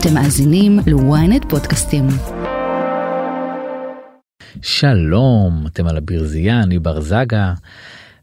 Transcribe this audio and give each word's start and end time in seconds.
אתם 0.00 0.14
מאזינים 0.14 0.78
ל-ynet 0.86 1.48
פודקאסטים. 1.48 2.06
שלום, 4.62 5.64
אתם 5.66 5.86
על 5.86 5.96
הברזייה, 5.96 6.62
אני 6.62 6.78
בר 6.78 7.00
זגה, 7.00 7.54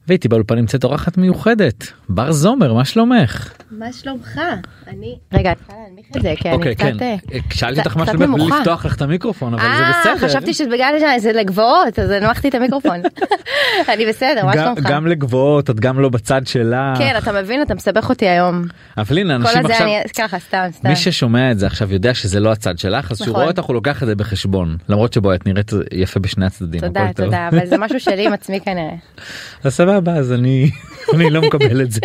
ואיתי 0.08 0.28
באולפן 0.28 0.56
נמצאת 0.56 0.84
אורחת 0.84 1.18
מיוחדת, 1.18 1.92
בר 2.10 2.32
זומר, 2.32 2.74
מה 2.74 2.86
שלומך? 2.86 3.54
מה 3.80 3.94
שלומך? 3.94 4.40
אני... 4.88 5.16
רגע, 5.34 5.50
אני 5.50 5.56
צריכה 5.56 5.74
להנמיך 5.84 6.06
את 6.18 6.22
זה, 6.22 6.34
כי 6.38 6.50
אני 6.50 6.58
אוקיי, 6.58 6.76
קצת... 6.76 6.86
כן, 7.00 7.18
אה, 7.34 7.40
שאלתי 7.54 7.80
אותך 7.80 7.96
בלי 7.96 8.28
נמוכה. 8.28 8.60
לפתוח 8.60 8.86
לך 8.86 8.96
את 8.96 9.02
המיקרופון, 9.02 9.54
אבל 9.54 9.64
זה 9.64 9.68
אה, 9.68 9.92
בסדר. 10.02 10.28
חשבתי 10.28 10.54
שזה 10.54 10.70
בגלל 10.70 11.18
שזה 11.20 11.32
לגבוהות, 11.34 12.00
אז 12.00 12.10
הנמכתי 12.10 12.50
את 12.50 12.56
המיקרופון. 12.56 13.02
אני 13.94 14.06
בסדר, 14.06 14.46
מה 14.46 14.56
גם- 14.56 14.64
שלומך? 14.64 14.90
גם 14.90 15.08
לגבוהות, 15.08 15.70
את 15.70 15.80
גם 15.80 16.00
לא 16.00 16.10
בצד 16.10 16.48
שלה. 16.48 16.94
כן, 16.98 17.16
אתה 17.18 17.32
מבין, 17.32 17.62
אתה 17.62 17.76
מסבך 17.76 18.10
אותי 18.10 18.28
היום. 18.28 18.64
אבל 18.98 19.18
הנה, 19.18 19.38
כל 19.38 19.58
אנשים 19.58 19.66
עכשיו... 19.66 19.88
אני... 19.88 20.02
ככה, 20.18 20.40
סתם, 20.40 20.68
סתם. 20.72 20.90
מי 20.90 20.96
ששומע 20.96 21.52
את 21.52 21.60
זה 21.60 21.68
עכשיו 21.68 21.94
יודע 21.94 22.14
שזה 22.14 22.40
לא 22.40 22.52
הצד 22.52 22.78
שלך 22.78 23.12
אז 23.12 23.18
שהוא 23.18 23.28
נכון. 23.28 23.36
רואה 23.36 23.48
אותך 23.48 23.64
הוא 23.64 23.74
לוקח 23.74 24.04
את 24.04 24.08
זה 24.08 24.16
בחשבון 24.16 24.78
למרות 24.90 25.14
שבואי 25.14 25.36
את 25.36 25.46
נראית 25.48 25.72
יפה 25.92 26.20
בשני 26.20 26.46
הצדדים. 26.46 26.82
תודה, 26.82 27.04
הכל 27.04 27.14
טוב. 27.14 27.26
תודה, 27.26 27.48
אבל 27.52 27.66
זה 27.66 27.78
משהו 27.78 28.00
שלי 28.00 28.26
עם 28.26 28.34
עצמי 28.34 28.60
כנראה. 28.62 28.96
אז 29.64 29.74
סבבה 29.74 30.14
אז 30.14 30.34
אני 30.34 30.70
אני 31.14 31.30
לא 31.30 31.42
מקבל 31.42 31.82
את 31.82 31.92
זה. 31.92 32.00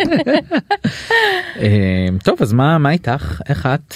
אה, 1.61 2.07
טוב 2.23 2.41
אז 2.41 2.53
מה 2.53 2.77
מה 2.77 2.91
איתך 2.91 3.41
איך 3.49 3.65
את? 3.65 3.95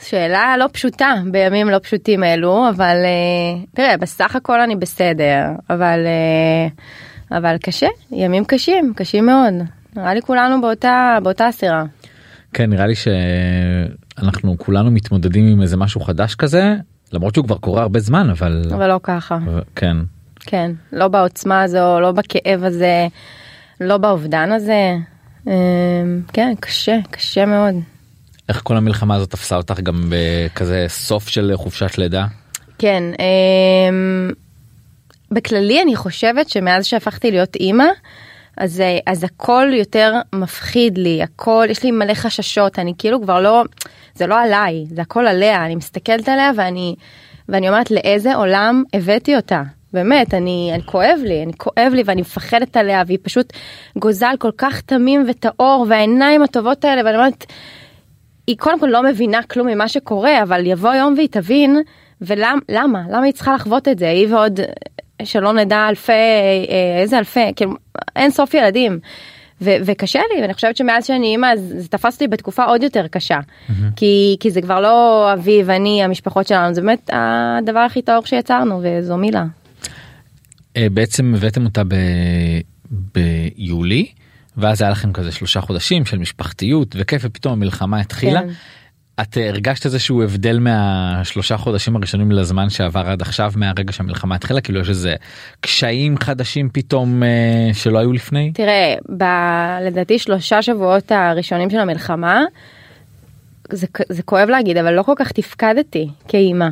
שאלה 0.00 0.54
לא 0.58 0.66
פשוטה 0.72 1.14
בימים 1.30 1.68
לא 1.68 1.78
פשוטים 1.78 2.24
אלו, 2.24 2.68
אבל 2.68 2.96
אה, 3.04 3.64
תראה, 3.74 3.96
בסך 3.96 4.36
הכל 4.36 4.60
אני 4.60 4.76
בסדר, 4.76 5.44
אבל 5.70 6.00
אה, 6.06 6.68
אבל 7.38 7.56
קשה, 7.58 7.86
ימים 8.10 8.44
קשים, 8.44 8.92
קשים 8.96 9.26
מאוד. 9.26 9.54
נראה 9.96 10.14
לי 10.14 10.22
כולנו 10.22 10.60
באותה 10.60 11.18
באותה 11.22 11.48
סירה. 11.52 11.84
כן 12.52 12.70
נראה 12.70 12.86
לי 12.86 12.94
שאנחנו 12.94 14.58
כולנו 14.58 14.90
מתמודדים 14.90 15.46
עם 15.46 15.62
איזה 15.62 15.76
משהו 15.76 16.00
חדש 16.00 16.34
כזה 16.34 16.74
למרות 17.12 17.34
שהוא 17.34 17.44
כבר 17.44 17.56
קורה 17.58 17.82
הרבה 17.82 18.00
זמן 18.00 18.30
אבל 18.30 18.62
אבל 18.74 18.88
לא 18.88 19.00
ככה. 19.02 19.38
כן 19.74 19.96
כן, 20.46 20.70
לא 20.92 21.08
בעוצמה 21.08 21.62
הזו, 21.62 22.00
לא 22.00 22.12
בכאב 22.12 22.64
הזה, 22.64 23.06
לא 23.80 23.98
באובדן 23.98 24.52
הזה. 24.52 24.96
אמ, 25.46 25.52
כן, 26.32 26.52
קשה, 26.60 26.98
קשה 27.10 27.46
מאוד. 27.46 27.74
איך 28.48 28.60
כל 28.64 28.76
המלחמה 28.76 29.14
הזאת 29.14 29.30
תפסה 29.30 29.56
אותך 29.56 29.80
גם 29.80 30.04
בכזה 30.08 30.86
סוף 30.88 31.28
של 31.28 31.52
חופשת 31.56 31.98
לידה. 31.98 32.26
כן, 32.78 33.02
אמ, 33.18 34.30
בכללי 35.30 35.82
אני 35.82 35.96
חושבת 35.96 36.48
שמאז 36.48 36.86
שהפכתי 36.86 37.30
להיות 37.30 37.56
אימא, 37.56 37.86
אז, 38.56 38.80
אה, 38.80 38.98
אז 39.06 39.24
הכל 39.24 39.68
יותר 39.72 40.12
מפחיד 40.32 40.98
לי, 40.98 41.22
הכל, 41.22 41.66
יש 41.70 41.82
לי 41.82 41.90
מלא 41.90 42.14
חששות, 42.14 42.78
אני 42.78 42.92
כאילו 42.98 43.22
כבר 43.22 43.40
לא, 43.40 43.62
זה 44.14 44.26
לא 44.26 44.40
עליי, 44.40 44.84
זה 44.94 45.02
הכל 45.02 45.26
עליה, 45.26 45.66
אני 45.66 45.76
מסתכלת 45.76 46.28
עליה 46.28 46.50
ואני, 46.56 46.94
ואני 47.48 47.68
אומרת 47.68 47.90
לאיזה 47.90 48.34
עולם 48.34 48.82
הבאתי 48.94 49.36
אותה. 49.36 49.62
באמת, 49.92 50.34
אני, 50.34 50.70
אני 50.74 50.82
כואב 50.82 51.18
לי, 51.24 51.42
אני 51.42 51.52
כואב 51.52 51.92
לי 51.94 52.02
ואני 52.06 52.20
מפחדת 52.20 52.76
עליה 52.76 53.02
והיא 53.06 53.18
פשוט 53.22 53.52
גוזל 53.98 54.34
כל 54.38 54.50
כך 54.58 54.80
תמים 54.80 55.24
וטהור 55.28 55.86
והעיניים 55.88 56.42
הטובות 56.42 56.84
האלה 56.84 57.02
ואני 57.04 57.16
אומרת, 57.16 57.46
היא 58.46 58.56
קודם 58.58 58.80
כל 58.80 58.86
לא 58.86 59.02
מבינה 59.02 59.42
כלום 59.42 59.66
ממה 59.66 59.88
שקורה 59.88 60.42
אבל 60.42 60.66
יבוא 60.66 60.94
יום 60.94 61.14
והיא 61.16 61.28
תבין 61.28 61.76
ולמה 62.20 62.60
למה 62.68 63.02
למה 63.08 63.22
היא 63.22 63.32
צריכה 63.32 63.54
לחוות 63.54 63.88
את 63.88 63.98
זה 63.98 64.08
היא 64.10 64.34
ועוד 64.34 64.60
שלא 65.22 65.52
נדע 65.52 65.86
אלפי 65.88 66.12
אה, 66.12 67.00
איזה 67.00 67.18
אלפי 67.18 67.52
כאילו 67.56 67.72
אין 68.16 68.30
סוף 68.30 68.54
ילדים. 68.54 68.98
ו- 69.60 69.76
וקשה 69.84 70.20
לי 70.34 70.42
ואני 70.42 70.54
חושבת 70.54 70.76
שמאז 70.76 71.06
שאני 71.06 71.26
אימא 71.26 71.56
זה 71.56 71.88
תפס 71.88 72.14
אותי 72.14 72.28
בתקופה 72.28 72.64
עוד 72.64 72.82
יותר 72.82 73.06
קשה 73.06 73.38
כי 73.96 74.36
כי 74.40 74.50
זה 74.50 74.62
כבר 74.62 74.80
לא 74.80 75.28
אבי 75.32 75.62
ואני 75.64 76.04
המשפחות 76.04 76.46
שלנו 76.46 76.74
זה 76.74 76.80
באמת 76.80 77.10
הדבר 77.12 77.78
הכי 77.78 78.02
טהור 78.02 78.26
שיצרנו 78.26 78.80
וזו 78.82 79.16
מילה. 79.16 79.44
אה, 80.76 80.86
בעצם 80.92 81.34
הבאתם 81.36 81.64
אותה 81.64 81.84
ב... 81.84 81.94
ביולי 82.90 84.06
ואז 84.56 84.82
היה 84.82 84.90
לכם 84.90 85.12
כזה 85.12 85.32
שלושה 85.32 85.60
חודשים 85.60 86.04
של 86.04 86.18
משפחתיות 86.18 86.96
וכיף 86.98 87.22
ופתאום 87.24 87.52
המלחמה 87.52 88.00
התחילה. 88.00 88.40
כן. 88.40 88.48
את 89.20 89.38
אה, 89.38 89.48
הרגשת 89.48 89.86
איזשהו 89.86 90.22
הבדל 90.22 90.58
מהשלושה 90.58 91.56
חודשים 91.56 91.96
הראשונים 91.96 92.32
לזמן 92.32 92.70
שעבר 92.70 93.06
עד 93.06 93.22
עכשיו 93.22 93.52
מהרגע 93.56 93.92
שהמלחמה 93.92 94.34
התחילה 94.34 94.60
כאילו 94.60 94.80
יש 94.80 94.88
איזה 94.88 95.14
קשיים 95.60 96.18
חדשים 96.18 96.68
פתאום 96.72 97.22
אה, 97.22 97.70
שלא 97.74 97.98
היו 97.98 98.12
לפני? 98.12 98.50
תראה, 98.54 98.94
ב- 99.16 99.86
לדעתי 99.86 100.18
שלושה 100.18 100.62
שבועות 100.62 101.12
הראשונים 101.12 101.70
של 101.70 101.78
המלחמה, 101.78 102.42
זה, 103.72 103.86
זה 104.08 104.22
כואב 104.22 104.48
להגיד, 104.48 104.76
אבל 104.76 104.92
לא 104.92 105.02
כל 105.02 105.14
כך 105.16 105.32
תפקדתי 105.32 106.08
כאימא. 106.28 106.68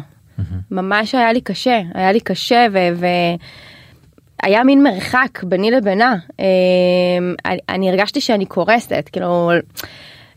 ממש 0.71 1.15
היה 1.15 1.33
לי 1.33 1.41
קשה, 1.41 1.81
היה 1.95 2.13
לי 2.13 2.21
קשה 2.21 2.67
ו... 2.73 2.79
ו... 2.97 3.07
היה 4.45 4.65
מין 4.65 4.83
מרחק 4.83 5.43
ביני 5.43 5.71
לבינה. 5.71 6.17
אה, 6.41 7.51
אני, 7.69 7.91
הרגשתי 7.91 8.21
שאני 8.21 8.47
קורסת, 8.47 9.09
כאילו, 9.13 9.51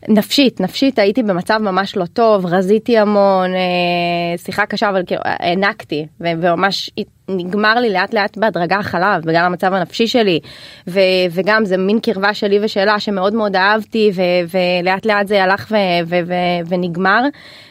נפשית, 0.08 0.60
נפשית 0.60 0.98
הייתי 0.98 1.22
במצב 1.22 1.58
ממש 1.62 1.96
לא 1.96 2.04
טוב, 2.06 2.46
רזיתי 2.46 2.98
המון, 2.98 3.54
אה, 3.54 4.38
שיחה 4.38 4.66
קשה, 4.66 4.88
אבל 4.88 5.02
כאילו 5.06 5.22
הענקתי, 5.24 6.06
ו- 6.20 6.32
וממש 6.40 6.90
נגמר 7.28 7.74
לי 7.74 7.90
לאט 7.90 8.14
לאט 8.14 8.36
בהדרגה 8.36 8.76
החלב, 8.76 9.22
בגלל 9.22 9.44
המצב 9.44 9.74
הנפשי 9.74 10.06
שלי, 10.06 10.40
ו- 10.88 11.00
וגם 11.30 11.64
זה 11.64 11.76
מין 11.76 12.00
קרבה 12.00 12.34
שלי 12.34 12.58
ושלה 12.62 13.00
שמאוד 13.00 13.34
מאוד 13.34 13.56
אהבתי, 13.56 14.10
ו- 14.14 14.58
ולאט 14.82 15.06
לאט 15.06 15.26
זה 15.26 15.42
הלך 15.44 15.66
ו- 15.70 16.08
ו- 16.08 16.26
ו- 16.26 16.68
ונגמר. 16.68 17.20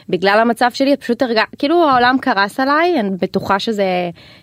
בגלל 0.08 0.38
המצב 0.40 0.70
שלי 0.72 0.96
פשוט 0.96 1.22
הרגע 1.22 1.42
כאילו 1.58 1.88
העולם 1.88 2.16
קרס 2.20 2.60
עליי 2.60 3.00
אני 3.00 3.10
בטוחה 3.20 3.58
שזה 3.58 3.84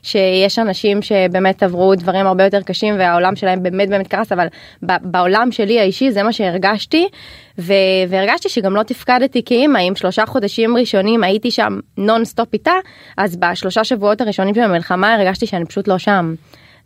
שיש 0.02 0.60
אנשים 0.60 1.02
שבאמת 1.02 1.64
עברו 1.64 1.96
דברים 1.96 2.28
הרבה 2.28 2.44
יותר 2.44 2.62
קשים 2.62 2.96
והעולם 3.00 3.36
שלהם 3.36 3.64
באמת 3.64 3.90
באמת 3.90 4.08
קרס 4.08 4.32
אבל 4.32 4.48
בעולם 4.82 5.52
שלי 5.52 5.80
האישי 5.80 6.12
זה 6.12 6.24
מה 6.24 6.34
שהרגשתי 6.34 7.08
ו- 7.60 7.74
והרגשתי 8.10 8.50
שגם 8.50 8.76
לא 8.76 8.84
תפקדתי 8.84 9.42
כאימא 9.46 9.78
אם 9.78 9.96
שלושה 9.96 10.26
חודשים 10.26 10.78
ראשונים 10.78 11.24
הייתי 11.24 11.52
שם 11.52 11.80
נון 11.98 12.26
סטופ 12.26 12.54
איתה 12.54 12.74
אז 13.18 13.36
בשלושה 13.36 13.84
שבועות 13.84 14.22
הראשונים 14.22 14.56
של 14.56 14.62
המלחמה 14.62 15.05
הרגשתי 15.14 15.46
שאני 15.46 15.66
פשוט 15.66 15.88
לא 15.88 15.98
שם. 15.98 16.36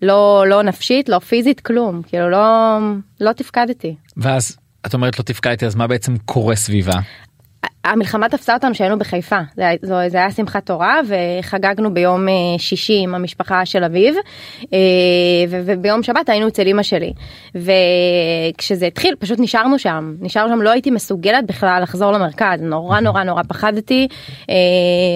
לא 0.02 0.44
לא 0.48 0.64
נפשית 0.64 1.10
לא 1.10 1.20
פיזית 1.20 1.60
כלום. 1.60 2.02
כאילו 2.08 2.30
לא 2.30 2.78
לא 3.20 3.32
תפקדתי. 3.34 3.96
ואז 4.18 4.58
את 4.86 4.94
אומרת 4.94 5.20
לא 5.20 5.24
תפקדתי 5.24 5.66
אז 5.66 5.76
מה 5.76 5.88
בעצם 5.88 6.18
קורה 6.26 6.56
סביבה? 6.56 6.94
המלחמה 7.86 8.30
תפסה 8.30 8.54
אותנו 8.54 8.76
שהיינו 8.76 9.00
בחיפה. 9.00 9.40
זה, 9.56 9.64
זו- 9.82 9.96
זה 10.08 10.18
היה 10.18 10.32
שמחת 10.32 10.66
תורה 10.66 11.00
וחגגנו 11.08 11.94
ביום 11.94 12.28
אה, 12.30 12.34
שישי 12.58 13.00
עם 13.04 13.16
המשפחה 13.16 13.66
של 13.66 13.84
אביו 13.84 14.14
אה, 14.74 14.80
וביום 15.50 16.04
שבת 16.04 16.30
היינו 16.30 16.48
אצל 16.48 16.68
אמא 16.68 16.84
שלי. 16.84 17.14
וכשזה 17.56 18.86
התחיל 18.86 19.16
פשוט 19.20 19.40
נשארנו 19.40 19.80
שם. 19.80 20.14
נשארנו 20.22 20.56
שם 20.56 20.62
לא 20.62 20.70
הייתי 20.70 20.92
מסוגלת 20.92 21.46
בכלל 21.48 21.80
לחזור 21.84 22.12
למרכז. 22.12 22.62
נורא 22.62 23.00
נורא 23.00 23.24
נורא 23.24 23.44
פחדתי. 23.44 24.08
אה, 24.50 24.56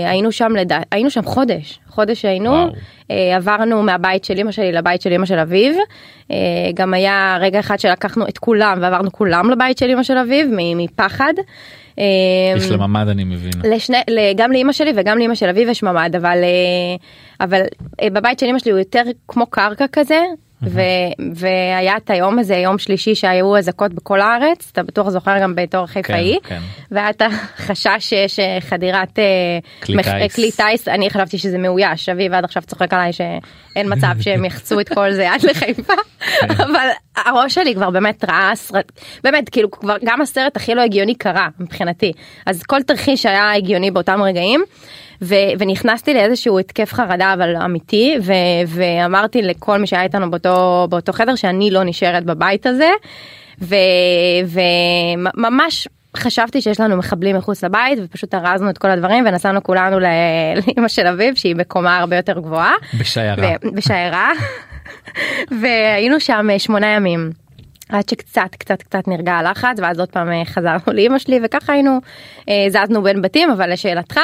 היינו 0.10 0.32
שם 0.32 0.52
לדע... 0.56 0.80
היינו 0.92 1.10
שם 1.10 1.24
חודש 1.26 1.80
חודש 1.94 2.26
היינו. 2.26 2.68
אה, 3.12 3.36
עברנו 3.36 3.84
מהבית 3.84 4.26
של 4.26 4.40
אמא 4.40 4.52
שלי 4.52 4.72
לבית 4.72 5.02
של 5.02 5.14
אמא 5.14 5.26
של 5.26 5.40
אביו 5.40 5.74
אה, 6.32 6.38
גם 6.74 6.94
היה 6.94 7.38
רגע 7.40 7.60
אחד 7.60 7.80
שלקחנו 7.80 8.28
את 8.28 8.38
כולם 8.38 8.78
ועברנו 8.82 9.12
כולם 9.12 9.50
לבית 9.50 9.78
של 9.78 9.90
אמא 9.90 10.04
של 10.04 10.18
אביו 10.18 10.46
מפחד. 10.76 11.34
אה, 12.00 12.04
יש 12.58 12.72
לה 12.72 12.88
ממ"ד 12.88 13.08
אני 13.08 13.24
מבין. 13.24 13.52
לשני, 13.64 13.98
גם 14.36 14.52
לאימא 14.52 14.72
שלי 14.72 14.92
וגם 14.96 15.18
לאימא 15.18 15.36
של 15.36 15.50
אביו 15.50 15.70
יש 15.70 15.84
ממ"ד 15.84 16.16
אבל 16.16 16.38
אה, 16.44 16.96
אבל 17.46 17.62
אה, 18.02 18.10
בבית 18.10 18.40
של 18.40 18.46
אימא 18.46 18.60
שלי 18.60 18.72
הוא 18.72 18.80
יותר 18.80 19.04
כמו 19.28 19.46
קרקע 19.46 19.86
כזה. 19.92 20.22
ו, 20.66 20.82
והיה 21.36 21.98
את 21.98 22.10
היום 22.10 22.40
הזה 22.40 22.56
יום 22.56 22.78
שלישי 22.78 23.16
שהיו 23.16 23.58
אזעקות 23.58 23.94
בכל 23.94 24.22
הארץ 24.22 24.70
אתה 24.72 24.84
בטוח 24.84 25.10
זוכר 25.10 25.40
גם 25.42 25.56
בתור 25.56 25.86
חיפאי 25.86 26.38
כן. 26.44 26.60
והיה 26.92 27.10
את 27.10 27.22
החשש 27.22 27.98
שיש 28.00 28.40
אה, 28.40 28.58
חדירת 28.62 29.20
אה, 29.20 29.24
כלי 29.84 30.04
טיס. 30.04 30.36
כלי 30.36 30.52
טיס 30.52 30.88
אני 30.88 31.10
חשבתי 31.10 31.38
שזה 31.38 31.58
מאויש 31.58 32.10
אביב 32.10 32.34
עד 32.34 32.44
עכשיו 32.44 32.64
צוחק 32.64 32.94
עליי 32.94 33.14
שאין 33.14 33.94
מצב 33.94 34.14
שהם 34.24 34.46
יחצו 34.46 34.80
את 34.80 34.90
כל 34.90 35.12
זה 35.12 35.32
עד 35.32 35.44
לחיפה 35.44 35.94
אבל 36.42 36.88
הראש 37.16 37.54
שלי 37.54 37.76
כבר 37.76 37.90
באמת 37.90 38.24
ראה 38.30 38.52
סרט 38.56 38.92
באמת 39.24 39.50
כאילו 39.50 39.72
כבר 39.72 39.96
גם 40.06 40.22
הסרט 40.22 40.56
הכי 40.56 40.76
לא 40.76 40.82
הגיוני 40.82 41.16
קרה 41.16 41.48
מבחינתי 41.60 42.12
אז 42.46 42.64
כל 42.64 42.82
תרחיש 42.82 43.26
היה 43.26 43.54
הגיוני 43.54 43.92
באותם 43.92 44.22
רגעים. 44.22 44.64
ו- 45.24 45.60
ונכנסתי 45.60 46.14
לאיזשהו 46.14 46.60
התקף 46.60 46.94
חרדה 46.94 47.34
אבל 47.34 47.56
אמיתי 47.56 48.16
ו- 48.22 48.34
ואמרתי 48.68 49.42
לכל 49.42 49.78
מי 49.78 49.88
שהיה 49.88 50.04
איתנו 50.04 50.32
באותו 50.32 50.88
באותו 50.90 51.14
חדר 51.14 51.36
שאני 51.36 51.72
לא 51.72 51.84
נשארת 51.84 52.24
בבית 52.24 52.66
הזה 52.66 52.90
וממש 54.48 55.88
חשבתי 56.18 56.62
שיש 56.62 56.80
לנו 56.80 56.98
מחבלים 56.98 57.36
מחוץ 57.36 57.64
לבית 57.64 58.00
ופשוט 58.04 58.34
ארזנו 58.34 58.70
את 58.70 58.78
כל 58.78 58.90
הדברים 58.90 59.26
ונסענו 59.28 59.64
כולנו 59.64 60.00
לאמא 60.00 60.88
של 60.88 61.08
אביב 61.08 61.36
שהיא 61.36 61.56
בקומה 61.56 61.98
הרבה 61.98 62.16
יותר 62.16 62.40
גבוהה. 62.40 62.74
בשיירה. 63.00 63.48
ו- 63.64 63.76
בשיירה 63.76 64.32
והיינו 65.62 66.20
שם 66.20 66.48
אה, 66.52 66.60
שמונה 66.60 66.88
ימים. 66.88 67.43
עד 67.90 68.10
שקצת 68.10 68.56
קצת 68.58 68.82
קצת 68.82 69.08
נרגע 69.08 69.34
הלחץ 69.34 69.78
ואז 69.78 70.00
עוד 70.00 70.10
פעם 70.10 70.32
אה, 70.32 70.46
חזרנו 70.46 70.94
לאמא 70.94 71.20
שלי 71.20 71.40
וככה 71.44 71.74
היינו 71.74 72.00
אה, 72.50 72.66
זזנו 72.70 73.04
בין 73.04 73.22
בתים 73.22 73.50
אבל 73.50 73.74
לשאלתך 73.74 74.20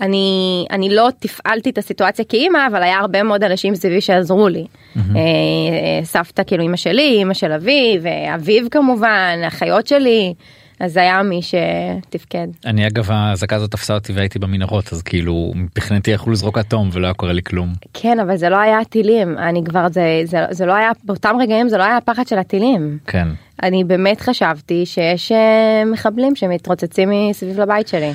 אני 0.00 0.66
אני 0.70 0.94
לא 0.94 1.08
תפעלתי 1.18 1.70
את 1.70 1.78
הסיטואציה 1.78 2.24
כאימא 2.24 2.58
אבל 2.66 2.82
היה 2.82 2.98
הרבה 2.98 3.22
מאוד 3.22 3.44
אנשים 3.44 3.74
סביבי 3.74 4.00
שעזרו 4.00 4.48
לי. 4.48 4.66
אה, 4.96 6.04
סבתא 6.04 6.42
כאילו 6.46 6.64
אמא 6.64 6.76
שלי 6.76 7.22
אמא 7.22 7.34
של 7.34 7.52
אביב 7.52 8.02
ואביב 8.04 8.68
כמובן 8.70 9.38
אחיות 9.46 9.86
שלי 9.86 10.34
אז 10.80 10.92
זה 10.92 11.00
היה 11.00 11.22
מי 11.22 11.40
שתפקד. 11.42 12.48
אני 12.66 12.86
אגב 12.86 13.10
האזעקה 13.10 13.56
הזאת 13.56 13.70
תפסה 13.70 13.94
אותי 13.94 14.12
והייתי 14.12 14.38
במנהרות 14.38 14.92
אז 14.92 15.02
כאילו 15.02 15.52
מבחינתי 15.54 16.10
יכלו 16.10 16.32
לזרוק 16.32 16.58
אטום 16.58 16.88
ולא 16.92 17.06
היה 17.06 17.14
קורה 17.14 17.32
לי 17.32 17.42
כלום. 17.42 17.72
כן 17.94 18.20
אבל 18.20 18.36
זה 18.36 18.48
לא 18.48 18.56
היה 18.56 18.80
הטילים 18.80 19.38
אני 19.38 19.64
כבר 19.64 19.86
זה 19.90 20.20
זה 20.24 20.38
זה 20.50 20.66
לא 20.66 20.74
היה 20.74 20.90
באותם 21.04 21.36
רגעים 21.40 21.68
זה 21.68 21.78
לא 21.78 21.84
היה 21.84 21.96
הפחד 21.96 22.26
של 22.26 22.38
הטילים. 22.38 22.98
כן. 23.06 23.28
אני 23.62 23.84
באמת 23.84 24.20
חשבתי 24.20 24.86
שיש 24.86 25.32
אה, 25.32 25.82
מחבלים 25.92 26.36
שמתרוצצים 26.36 27.10
מסביב 27.30 27.60
לבית 27.60 27.88
שלי. 27.88 28.12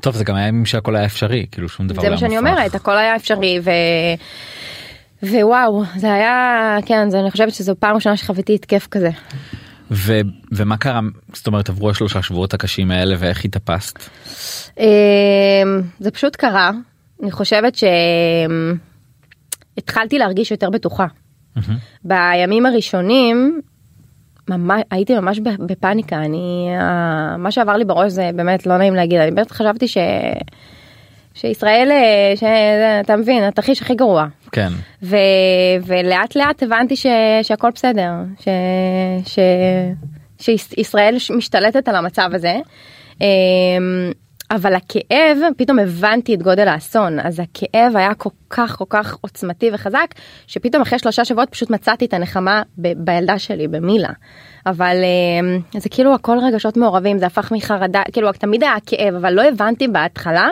טוב 0.00 0.14
זה 0.14 0.24
גם 0.24 0.34
היה 0.34 0.48
ימים 0.48 0.66
שהכל 0.66 0.96
היה 0.96 1.04
אפשרי 1.04 1.46
כאילו 1.52 1.68
שום 1.68 1.86
דבר 1.86 2.00
זה 2.02 2.08
לא 2.08 2.14
מה 2.14 2.20
היה 2.20 2.20
שאני 2.20 2.36
מופרך. 2.38 2.52
אומרת 2.52 2.74
הכל 2.74 2.96
היה 2.96 3.16
אפשרי 3.16 3.60
ו... 3.64 3.70
ווואו 5.22 5.82
זה 5.96 6.14
היה 6.14 6.76
כן 6.86 7.10
זה 7.10 7.20
אני 7.20 7.30
חושבת 7.30 7.54
שזו 7.54 7.74
פעם 7.78 7.94
ראשונה 7.94 8.16
שחוויתי 8.16 8.54
התקף 8.54 8.86
כזה. 8.90 9.10
ו, 9.94 10.20
ומה 10.52 10.76
קרה 10.76 11.00
זאת 11.32 11.46
אומרת 11.46 11.68
עברו 11.68 11.90
השלושה 11.90 12.22
שבועות 12.22 12.54
הקשים 12.54 12.90
האלה 12.90 13.14
ואיך 13.18 13.44
התאפסת. 13.44 13.98
אמ, 14.78 14.84
זה 16.00 16.10
פשוט 16.10 16.36
קרה 16.36 16.70
אני 17.22 17.30
חושבת 17.30 17.76
שהתחלתי 19.74 20.18
להרגיש 20.18 20.50
יותר 20.50 20.70
בטוחה. 20.70 21.06
בימים 22.04 22.66
הראשונים 22.66 23.60
ממש 24.48 24.82
הייתי 24.90 25.14
ממש 25.14 25.40
בפאניקה 25.66 26.16
אני 26.16 26.68
אה, 26.80 27.36
מה 27.36 27.50
שעבר 27.50 27.76
לי 27.76 27.84
בראש 27.84 28.12
זה 28.12 28.30
באמת 28.34 28.66
לא 28.66 28.78
נעים 28.78 28.94
להגיד 28.94 29.20
אני 29.20 29.30
באמת 29.30 29.50
חשבתי 29.50 29.88
ש... 29.88 29.98
שישראל 31.34 31.90
אה, 31.90 32.36
שאתה 32.36 33.16
מבין 33.16 33.44
התרחיש 33.44 33.82
הכי 33.82 33.94
גרוע 33.94 34.26
כן. 34.52 34.68
ו... 35.02 35.16
ולאט 35.86 36.36
לאט 36.36 36.62
הבנתי 36.62 36.96
ש... 36.96 37.06
שהכל 37.42 37.70
בסדר 37.74 38.10
ש... 38.40 38.48
ש... 39.26 39.38
שישראל 40.38 41.16
משתלטת 41.36 41.88
על 41.88 41.96
המצב 41.96 42.30
הזה. 42.32 42.56
אמ, 43.20 43.26
אבל 44.50 44.74
הכאב 44.74 45.38
פתאום 45.56 45.78
הבנתי 45.78 46.34
את 46.34 46.42
גודל 46.42 46.68
האסון 46.68 47.20
אז 47.20 47.40
הכאב 47.40 47.96
היה 47.96 48.14
כל 48.14 48.30
כך 48.50 48.76
כל 48.78 48.84
כך 48.88 49.16
עוצמתי 49.20 49.70
וחזק 49.72 50.06
שפתאום 50.46 50.82
אחרי 50.82 50.98
שלושה 50.98 51.24
שבועות 51.24 51.50
פשוט 51.50 51.70
מצאתי 51.70 52.04
את 52.04 52.14
הנחמה 52.14 52.62
ב- 52.78 53.04
בילדה 53.04 53.38
שלי 53.38 53.68
במילה. 53.68 54.10
אבל 54.66 54.96
אמ, 55.40 55.80
זה 55.80 55.88
כאילו 55.88 56.14
הכל 56.14 56.38
רגשות 56.42 56.76
מעורבים 56.76 57.18
זה 57.18 57.26
הפך 57.26 57.52
מחרדה 57.52 58.02
כאילו 58.12 58.32
תמיד 58.32 58.62
היה 58.62 58.76
כאב 58.86 59.14
אבל 59.14 59.32
לא 59.32 59.42
הבנתי 59.42 59.88
בהתחלה 59.88 60.48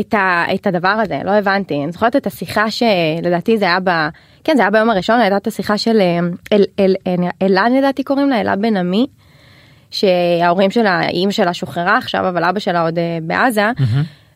את, 0.00 0.14
ה, 0.14 0.44
את 0.54 0.66
הדבר 0.66 0.88
הזה 0.88 1.20
לא 1.24 1.30
הבנתי 1.30 1.84
אני 1.84 1.92
זוכרת 1.92 2.16
את 2.16 2.26
השיחה 2.26 2.64
שלדעתי 2.70 3.58
זה 3.58 3.64
היה 3.64 3.78
ב... 3.84 3.90
כן 4.44 4.56
זה 4.56 4.62
היה 4.62 4.70
ביום 4.70 4.90
הראשון 4.90 5.20
הייתה 5.20 5.36
את 5.36 5.46
השיחה 5.46 5.78
של 5.78 6.00
אמ, 6.00 6.30
אל, 6.52 6.64
אל, 6.78 6.94
אל, 7.06 7.20
אלן 7.42 7.72
לדעתי 7.78 8.04
קוראים 8.04 8.28
לה 8.28 8.40
אלה 8.40 8.56
בן 8.56 8.76
עמי. 8.76 9.06
שההורים 9.90 10.70
שלה 10.70 11.08
אימא 11.08 11.32
שלה 11.32 11.54
שוחררה 11.54 11.98
עכשיו 11.98 12.28
אבל 12.28 12.44
אבא 12.44 12.58
שלה 12.58 12.82
עוד 12.82 12.98
אה, 12.98 13.18
בעזה. 13.22 13.70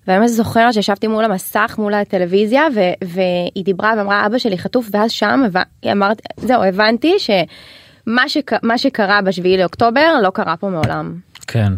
ואני 0.07 0.19
ממש 0.19 0.31
זוכרת 0.31 0.75
שישבתי 0.75 1.07
מול 1.07 1.25
המסך 1.25 1.75
מול 1.79 1.95
הטלוויזיה 1.95 2.63
ו, 2.75 2.81
והיא 3.05 3.65
דיברה 3.65 3.95
ואמרה 3.97 4.27
אבא 4.27 4.39
שלי 4.39 4.59
חטוף 4.59 4.89
ואז 4.93 5.11
שם 5.11 5.43
היא 5.83 5.93
אמרת 5.93 6.23
זהו 6.37 6.63
הבנתי 6.63 7.15
שמה 7.19 8.29
שק, 8.29 8.51
מה 8.63 8.79
שקרה 8.79 9.23
בשביעי 9.23 9.57
לאוקטובר 9.57 10.15
לא 10.23 10.31
קרה 10.31 10.57
פה 10.57 10.69
מעולם 10.69 11.15
כן. 11.47 11.73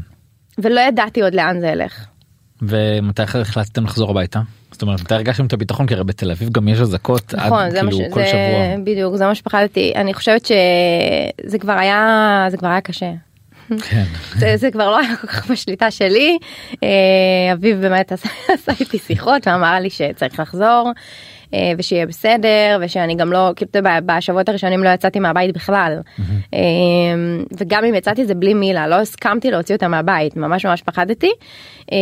ולא 0.59 0.81
ידעתי 0.81 1.23
עוד 1.23 1.35
לאן 1.35 1.61
זה 1.61 1.67
ילך. 1.67 2.07
ומתי 2.69 3.23
אחרי 3.23 3.41
החלטתם 3.41 3.85
לחזור 3.85 4.11
הביתה? 4.11 4.41
זאת 4.73 4.83
אומרת 4.83 5.01
מתי 5.01 5.15
הרגשתם 5.15 5.47
את 5.47 5.53
הביטחון 5.53 5.87
כי 5.87 5.95
הרי 5.95 6.05
בתל 6.05 6.31
אביב 6.31 6.51
גם 6.53 6.69
יש 6.69 6.81
אזעקות 6.81 7.35
נכון 7.35 7.59
עד 7.59 7.73
כאילו 7.73 7.93
ש... 7.93 8.01
כל 8.11 8.21
זה 8.21 8.27
שבוע. 8.27 8.85
בדיוק 8.85 9.17
זה 9.17 9.27
מה 9.27 9.35
שפחדתי 9.35 9.93
אני 9.97 10.15
חושבת 10.15 10.47
שזה 10.47 11.59
כבר 11.59 11.73
היה 11.73 12.47
זה 12.51 12.57
כבר 12.57 12.69
היה 12.69 12.81
קשה. 12.81 13.13
כן. 13.69 14.05
זה, 14.37 14.57
זה 14.57 14.71
כבר 14.71 14.91
לא 14.91 14.99
היה 14.99 15.17
כל 15.17 15.27
כך 15.27 15.51
בשליטה 15.51 15.91
שלי. 15.91 16.39
אה, 16.83 17.53
אביב 17.53 17.81
באמת 17.81 18.13
עשה, 18.13 18.29
איתי 18.81 18.99
שיחות 18.99 19.47
ואמר 19.47 19.75
לי 19.81 19.91
שצריך 19.91 20.41
לחזור 20.41 20.93
ושיהיה 21.79 22.07
בסדר 22.07 22.79
ושאני 22.81 23.15
גם 23.15 23.33
לא 23.33 23.53
כאילו 23.57 23.71
בשבועות 24.07 24.49
הראשונים 24.49 24.85
לא 24.85 24.89
יצאתי 24.89 25.21
מהבית 25.21 25.55
בכלל 25.55 26.01
אה, 26.55 26.61
וגם 27.59 27.85
אם 27.85 27.95
יצאתי 27.95 28.27
זה 28.27 28.35
בלי 28.35 28.55
מילה 28.55 28.89
לא 28.89 28.95
הסכמתי 28.95 29.51
להוציא 29.51 29.75
אותה 29.75 29.89
מהבית 29.89 30.37
ממש 30.37 30.67
ממש 30.67 30.83
פחדתי 30.83 31.33
אה, 31.93 31.97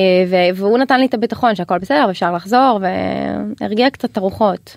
והוא 0.54 0.78
נתן 0.78 1.00
לי 1.00 1.06
את 1.06 1.14
הביטחון 1.14 1.54
שהכל 1.54 1.78
בסדר 1.78 2.04
ואפשר 2.08 2.32
לחזור 2.32 2.81
והרגיע 3.60 3.90
קצת 3.90 4.10
את 4.10 4.16
הרוחות. 4.16 4.76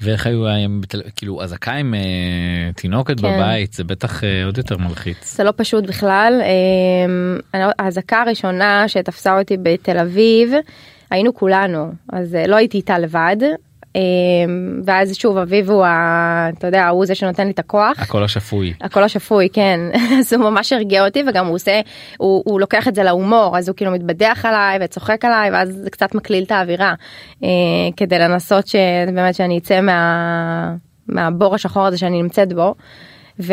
ואיך 0.00 0.26
היו 0.26 0.44
בתל 0.80 1.02
כאילו 1.16 1.42
אזעקה 1.42 1.72
עם 1.72 1.94
אה, 1.94 2.72
תינוקת 2.76 3.20
כן. 3.20 3.36
בבית 3.36 3.72
זה 3.72 3.84
בטח 3.84 4.24
אה, 4.24 4.44
עוד 4.44 4.58
יותר 4.58 4.76
מלחיץ. 4.78 5.36
זה 5.36 5.44
לא 5.44 5.52
פשוט 5.56 5.84
בכלל. 5.84 6.42
אמ, 6.42 7.38
לא- 7.54 7.70
האזעקה 7.78 8.22
הראשונה 8.22 8.88
שתפסה 8.88 9.38
אותי 9.38 9.56
בתל 9.62 9.98
אביב, 9.98 10.52
היינו 11.10 11.34
כולנו, 11.34 11.92
אז 12.12 12.34
אה, 12.34 12.46
לא 12.46 12.56
הייתי 12.56 12.76
איתה 12.76 12.98
לבד. 12.98 13.36
אמ, 13.96 14.80
ואז 14.84 15.14
שוב 15.16 15.36
אביב 15.36 15.70
הוא, 15.70 15.84
ה- 15.84 16.48
אתה 16.58 16.66
יודע, 16.66 16.88
הוא 16.88 17.06
זה 17.06 17.14
שנותן 17.14 17.44
לי 17.46 17.52
את 17.52 17.58
הכוח. 17.58 17.98
הקול 17.98 18.24
השפוי. 18.24 18.74
הקול 18.80 19.02
השפוי 19.02 19.48
כן 19.52 19.80
אז 20.18 20.32
הוא 20.32 20.50
ממש 20.50 20.72
הרגיע 20.72 21.04
אותי 21.04 21.22
וגם 21.28 21.46
הוא 21.46 21.54
עושה 21.54 21.80
הוא, 22.18 22.42
הוא 22.46 22.60
לוקח 22.60 22.88
את 22.88 22.94
זה 22.94 23.02
להומור 23.02 23.58
אז 23.58 23.68
הוא 23.68 23.76
כאילו 23.76 23.90
מתבדח 23.90 24.44
עליי 24.44 24.78
וצוחק 24.84 25.24
עליי 25.24 25.50
ואז 25.50 25.68
זה 25.82 25.90
קצת 25.90 26.14
מקליל 26.14 26.44
את 26.44 26.52
האווירה 26.52 26.94
אה, 27.44 27.48
כדי 27.96 28.18
לנסות 28.18 28.66
שבאמת 28.66 29.34
שאני 29.34 29.58
אצא 29.58 29.80
מה, 29.80 30.74
מהבור 31.08 31.54
השחור 31.54 31.86
הזה 31.86 31.98
שאני 31.98 32.22
נמצאת 32.22 32.52
בו. 32.52 32.74
ו... 33.40 33.52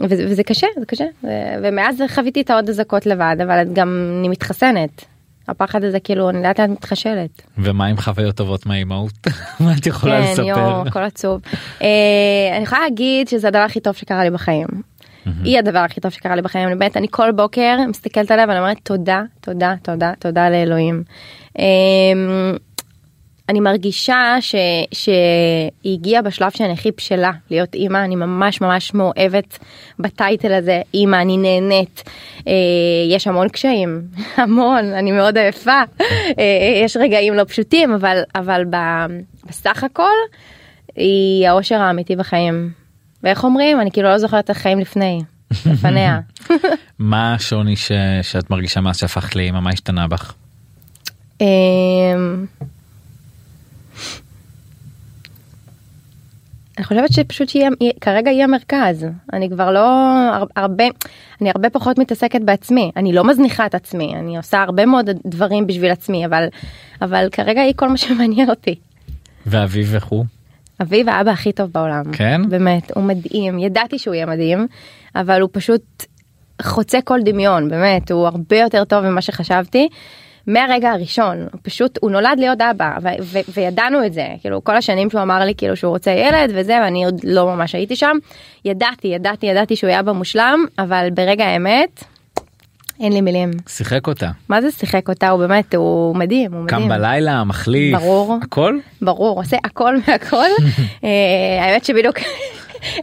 וזה, 0.00 0.24
וזה 0.28 0.42
קשה 0.42 0.66
זה 0.78 0.86
קשה 0.86 1.04
ו... 1.24 1.28
ומאז 1.62 2.02
חוויתי 2.08 2.40
את 2.40 2.50
העוד 2.50 2.68
אזעקות 2.68 3.06
לבד 3.06 3.36
אבל 3.44 3.64
גם 3.72 4.16
אני 4.18 4.28
מתחסנת. 4.28 5.04
הפחד 5.50 5.84
הזה 5.84 6.00
כאילו 6.00 6.30
אני 6.30 6.42
לאט 6.42 6.60
לאט 6.60 6.70
מתחשלת. 6.70 7.42
ומה 7.58 7.86
עם 7.86 7.96
חוויות 7.96 8.36
טובות 8.36 8.66
מהאימהות? 8.66 9.12
מה 9.60 9.72
את 9.78 9.86
יכולה 9.86 10.22
כן, 10.22 10.30
לספר? 10.32 10.42
יואו, 10.42 10.86
הכל 10.86 11.02
עצוב. 11.02 11.40
אה, 11.82 11.86
אני 12.56 12.62
יכולה 12.62 12.80
להגיד 12.80 13.28
שזה 13.28 13.48
הדבר 13.48 13.62
הכי 13.62 13.80
טוב 13.80 13.94
שקרה 13.94 14.24
לי 14.24 14.30
בחיים. 14.30 14.66
היא 15.44 15.58
הדבר 15.58 15.78
הכי 15.78 16.00
טוב 16.00 16.10
שקרה 16.10 16.36
לי 16.36 16.42
בחיים, 16.42 16.68
אני 16.68 16.74
באמת, 16.74 16.96
אני 16.96 17.06
כל 17.10 17.32
בוקר 17.32 17.76
מסתכלת 17.88 18.30
עליה 18.30 18.44
ואני 18.48 18.58
אומרת 18.58 18.78
תודה, 18.82 19.22
תודה, 19.40 19.74
תודה, 19.82 20.12
תודה 20.18 20.50
לאלוהים. 20.50 21.02
אה, 21.58 21.64
אני 23.50 23.60
מרגישה 23.60 24.36
ש, 24.40 24.54
שהיא 24.92 25.94
הגיעה 25.94 26.22
בשלב 26.22 26.50
שאני 26.50 26.72
הכי 26.72 26.90
בשלה 26.96 27.30
להיות 27.50 27.74
אימא, 27.74 28.04
אני 28.04 28.16
ממש 28.16 28.60
ממש 28.60 28.94
מאוהבת 28.94 29.58
בטייטל 29.98 30.52
הזה, 30.52 30.82
אימא, 30.94 31.16
אני 31.16 31.36
נהנית. 31.36 32.02
אה, 32.48 32.52
יש 33.10 33.26
המון 33.26 33.48
קשיים, 33.48 34.02
המון, 34.36 34.92
אני 34.92 35.12
מאוד 35.12 35.38
עייפה, 35.38 35.80
אה, 36.00 36.82
יש 36.84 36.96
רגעים 36.96 37.34
לא 37.34 37.44
פשוטים, 37.44 37.92
אבל, 37.92 38.22
אבל 38.34 38.64
ב, 38.70 38.76
בסך 39.48 39.84
הכל 39.84 40.16
היא 40.96 41.48
האושר 41.48 41.80
האמיתי 41.80 42.16
בחיים. 42.16 42.70
ואיך 43.22 43.44
אומרים, 43.44 43.80
אני 43.80 43.90
כאילו 43.90 44.08
לא 44.08 44.18
זוכרת 44.18 44.44
את 44.44 44.50
החיים 44.50 44.80
לפני, 44.80 45.20
לפניה. 45.66 46.20
מה 46.98 47.34
השוני 47.34 47.76
ש... 47.76 47.92
שאת 48.22 48.50
מרגישה 48.50 48.80
מאז 48.80 48.98
שהפכת 48.98 49.36
לאמא 49.36 49.60
מה 49.60 49.70
השתנה 49.70 50.06
בך? 50.08 50.34
אני 56.80 56.86
חושבת 56.86 57.12
שפשוט 57.12 57.48
שיהיה, 57.48 57.70
כרגע 58.00 58.30
יהיה 58.30 58.46
מרכז. 58.46 59.06
אני 59.32 59.50
כבר 59.50 59.70
לא 59.70 59.88
הר- 60.34 60.46
הרבה, 60.56 60.84
אני 61.40 61.50
הרבה 61.54 61.70
פחות 61.70 61.98
מתעסקת 61.98 62.40
בעצמי. 62.40 62.90
אני 62.96 63.12
לא 63.12 63.24
מזניחה 63.24 63.66
את 63.66 63.74
עצמי, 63.74 64.14
אני 64.14 64.36
עושה 64.36 64.62
הרבה 64.62 64.86
מאוד 64.86 65.10
דברים 65.26 65.66
בשביל 65.66 65.90
עצמי, 65.90 66.26
אבל, 66.26 66.46
אבל 67.02 67.28
כרגע 67.32 67.60
היא 67.60 67.72
כל 67.76 67.88
מה 67.88 67.96
שמעניין 67.96 68.50
אותי. 68.50 68.74
ואביב 69.46 69.94
איך 69.94 70.04
הוא? 70.04 70.24
אביב 70.82 71.08
האבא 71.08 71.30
הכי 71.30 71.52
טוב 71.52 71.70
בעולם. 71.72 72.02
כן? 72.12 72.40
באמת, 72.48 72.92
הוא 72.94 73.04
מדהים, 73.04 73.58
ידעתי 73.58 73.98
שהוא 73.98 74.14
יהיה 74.14 74.26
מדהים, 74.26 74.66
אבל 75.16 75.40
הוא 75.40 75.48
פשוט 75.52 76.04
חוצה 76.62 76.98
כל 77.04 77.20
דמיון, 77.24 77.68
באמת, 77.68 78.10
הוא 78.10 78.26
הרבה 78.26 78.56
יותר 78.58 78.84
טוב 78.84 79.04
ממה 79.04 79.22
שחשבתי. 79.22 79.88
מהרגע 80.46 80.90
הראשון, 80.90 81.46
פשוט, 81.62 81.98
הוא 82.00 82.10
נולד 82.10 82.38
להיות 82.38 82.60
אבא, 82.60 82.96
ו- 83.02 83.08
ו- 83.22 83.52
וידענו 83.54 84.06
את 84.06 84.12
זה, 84.12 84.26
כאילו 84.40 84.64
כל 84.64 84.76
השנים 84.76 85.10
שהוא 85.10 85.22
אמר 85.22 85.44
לי 85.44 85.54
כאילו 85.54 85.76
שהוא 85.76 85.90
רוצה 85.90 86.10
ילד 86.10 86.50
וזה, 86.54 86.78
ואני 86.84 87.04
עוד 87.04 87.20
לא 87.24 87.46
ממש 87.46 87.74
הייתי 87.74 87.96
שם, 87.96 88.16
ידעתי, 88.64 89.08
ידעתי, 89.08 89.46
ידעתי 89.46 89.76
שהוא 89.76 89.88
יהיה 89.88 90.00
אבא 90.00 90.12
מושלם, 90.12 90.64
אבל 90.78 91.08
ברגע 91.14 91.44
האמת, 91.44 92.04
אין 93.00 93.12
לי 93.12 93.20
מילים. 93.20 93.50
שיחק 93.68 94.06
אותה. 94.06 94.30
מה 94.48 94.62
זה 94.62 94.70
שיחק 94.70 95.08
אותה, 95.08 95.28
הוא 95.28 95.40
באמת, 95.40 95.74
הוא 95.74 96.16
מדהים, 96.16 96.52
הוא 96.52 96.62
מדהים. 96.64 96.82
קם 96.82 96.88
בלילה 96.88 97.44
מחליף 97.44 97.98
ברור. 97.98 98.38
הכל 98.42 98.78
ברור, 99.02 99.38
עושה 99.38 99.56
הכל 99.64 99.94
מהכל. 100.08 100.36
אה, 101.04 101.64
האמת 101.64 101.84
שבדיוק 101.84 102.18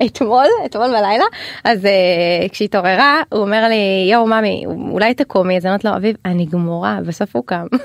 אתמול 0.05 0.45
אתמול 0.65 0.87
בלילה 0.87 1.25
אז 1.63 1.85
uh, 1.85 2.49
כשהיא 2.51 2.65
התעוררה 2.65 3.21
הוא 3.29 3.41
אומר 3.41 3.67
לי 3.67 4.09
יואו 4.11 4.27
ממי 4.27 4.63
אולי 4.91 5.13
תקומי 5.13 5.57
אז 5.57 5.65
אני 5.65 5.69
אומרת 5.69 5.85
לו 5.85 5.95
אביב 5.95 6.15
אני 6.25 6.45
גמורה 6.45 6.99
בסוף 7.05 7.35
הוא 7.35 7.43
קם. 7.45 7.65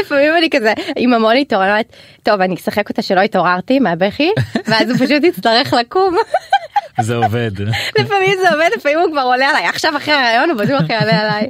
לפעמים 0.00 0.32
אני 0.38 0.50
כזה 0.50 0.72
עם 0.96 1.14
המוניטור 1.14 1.62
אני 1.62 1.70
אומרת 1.70 1.96
טוב 2.22 2.40
אני 2.40 2.54
אשחק 2.54 2.88
אותה 2.88 3.02
שלא 3.02 3.20
התעוררתי 3.20 3.78
מהבכי 3.78 4.30
ואז 4.66 4.90
הוא 4.90 4.96
פשוט 4.98 5.24
יצטרך 5.24 5.72
לקום. 5.72 6.16
זה 7.00 7.16
עובד. 7.16 7.50
לפעמים 7.98 8.38
זה 8.42 8.50
עובד 8.50 8.68
לפעמים 8.76 8.98
הוא 8.98 9.12
כבר 9.12 9.20
עולה 9.20 9.48
עליי 9.48 9.66
עכשיו 9.66 9.96
אחרי 9.96 10.14
הרעיון 10.14 10.50
הוא 10.50 10.58
בטוח 10.58 10.90
יעלה 10.90 11.20
עליי. 11.20 11.48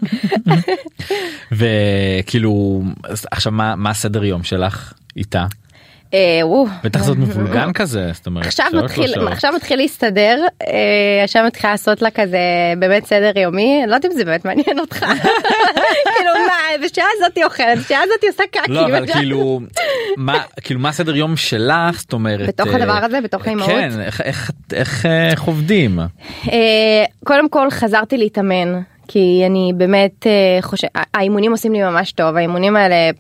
וכאילו 1.52 2.83
עכשיו 3.31 3.52
מה 3.52 3.76
מה 3.76 3.90
הסדר 3.90 4.25
יום 4.25 4.45
שלך 4.45 4.92
איתה. 5.16 5.45
אה. 6.14 6.40
בטח 6.85 7.02
זאת 7.02 7.16
מבולגן 7.16 7.73
כזה 7.73 8.11
זאת 8.12 8.26
אומרת 8.26 8.47
עכשיו 8.47 8.66
מתחיל 8.73 9.07
שלוש. 9.07 9.33
עכשיו 9.33 9.52
מתחיל 9.52 9.78
להסתדר 9.78 10.47
אה, 10.62 11.25
עכשיו 11.25 11.45
מתחילה 11.47 11.73
לעשות 11.73 12.02
לה 12.02 12.11
כזה 12.11 12.38
באמת 12.78 13.07
סדר 13.07 13.38
יומי 13.38 13.83
לא 13.87 13.95
יודעת 13.95 14.12
אם 14.12 14.16
זה 14.16 14.25
באמת 14.25 14.45
מעניין 14.45 14.78
אותך 14.78 14.99
כאילו 16.16 16.31
מה 16.47 16.85
בשעה 16.85 17.07
הזאת 17.16 17.37
היא 17.37 17.45
אוכלת 17.45 17.78
בשעה 17.78 18.02
הזאת 18.02 18.23
היא 18.23 18.31
עושה 18.31 18.42
קקי 18.50 18.73
לא 18.73 18.87
אבל 18.87 19.07
כאילו 19.07 19.61
מה 20.16 20.38
כאילו 20.62 20.81
מה 20.81 20.92
סדר 20.92 21.16
יום 21.16 21.37
שלך 21.37 22.00
זאת 22.00 22.12
אומרת 22.12 22.49
בתוך 22.49 22.69
אה, 22.69 22.76
הדבר 22.76 23.04
הזה 23.04 23.21
בתוך 23.21 23.47
האימהות 23.47 23.71
כן 23.71 24.00
איך 24.00 24.21
איך 24.73 25.07
איך 25.31 25.42
עובדים 25.42 25.99
אה, 26.52 27.04
קודם 27.25 27.49
כל 27.49 27.71
חזרתי 27.71 28.16
להתאמן 28.16 28.83
כי 29.09 29.42
אני 29.47 29.73
באמת 29.76 30.26
אה, 30.26 30.62
חושב 30.62 30.87
האימונים 31.14 31.50
עושים 31.50 31.73
לי 31.73 31.82
ממש 31.82 32.12
טוב 32.12 32.37
האימונים 32.37 32.76
האלה 32.76 33.11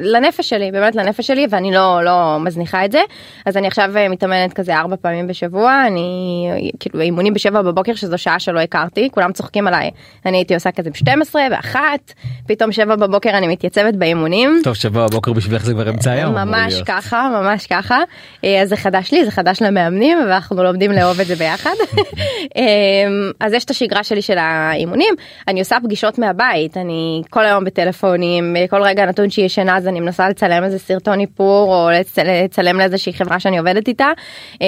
לנפש 0.00 0.48
שלי 0.48 0.70
באמת 0.70 0.96
לנפש 0.96 1.26
שלי 1.26 1.46
ואני 1.50 1.72
לא 1.72 2.04
לא 2.04 2.38
מזניחה 2.40 2.84
את 2.84 2.92
זה 2.92 3.00
אז 3.46 3.56
אני 3.56 3.66
עכשיו 3.66 3.96
אה, 3.96 4.08
מתאמנת 4.08 4.52
כזה 4.52 4.76
ארבע 4.76 4.96
פעמים 4.96 5.26
בשבוע 5.26 5.84
אני 5.86 6.48
כאילו 6.80 7.00
אימונים 7.00 7.34
בשבע 7.34 7.62
בבוקר 7.62 7.94
שזו 7.94 8.18
שעה 8.18 8.38
שלא 8.38 8.60
הכרתי 8.60 9.08
כולם 9.12 9.32
צוחקים 9.32 9.66
עליי 9.66 9.90
אני 10.26 10.36
הייתי 10.36 10.54
עושה 10.54 10.70
כזה 10.70 10.90
ב-12 10.90 11.34
ואחת 11.50 12.12
פתאום 12.46 12.72
שבע 12.72 12.96
בבוקר 12.96 13.30
אני 13.30 13.48
מתייצבת 13.48 13.94
באימונים. 13.94 14.60
טוב 14.64 14.74
שבוע 14.74 15.06
בבוקר 15.06 15.32
בשבילך 15.32 15.64
זה 15.64 15.72
כבר 15.72 15.90
אמצע 15.90 16.10
היום. 16.10 16.36
אמור 16.36 16.44
ממש. 16.44 16.82
ככה 16.86 17.28
ממש 17.42 17.66
ככה 17.66 17.98
אה, 18.44 18.62
אז 18.62 18.68
זה 18.68 18.76
חדש 18.76 19.12
לי 19.12 19.24
זה 19.24 19.30
חדש 19.30 19.62
למאמנים 19.62 20.18
ואנחנו 20.18 20.62
לומדים 20.62 20.92
לאהוב 20.92 21.20
את 21.20 21.26
זה 21.26 21.36
ביחד 21.36 21.74
אה, 22.56 22.62
אז 23.40 23.52
יש 23.52 23.64
את 23.64 23.70
השגרה 23.70 24.04
שלי 24.04 24.22
של 24.22 24.38
האימונים 24.38 25.14
אני 25.48 25.60
עושה 25.60 25.76
פגישות 25.84 26.18
מהבית 26.18 26.76
אני 26.76 27.22
כל 27.30 27.44
היום 27.44 27.64
בטלפונים 27.64 28.56
אה, 28.56 28.64
כל 28.70 28.82
רגע 28.82 29.06
נתון 29.06 29.30
שהיא 29.30 29.44
ישנה 29.44 29.76
אז 29.76 29.88
אני 29.88 30.00
מנסה 30.00 30.28
לצלם 30.28 30.64
איזה 30.64 30.78
סרטון 30.78 31.20
איפור 31.20 31.74
או 31.74 31.90
לצ- 31.90 32.24
לצלם 32.24 32.78
לאיזושהי 32.78 33.12
חברה 33.12 33.40
שאני 33.40 33.58
עובדת 33.58 33.88
איתה 33.88 34.08
אה, 34.62 34.66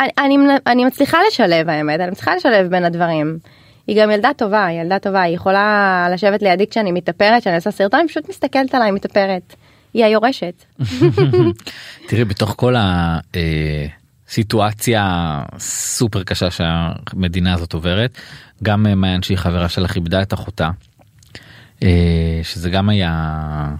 אני, 0.00 0.10
אני, 0.18 0.36
אני 0.66 0.84
מצליחה 0.84 1.18
לשלב 1.28 1.68
האמת 1.68 2.00
אני 2.00 2.10
מצליחה 2.10 2.36
לשלב 2.36 2.70
בין 2.70 2.84
הדברים. 2.84 3.38
היא 3.86 4.02
גם 4.02 4.10
ילדה 4.10 4.30
טובה, 4.36 4.66
היא 4.66 4.80
ילדה 4.80 4.98
טובה, 4.98 5.22
היא 5.22 5.34
יכולה 5.34 6.08
לשבת 6.12 6.42
לידי 6.42 6.66
כשאני 6.66 6.92
מתאפרת, 6.92 7.40
כשאני 7.40 7.56
עושה 7.56 7.70
סרטון, 7.70 8.00
היא 8.00 8.08
פשוט 8.08 8.28
מסתכלת 8.28 8.74
עליי 8.74 8.90
מתאפרת. 8.90 9.54
היא 9.94 10.04
היורשת. 10.04 10.64
תראי 12.08 12.24
בתוך 12.24 12.54
כל 12.56 12.74
הסיטואציה 14.28 15.04
סופר 15.58 16.22
קשה 16.22 16.50
שהמדינה 16.50 17.54
הזאת 17.54 17.72
עוברת 17.72 18.10
גם 18.62 18.86
אה, 18.86 18.94
מעיין 18.94 19.22
שהיא 19.22 19.38
חברה 19.38 19.68
שלך 19.68 19.96
איבדה 19.96 20.22
את 20.22 20.34
אחותה 20.34 20.70
אה, 21.82 22.40
שזה 22.42 22.70
גם 22.70 22.88
היה 22.88 23.74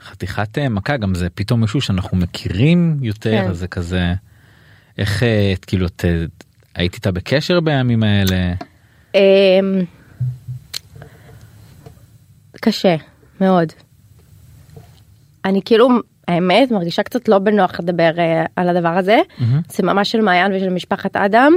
חתיכת 0.00 0.58
אה, 0.58 0.68
מכה 0.68 0.96
גם 0.96 1.14
זה 1.14 1.28
פתאום 1.30 1.60
מישהו 1.60 1.80
שאנחנו 1.80 2.16
מכירים 2.16 2.98
יותר 3.02 3.30
כן. 3.30 3.52
זה 3.52 3.68
כזה 3.68 4.14
איך 4.98 5.22
את 5.52 5.64
כאילו 5.64 5.86
את, 5.86 6.04
היית 6.74 6.94
איתה 6.94 7.10
בקשר 7.10 7.60
בימים 7.60 8.02
האלה 8.02 8.54
אמ, 9.14 9.84
קשה, 12.60 12.96
מאוד. 13.40 13.72
אני 15.44 15.60
כאילו, 15.64 15.88
האמת, 16.28 16.70
מרגישה 16.70 17.02
קצת 17.02 17.28
לא 17.28 17.38
בנוח 17.38 17.80
לדבר 17.80 18.10
על 18.56 18.68
הדבר 18.68 18.88
הזה. 18.88 19.18
מהמם. 19.38 19.60
זה 19.68 19.82
ממש 19.82 20.12
של 20.12 20.20
מעיין 20.20 20.52
ושל 20.52 20.68
משפחת 20.68 21.16
אדם. 21.16 21.52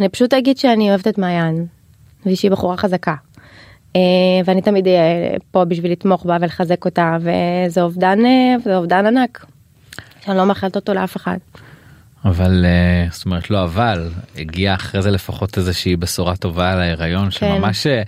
אני 0.00 0.08
פשוט 0.08 0.34
אגיד 0.34 0.58
שאני 0.58 0.90
אוהבת 0.90 1.08
את 1.08 1.18
מעיין, 1.18 1.66
ושהיא 2.26 2.50
בחורה 2.50 2.76
חזקה. 2.76 3.14
אה, 3.96 4.00
ואני 4.44 4.62
תמיד 4.62 4.86
אהיה 4.86 5.38
פה 5.50 5.64
בשביל 5.64 5.92
לתמוך 5.92 6.26
בה 6.26 6.36
ולחזק 6.40 6.84
אותה, 6.84 7.16
וזה 7.20 7.82
אובדן, 7.82 8.26
אה, 8.26 8.56
זה 8.64 8.76
אובדן 8.76 9.06
ענק. 9.06 9.46
שאני 10.24 10.36
לא 10.36 10.46
מאחלת 10.46 10.76
אותו 10.76 10.94
לאף 10.94 11.16
אחד. 11.16 11.38
אבל 12.24 12.64
אה, 12.64 13.06
זאת 13.10 13.24
אומרת 13.26 13.50
לא 13.50 13.64
אבל 13.64 14.10
הגיע 14.36 14.74
אחרי 14.74 15.02
זה 15.02 15.10
לפחות 15.10 15.58
איזושהי 15.58 15.96
בשורה 15.96 16.36
טובה 16.36 16.72
על 16.72 16.80
ההיריון 16.80 17.30
שממש 17.30 17.86
אה, 17.86 18.02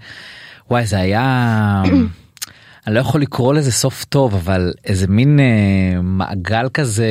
וואי 0.70 0.86
זה 0.86 0.98
היה 0.98 1.82
אני 2.86 2.94
לא 2.94 3.00
יכול 3.00 3.22
לקרוא 3.22 3.54
לזה 3.54 3.72
סוף 3.72 4.04
טוב 4.04 4.34
אבל 4.34 4.72
איזה 4.84 5.06
מין 5.06 5.40
אה, 5.40 6.00
מעגל 6.02 6.68
כזה 6.74 7.06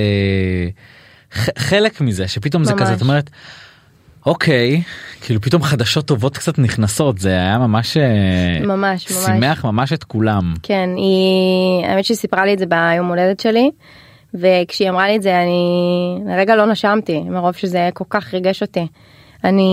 חלק 1.57 2.01
מזה 2.01 2.27
שפתאום 2.27 2.63
זה 2.63 2.73
כזה 2.73 2.83
ממש. 2.83 2.97
את 2.97 3.01
אומרת 3.01 3.29
אוקיי 4.29 4.81
כאילו 5.21 5.41
פתאום 5.41 5.63
חדשות 5.63 6.05
טובות 6.05 6.37
קצת 6.37 6.59
נכנסות 6.59 7.17
זה 7.17 7.29
היה 7.29 7.57
ממש 7.57 7.97
אה, 7.97 8.59
ממש, 8.65 9.11
ממש. 9.11 9.25
שימח 9.25 9.65
ממש 9.65 9.93
את 9.93 10.03
כולם 10.03 10.53
כן, 10.63 10.89
היא, 10.97 11.85
האמת 11.85 12.05
שהיא 12.05 12.17
סיפרה 12.17 12.45
לי 12.45 12.53
את 12.53 12.59
זה 12.59 12.65
ביום 12.65 13.07
הולדת 13.07 13.39
שלי, 13.39 13.71
וכשהיא 14.33 14.89
אמרה 14.89 15.07
לי 15.07 15.15
את 15.15 15.21
זה 15.21 15.41
אני 15.41 16.19
לרגע 16.27 16.55
לא 16.55 16.65
נשמתי, 16.65 17.19
מרוב 17.19 17.55
שזה 17.55 17.89
כל 17.93 18.03
כך 18.09 18.33
ריגש 18.33 18.61
אותי. 18.61 18.87
אני, 19.43 19.63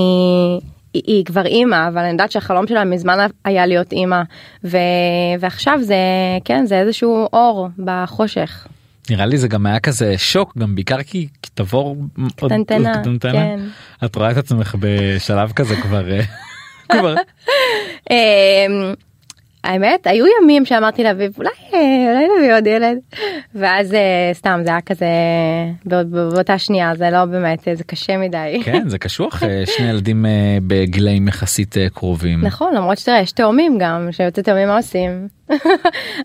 היא, 0.94 1.02
היא 1.06 1.25
כבר 1.25 1.46
אימא, 1.46 1.88
אבל 1.88 1.98
אני 1.98 2.10
יודעת 2.10 2.32
שהחלום 2.32 2.66
שלה 2.66 2.84
מזמן 2.84 3.26
היה 3.44 3.66
להיות 3.66 3.92
אימא, 3.92 4.22
ו, 4.64 4.78
ועכשיו 5.40 5.78
זה, 5.82 5.96
כן, 6.44 6.66
זה 6.66 6.80
איזשהו 6.80 7.28
אור 7.32 7.68
בחושך. 7.78 8.66
נראה 9.10 9.26
לי 9.26 9.38
זה 9.38 9.48
גם 9.48 9.66
היה 9.66 9.80
כזה 9.80 10.18
שוק 10.18 10.58
גם 10.58 10.75
בעיקר 10.75 11.02
כי 11.02 11.28
תבור 11.54 11.96
קטנטנה, 12.36 12.88
עוד 12.92 13.00
קטנטנה. 13.00 13.32
כן. 13.32 13.60
את 14.04 14.16
רואה 14.16 14.30
את 14.30 14.36
עצמך 14.36 14.76
בשלב 14.80 15.52
כזה 15.52 15.76
כבר 15.76 16.10
אה, 16.10 16.20
כבר 16.92 17.14
אמ, 18.10 18.94
האמת 19.66 20.06
היו 20.06 20.25
ימים 20.42 20.64
שאמרתי 20.64 21.04
לאביב 21.04 21.32
אולי 21.38 21.49
אה, 21.75 21.78
אולי 22.12 22.26
נביא 22.38 22.54
עוד 22.54 22.66
ילד. 22.66 22.99
ואז 23.54 23.94
אה, 23.94 24.00
סתם 24.32 24.61
זה 24.64 24.70
היה 24.70 24.80
כזה 24.80 25.06
בא- 25.85 26.02
באותה 26.02 26.58
שנייה 26.58 26.92
זה 26.96 27.11
לא 27.11 27.25
באמת 27.25 27.58
זה 27.75 27.85
קשה 27.85 28.16
מדי. 28.16 28.61
כן 28.64 28.88
זה 28.88 28.99
קשוח 28.99 29.42
אה, 29.42 29.62
שני 29.76 29.88
ילדים 29.90 30.26
בגילאים 30.66 31.28
יחסית 31.28 31.75
קרובים. 31.94 32.40
נכון 32.44 32.75
למרות 32.75 32.99
שתראה 32.99 33.20
יש 33.20 33.32
תאומים 33.32 33.78
גם 33.80 34.08
שיוצא 34.11 34.42
תאומים 34.42 34.68
מה 34.68 34.76
עושים? 34.76 35.28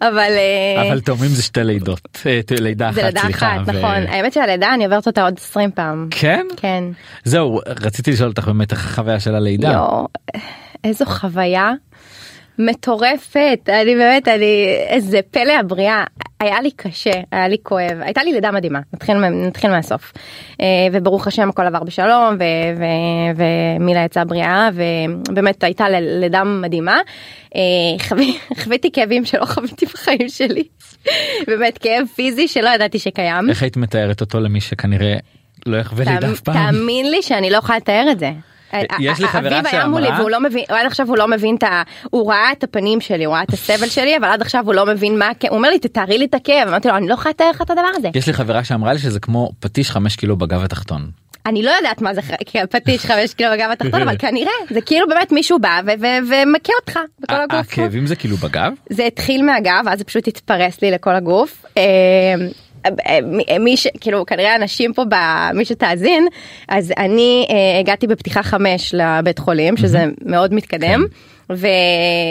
אבל 0.02 0.32
אבל 0.90 1.00
תאומים 1.02 1.30
זה 1.30 1.44
שתי 1.44 1.64
לידות 1.64 2.26
לידה 2.60 2.90
אחת 2.90 2.98
לידה 3.04 3.22
סליחה. 3.22 3.56
אחת 3.56 3.62
ו- 3.68 3.72
נכון. 3.72 4.08
האמת 4.08 4.34
שהלידה 4.34 4.74
אני 4.74 4.84
עוברת 4.86 5.08
אותה 5.08 5.24
עוד 5.24 5.34
20 5.38 5.72
פעם. 5.72 6.08
כן? 6.12 6.46
כן. 6.58 6.84
זהו 7.24 7.60
רציתי 7.68 8.12
לשאול 8.12 8.30
אותך 8.30 8.46
באמת 8.48 8.72
החוויה 8.72 9.20
של 9.20 9.36
הלידה. 9.36 9.86
איזו 10.84 11.06
חוויה 11.06 11.72
מטורפת. 12.60 13.60
אני 13.82 13.96
באמת 13.96 14.28
אני 14.28 14.66
איזה 14.88 15.20
פלא 15.32 15.54
הבריאה. 15.60 16.04
היה 16.40 16.62
לי 16.62 16.72
קשה 16.72 17.12
היה 17.32 17.48
לי 17.48 17.58
כואב. 17.64 17.98
הייתה 18.02 18.24
לי 18.24 18.34
לידה 18.34 18.52
מדהימה. 18.52 18.80
נתחיל 18.94 19.16
נתחיל 19.18 19.70
מהסוף. 19.72 20.14
אה, 20.62 20.66
וברוך 20.92 21.28
השם 21.28 21.50
הכל 21.50 21.66
עבר 21.66 21.84
בשלום 21.84 22.38
ומילה 23.36 24.04
יצאה 24.06 24.26
בריאה 24.26 24.70
ובאמת 24.74 25.64
הייתה 25.64 25.86
לידה 25.90 26.44
מדהימה. 26.44 27.00
אה, 27.56 27.62
חווי- 28.08 28.38
חוויתי 28.64 28.92
כאבים 28.92 29.26
שלא 29.26 29.46
חוויתי 29.46 29.86
בחיים 29.86 30.30
שלי. 30.30 30.64
באמת 31.48 31.78
כאב 31.78 32.06
פיזי 32.16 32.48
שלא 32.48 32.70
ידעתי 32.70 33.00
שקיים. 33.00 33.50
איך 33.50 33.62
היית 33.64 33.78
מתארת 33.78 34.22
אותו 34.22 34.40
למי 34.40 34.62
שכנראה 34.62 35.16
לא 35.66 35.78
יחווה 35.78 36.06
לידה 36.14 36.32
אף 36.32 36.40
פעם. 36.40 36.56
תאמין 36.72 37.12
לי 37.12 37.22
שאני 37.22 37.50
לא 37.50 37.58
יכולה 37.58 37.78
לתאר 37.78 38.08
את 38.12 38.20
זה. 38.20 38.32
יש 39.00 39.20
לי 39.20 39.28
חברה 39.28 39.60
אביב 39.60 39.74
היה 39.74 39.88
מולי 39.88 40.06
שאמרה- 40.06 40.20
והוא 40.20 40.30
לא 40.30 40.40
מבין, 40.40 40.64
עד 40.70 40.86
עכשיו 40.86 41.08
הוא 41.08 41.18
לא 41.18 41.28
מבין 41.28 41.56
את 41.56 41.64
ה... 41.64 41.82
הוא 42.10 42.32
ראה 42.32 42.52
את 42.52 42.64
הפנים 42.64 43.02
שלי, 43.02 43.24
הוא 43.24 43.34
ראה 43.34 43.44
את 43.44 43.54
הסבל 43.54 43.88
שלי, 43.90 44.18
אבל 44.18 44.26
עד 44.28 44.42
עכשיו 44.42 44.66
הוא 44.66 44.74
לא 44.74 44.86
מבין 44.86 45.20
מה. 45.20 45.30
הוא 45.50 45.58
אומר 45.58 45.70
לי 45.70 45.80
תתארי 45.80 46.18
לי 46.18 46.26
את 46.26 46.34
הכאב, 46.34 46.68
אמרתי 46.68 46.88
לו 46.88 46.96
אני 46.98 47.08
לא 47.08 47.14
יכולה 47.14 47.30
לתאר 47.30 47.50
לך 47.50 47.62
את 47.62 47.70
הדבר 47.70 47.88
הזה. 47.96 48.10
יש 48.16 48.28
לי 48.28 48.34
חברה 48.34 48.64
שאמרה 48.64 48.94
לי 48.94 49.00
שזה 49.00 49.20
כמו 49.20 49.52
פטיש 49.60 49.92
חמש 49.92 50.16
קילו 50.16 50.36
בגב 50.38 50.64
התחתון. 50.64 51.10
אני 51.46 51.64
לא 51.64 51.72
יודעת 51.72 52.02
מה 52.02 52.14
זה 52.14 52.22
ח- 52.22 52.56
פטיש 52.70 53.06
חמש 53.06 53.34
קילו 53.34 53.50
בגב 53.52 53.70
התחתון, 53.72 54.02
אבל 54.02 54.16
כנראה 54.24 54.52
זה 54.70 54.82
כאילו 54.82 55.08
באמת 55.08 55.32
מישהו 55.32 55.60
בא 55.60 55.80
ומכה 56.30 56.74
אותך 56.82 57.00
בכל 57.20 57.36
הגוף. 57.42 57.54
הכאבים 57.60 58.08
זה 58.08 58.16
כאילו 58.16 58.38
בגב? 58.38 58.72
זה 58.90 59.06
התחיל 59.06 59.46
מהגב, 59.46 59.84
אז 59.90 60.00
זה 60.00 60.04
פשוט 60.06 60.28
התפרס 60.28 60.82
לי 60.82 60.92
לכל 60.92 61.16
הגוף. 61.16 61.66
אה, 62.86 63.20
מי 63.60 63.78
ש... 63.78 63.88
כאילו 64.02 64.26
כנראה 64.26 64.56
אנשים 64.56 64.94
פה, 64.94 65.04
מי 65.54 65.66
שתאזין, 65.66 66.28
אז 66.68 66.94
אני 66.98 67.48
אה, 67.50 67.80
הגעתי 67.80 68.08
בפתיחה 68.08 68.44
חמש 68.44 68.94
לבית 68.94 69.40
חולים, 69.40 69.78
שזה 69.78 70.06
מאוד 70.26 70.54
מתקדם. 70.54 71.06
כן. 71.08 71.32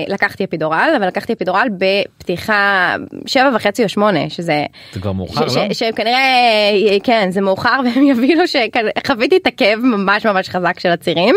ולקחתי 0.08 0.44
אפידורל 0.44 0.90
אבל 0.96 1.06
לקחתי 1.06 1.32
אפידורל 1.32 1.68
בפתיחה 1.78 2.96
שבע 3.26 3.50
וחצי 3.54 3.84
או 3.84 3.88
שמונה 3.88 4.30
שזה 4.30 4.64
זה 4.92 5.00
כבר 5.00 5.12
מאוחר 5.12 5.48
ש, 5.48 5.56
לא? 5.56 5.72
ש, 5.72 5.78
שהם 5.78 5.92
כנראה 5.92 6.70
כן 7.02 7.28
זה 7.30 7.40
מאוחר 7.40 7.80
והם 7.84 8.06
יבינו 8.06 8.42
שחוויתי 8.46 9.36
את 9.36 9.46
הכאב 9.46 9.78
ממש 9.78 10.26
ממש 10.26 10.48
חזק 10.48 10.80
של 10.80 10.88
הצירים. 10.88 11.34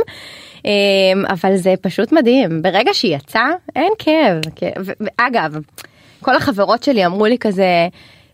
אמ, 0.66 0.72
אבל 1.30 1.56
זה 1.56 1.74
פשוט 1.82 2.12
מדהים 2.12 2.62
ברגע 2.62 2.94
שהיא 2.94 3.16
יצאה 3.16 3.50
אין 3.76 3.94
כאב 4.00 4.42
ואגב 5.00 5.58
כל 6.22 6.36
החברות 6.36 6.84
שלי 6.84 7.06
אמרו 7.06 7.26
לי 7.26 7.38
כזה 7.38 7.88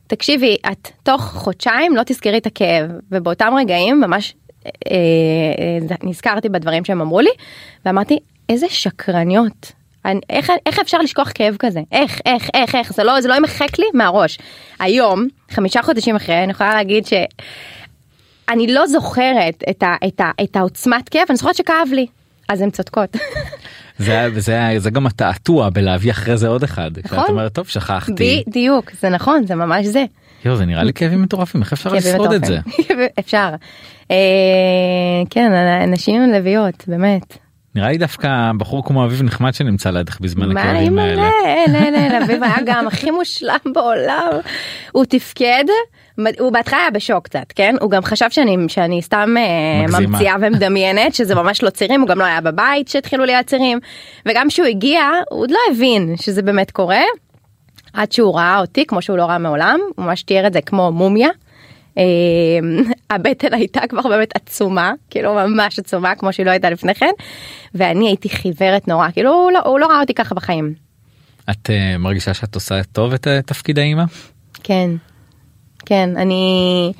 תקשיבי 0.10 0.58
את 0.72 0.88
תוך 1.04 1.22
חודשיים 1.22 1.96
לא 1.96 2.04
תזכרי 2.06 2.38
את 2.38 2.46
הכאב 2.46 2.92
ובאותם 3.12 3.54
רגעים 3.60 4.02
ממש 4.02 4.34
אה, 4.66 4.72
אה, 4.92 5.96
נזכרתי 6.04 6.50
בדברים 6.50 6.86
שהם 6.86 7.02
אמרו 7.02 7.20
לי 7.20 7.30
ואמרתי 7.86 8.20
איזה 8.50 8.66
שקרניות. 8.70 9.72
אני, 10.06 10.20
איך, 10.30 10.52
איך 10.66 10.80
אפשר 10.80 10.98
לשכוח 10.98 11.32
כאב 11.36 11.56
כזה? 11.60 11.80
איך 11.92 12.20
איך 12.26 12.50
איך 12.54 12.76
איך? 12.76 12.94
זה 12.94 13.04
לא 13.04 13.22
זה 13.22 13.28
לא 13.28 13.34
ימחק 13.34 13.80
לי 13.80 13.86
מהראש. 13.94 14.38
היום 14.80 15.28
חמישה 15.52 15.82
חודשים 15.82 16.16
אחרי 16.16 16.44
אני 16.44 16.52
יכולה 16.52 16.74
להגיד 16.74 17.06
ש. 17.06 17.14
אני 18.50 18.68
לא 18.68 18.88
זוכרת 18.88 19.64
את, 19.70 19.84
ה, 19.84 19.96
את, 20.08 20.20
ה, 20.20 20.32
את 20.44 20.56
העוצמת 20.56 21.10
כאב 21.10 21.26
אני 21.30 21.38
זוכרת 21.38 21.56
שכאב 21.56 21.90
לי 21.92 22.08
אז 22.50 22.62
הן 22.62 22.70
צודקות. 22.70 23.18
זה, 23.98 24.28
זה, 24.38 24.70
זה 24.78 24.90
גם 24.90 25.08
התעתוע 25.08 25.70
בלהביא 25.70 26.12
אחרי 26.12 26.38
זה 26.38 26.48
עוד 26.48 26.64
אחד. 26.64 26.92
נכון. 27.06 27.20
את 27.20 27.30
אומרת 27.30 27.54
טוב 27.54 27.68
שכחתי. 27.68 28.44
בדיוק 28.48 28.92
זה 29.02 29.10
נכון 29.10 29.48
זה 29.48 29.56
ממש 29.56 29.86
זה. 29.86 30.06
יו, 30.46 30.56
זה 30.56 30.66
נראה 30.66 30.84
לי 30.84 30.94
כאבים 30.94 31.22
מטורפים 31.22 31.62
איך 31.62 31.74
אפשר 31.74 31.94
לשרוד 31.94 32.34
את 32.34 32.46
זה. 32.46 32.60
אפשר. 33.20 33.50
אה, 34.12 34.16
כן 35.30 35.52
אנשים 35.84 36.32
לביאות 36.32 36.84
באמת. 36.88 37.38
נראה 37.76 37.90
לי 37.90 37.98
דווקא 37.98 38.52
בחור 38.58 38.86
כמו 38.86 39.06
אביב 39.06 39.24
נחמד 39.24 39.54
שנמצא 39.54 39.90
לידך 39.90 40.20
בזמן 40.20 40.58
הכאבים 40.58 41.00
האלה. 41.00 41.22
מה, 41.22 41.32
אין, 41.46 42.24
אביב 42.24 42.44
היה 42.44 42.58
גם 42.66 42.88
הכי 42.88 43.12
מושלם 43.12 43.58
בעולם. 43.74 44.30
הוא 44.92 45.06
תפקד, 45.06 45.64
הוא 46.40 46.52
בהתחלה 46.52 46.80
היה 46.80 46.92
בשוק 46.92 47.26
קצת, 47.26 47.46
כן? 47.56 47.76
הוא 47.82 47.92
גם 47.92 48.04
חשב 48.04 48.30
שאני, 48.30 48.58
שאני 48.68 49.02
סתם 49.02 49.36
אה, 49.38 50.00
ממציאה 50.00 50.36
ומדמיינת, 50.42 51.16
שזה 51.16 51.36
ממש 51.36 51.64
לא 51.64 51.70
צירים, 51.70 52.02
הוא 52.02 52.10
גם 52.10 52.20
לא 52.20 52.24
היה 52.24 52.42
בבית 52.42 52.88
שהתחילו 52.88 53.26
להיות 53.26 53.46
צירים. 53.46 53.80
וגם 54.26 54.48
כשהוא 54.48 54.68
הגיע, 54.68 55.02
הוא 55.30 55.42
עוד 55.42 55.52
לא 55.52 55.60
הבין 55.72 56.16
שזה 56.18 56.42
באמת 56.42 56.72
קורה. 56.72 57.02
עד 57.94 58.12
שהוא 58.12 58.36
ראה 58.36 58.60
אותי 58.60 58.86
כמו 58.86 59.02
שהוא 59.02 59.18
לא 59.18 59.26
ראה 59.26 59.38
מעולם, 59.38 59.80
הוא 59.96 60.06
ממש 60.06 60.24
תיאר 60.24 60.48
את 60.48 60.54
זה 60.54 60.62
כמו 60.62 60.92
מומיה. 60.92 61.30
אמ, 61.98 62.04
הבטן 63.10 63.54
הייתה 63.54 63.82
כבר 63.90 64.02
באמת 64.10 64.36
עצומה 64.36 64.94
כאילו 65.10 65.34
ממש 65.34 65.80
עצומה 65.80 66.16
כמו 66.16 66.34
שהיא 66.34 66.46
לא 66.46 66.52
הייתה 66.52 66.70
לפני 66.70 66.96
כן 66.96 67.12
ואני 67.76 68.08
הייתי 68.08 68.30
חיוורת 68.30 68.88
נורא 68.88 69.08
כאילו 69.14 69.34
הוא 69.34 69.52
לא, 69.52 69.60
הוא 69.66 69.80
לא 69.80 69.88
ראה 69.88 70.02
אותי 70.02 70.14
ככה 70.14 70.36
בחיים. 70.36 70.74
את 71.50 71.70
uh, 71.70 71.98
מרגישה 71.98 72.34
שאת 72.34 72.56
עושה 72.56 72.84
טוב 72.84 73.14
את 73.14 73.28
uh, 73.28 73.30
תפקיד 73.46 73.80
האימא? 73.80 74.04
כן 74.64 74.90
כן 75.86 76.10
אני 76.18 76.92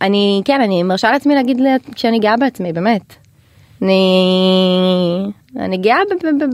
אני 0.00 0.42
כן 0.44 0.60
אני 0.60 0.82
מרשה 0.82 1.10
לעצמי 1.10 1.34
להגיד 1.34 1.60
שאני 1.96 2.18
גאה 2.18 2.36
בעצמי 2.36 2.72
באמת. 2.72 3.14
אני 3.82 4.02
אני 5.56 5.76
גאה 5.76 5.96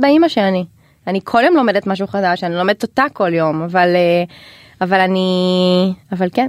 באימא 0.01 0.29
שאני 0.29 0.65
אני 1.07 1.21
כל 1.25 1.43
יום 1.45 1.57
לומדת 1.57 1.87
משהו 1.87 2.07
חדש 2.07 2.45
אני 2.45 2.55
לומדת 2.55 2.83
אותה 2.83 3.05
כל 3.13 3.35
יום 3.35 3.63
אבל 3.63 3.89
uh, 3.95 4.33
אבל 4.81 5.01
אני 5.01 5.93
אבל 6.13 6.29
כן. 6.33 6.47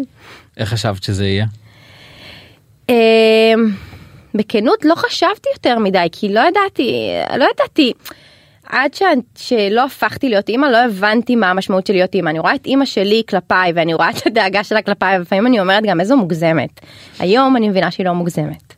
איך 0.58 0.70
חשבת 0.70 1.04
שזה 1.04 1.26
יהיה? 1.26 1.46
אמ, 2.90 2.96
בכנות 4.36 4.86
לא 4.86 4.96
חשבתי 4.96 5.50
יותר 5.54 5.80
מדי 5.80 6.08
כי 6.12 6.34
לא 6.34 6.40
ידעתי 6.40 7.12
לא 7.38 7.46
ידעתי 7.54 7.94
עד 8.70 8.94
ש... 8.94 9.02
שלא 9.36 9.86
הפכתי 9.86 10.30
להיות 10.30 10.50
אימא 10.50 10.66
לא 10.66 10.78
הבנתי 10.78 11.36
מה 11.36 11.50
המשמעות 11.50 11.88
של 11.88 11.94
להיות 11.94 12.16
אימא 12.16 12.30
אני 12.30 12.40
רואה 12.40 12.56
את 12.56 12.66
אימא 12.66 12.86
שלי 12.86 13.24
כלפיי 13.30 13.72
ואני 13.76 13.94
רואה 13.94 14.10
את 14.10 14.28
הדאגה 14.28 14.64
שלה 14.64 14.82
כלפיי 14.82 15.18
ולפעמים 15.18 15.48
אני 15.48 15.60
אומרת 15.60 15.84
גם 15.84 16.00
איזו 16.00 16.18
מוגזמת 16.18 16.80
היום 17.20 17.58
אני 17.58 17.70
מבינה 17.70 17.92
שהיא 17.92 18.06
לא 18.06 18.14
מוגזמת 18.14 18.74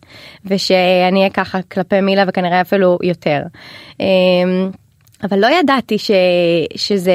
ושאני 0.45 1.19
אהיה 1.19 1.29
ככה 1.29 1.61
כלפי 1.61 2.01
מילה 2.01 2.23
וכנראה 2.27 2.61
אפילו 2.61 2.97
יותר 3.03 3.41
אמ, 3.99 4.05
אבל 5.23 5.39
לא 5.39 5.47
ידעתי 5.59 5.97
ש... 5.97 6.11
שזה. 6.75 7.13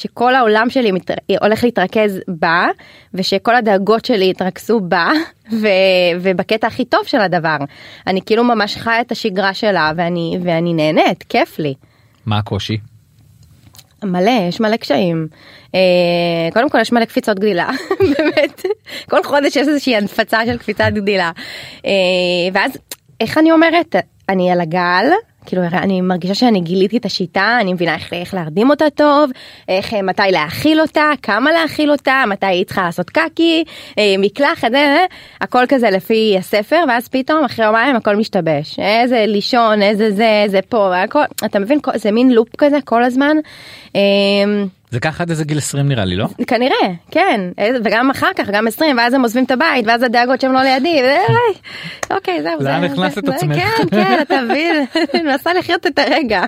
שכל 0.00 0.34
העולם 0.34 0.70
שלי 0.70 0.92
מת... 0.92 1.10
הולך 1.40 1.64
להתרכז 1.64 2.20
בה 2.28 2.66
ושכל 3.14 3.56
הדאגות 3.56 4.04
שלי 4.04 4.30
יתרכזו 4.30 4.80
בה 4.80 5.08
ו... 5.52 5.66
ובקטע 6.20 6.66
הכי 6.66 6.84
טוב 6.84 7.00
של 7.06 7.20
הדבר. 7.20 7.56
אני 8.06 8.20
כאילו 8.26 8.44
ממש 8.44 8.76
חיה 8.76 9.00
את 9.00 9.12
השגרה 9.12 9.54
שלה 9.54 9.92
ואני 9.96 10.38
ואני 10.44 10.74
נהנית 10.74 11.22
כיף 11.22 11.58
לי. 11.58 11.74
מה 12.26 12.38
הקושי? 12.38 12.76
מלא 14.04 14.30
יש 14.48 14.60
מלא 14.60 14.76
קשיים. 14.76 15.28
אה, 15.74 15.80
קודם 16.52 16.70
כל 16.70 16.80
יש 16.80 16.92
מלא 16.92 17.04
קפיצות 17.04 17.38
גדילה. 17.38 17.68
באמת. 18.18 18.62
כל 19.10 19.24
חודש 19.24 19.56
יש 19.56 19.68
איזושהי 19.68 19.96
הנפצה 19.96 20.46
של 20.46 20.58
קפיצת 20.58 20.90
גדילה. 20.94 21.30
אה, 21.86 21.90
ואז 22.52 22.78
איך 23.20 23.38
אני 23.38 23.52
אומרת? 23.52 23.96
אני 24.28 24.50
על 24.50 24.60
הגל 24.60 25.06
כאילו 25.46 25.62
אני 25.62 26.00
מרגישה 26.00 26.34
שאני 26.34 26.60
גיליתי 26.60 26.96
את 26.96 27.04
השיטה 27.04 27.58
אני 27.60 27.72
מבינה 27.72 27.94
איך, 27.94 28.12
איך 28.12 28.34
להרדים 28.34 28.70
אותה 28.70 28.90
טוב 28.90 29.30
איך 29.68 29.94
מתי 29.94 30.22
להאכיל 30.30 30.80
אותה 30.80 31.10
כמה 31.22 31.52
להאכיל 31.52 31.90
אותה 31.90 32.24
מתי 32.28 32.46
היא 32.46 32.64
צריכה 32.64 32.82
לעשות 32.82 33.10
קקי 33.10 33.64
אה, 33.98 34.14
מקלחת 34.18 34.74
אה, 34.74 35.04
הכל 35.40 35.64
כזה 35.68 35.90
לפי 35.90 36.36
הספר 36.38 36.84
ואז 36.88 37.08
פתאום 37.08 37.44
אחרי 37.44 37.64
יומיים 37.64 37.96
הכל 37.96 38.16
משתבש 38.16 38.78
איזה 38.78 39.24
לישון 39.28 39.82
איזה 39.82 40.10
זה 40.10 40.42
איזה 40.44 40.60
פה 40.68 40.96
הכל 40.96 41.20
אתה 41.44 41.58
מבין 41.58 41.78
זה 41.94 42.10
מין 42.10 42.32
לופ 42.32 42.48
כזה 42.58 42.78
כל 42.84 43.02
הזמן. 43.04 43.36
זה 44.90 45.00
ככה 45.00 45.22
עד 45.22 45.30
איזה 45.30 45.44
גיל 45.44 45.58
20 45.58 45.88
נראה 45.88 46.04
לי 46.04 46.16
לא? 46.16 46.26
כנראה 46.46 46.94
כן 47.10 47.40
וגם 47.84 48.10
אחר 48.10 48.30
כך 48.36 48.48
גם 48.52 48.66
20 48.66 48.96
ואז 48.96 49.14
הם 49.14 49.22
עוזבים 49.22 49.44
את 49.44 49.50
הבית 49.50 49.86
ואז 49.86 50.02
הדאגות 50.02 50.40
שהם 50.40 50.52
לא 50.52 50.62
לידי 50.62 51.02
אוקיי 52.10 52.42
זהו 52.42 52.60
לאן 52.60 52.84
הכנסת 52.84 53.18
את 53.18 53.28
עצמך? 53.28 53.56
כן 53.56 53.88
כן 53.90 54.18
אתה 54.22 54.42
מבין 54.42 54.84
מנסה 55.24 55.54
לחיות 55.54 55.86
את 55.86 55.98
הרגע. 55.98 56.42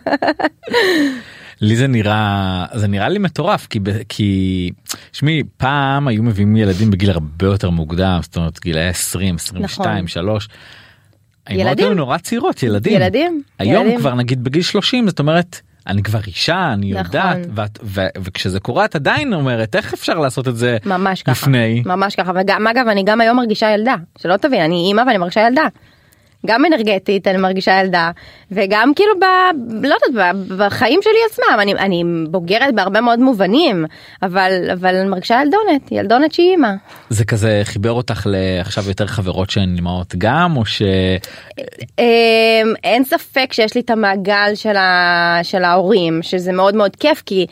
לי 1.60 1.76
זה 1.76 1.86
נראה 1.86 2.64
זה 2.74 2.88
נראה 2.88 3.08
לי 3.08 3.18
מטורף 3.18 3.66
כי 3.66 3.78
כי 4.08 4.70
שמי 5.12 5.42
פעם 5.56 6.08
היו 6.08 6.22
מביאים 6.22 6.56
ילדים 6.56 6.90
בגיל 6.90 7.10
הרבה 7.10 7.46
יותר 7.46 7.70
מוקדם 7.70 8.18
זאת 8.22 8.36
אומרת 8.36 8.60
גילאי 8.60 8.88
20 8.88 9.34
22 9.34 10.08
3. 10.08 10.48
ילדים 11.50 11.92
נורא 11.92 12.18
צעירות 12.18 12.62
ילדים 12.62 12.92
ילדים 12.92 13.42
היום 13.58 13.84
ילדים. 13.84 14.00
כבר 14.00 14.14
נגיד 14.14 14.44
בגיל 14.44 14.62
30 14.62 15.08
זאת 15.08 15.18
אומרת. 15.18 15.60
אני 15.86 16.02
כבר 16.02 16.20
אישה 16.26 16.72
אני 16.72 16.92
נכון. 16.92 17.04
יודעת 17.04 17.38
ואת, 17.54 17.78
ו, 17.82 18.00
וכשזה 18.18 18.60
קורה 18.60 18.84
את 18.84 18.94
עדיין 18.94 19.34
אומרת 19.34 19.76
איך 19.76 19.92
אפשר 19.92 20.18
לעשות 20.18 20.48
את 20.48 20.56
זה 20.56 20.76
ממש 20.86 21.24
לפני 21.28 21.82
ככה 21.84 21.96
ממש 21.96 22.16
ככה 22.16 22.32
וגם 22.34 22.66
אגב 22.66 22.88
אני 22.88 23.02
גם 23.04 23.20
היום 23.20 23.36
מרגישה 23.36 23.70
ילדה 23.70 23.94
שלא 24.18 24.36
תבין 24.36 24.60
אני 24.60 24.84
אימא 24.88 25.02
ואני 25.06 25.18
מרגישה 25.18 25.40
ילדה. 25.40 25.66
גם 26.46 26.64
אנרגטית 26.64 27.26
אני 27.26 27.38
מרגישה 27.38 27.80
ילדה 27.80 28.10
וגם 28.50 28.92
כאילו 28.96 29.12
ב... 29.20 29.24
לא 29.86 29.94
יודעת 30.06 30.34
בחיים 30.58 31.00
שלי 31.02 31.18
עצמם 31.30 31.60
אני, 31.60 31.72
אני 31.72 32.04
בוגרת 32.30 32.74
בהרבה 32.74 33.00
מאוד 33.00 33.18
מובנים 33.18 33.84
אבל 34.22 34.70
אבל 34.72 34.94
אני 34.94 35.08
מרגישה 35.08 35.40
ילדונת 35.42 35.92
ילדונת 35.92 36.32
שהיא 36.32 36.50
אימא. 36.50 36.72
זה 37.10 37.24
כזה 37.24 37.60
חיבר 37.64 37.92
אותך 37.92 38.26
לעכשיו 38.30 38.84
יותר 38.88 39.06
חברות 39.06 39.50
שהן 39.50 39.74
אימהות 39.76 40.14
גם 40.18 40.56
או 40.56 40.66
ש... 40.66 40.82
אמ, 41.98 42.04
אין 42.84 43.04
ספק 43.04 43.52
שיש 43.52 43.74
לי 43.74 43.80
את 43.80 43.90
המעגל 43.90 44.52
של, 44.54 44.76
ה... 44.76 45.38
של 45.42 45.64
ההורים 45.64 46.22
שזה 46.22 46.52
מאוד 46.52 46.74
מאוד 46.74 46.96
כיף 46.96 47.22
כי. 47.26 47.46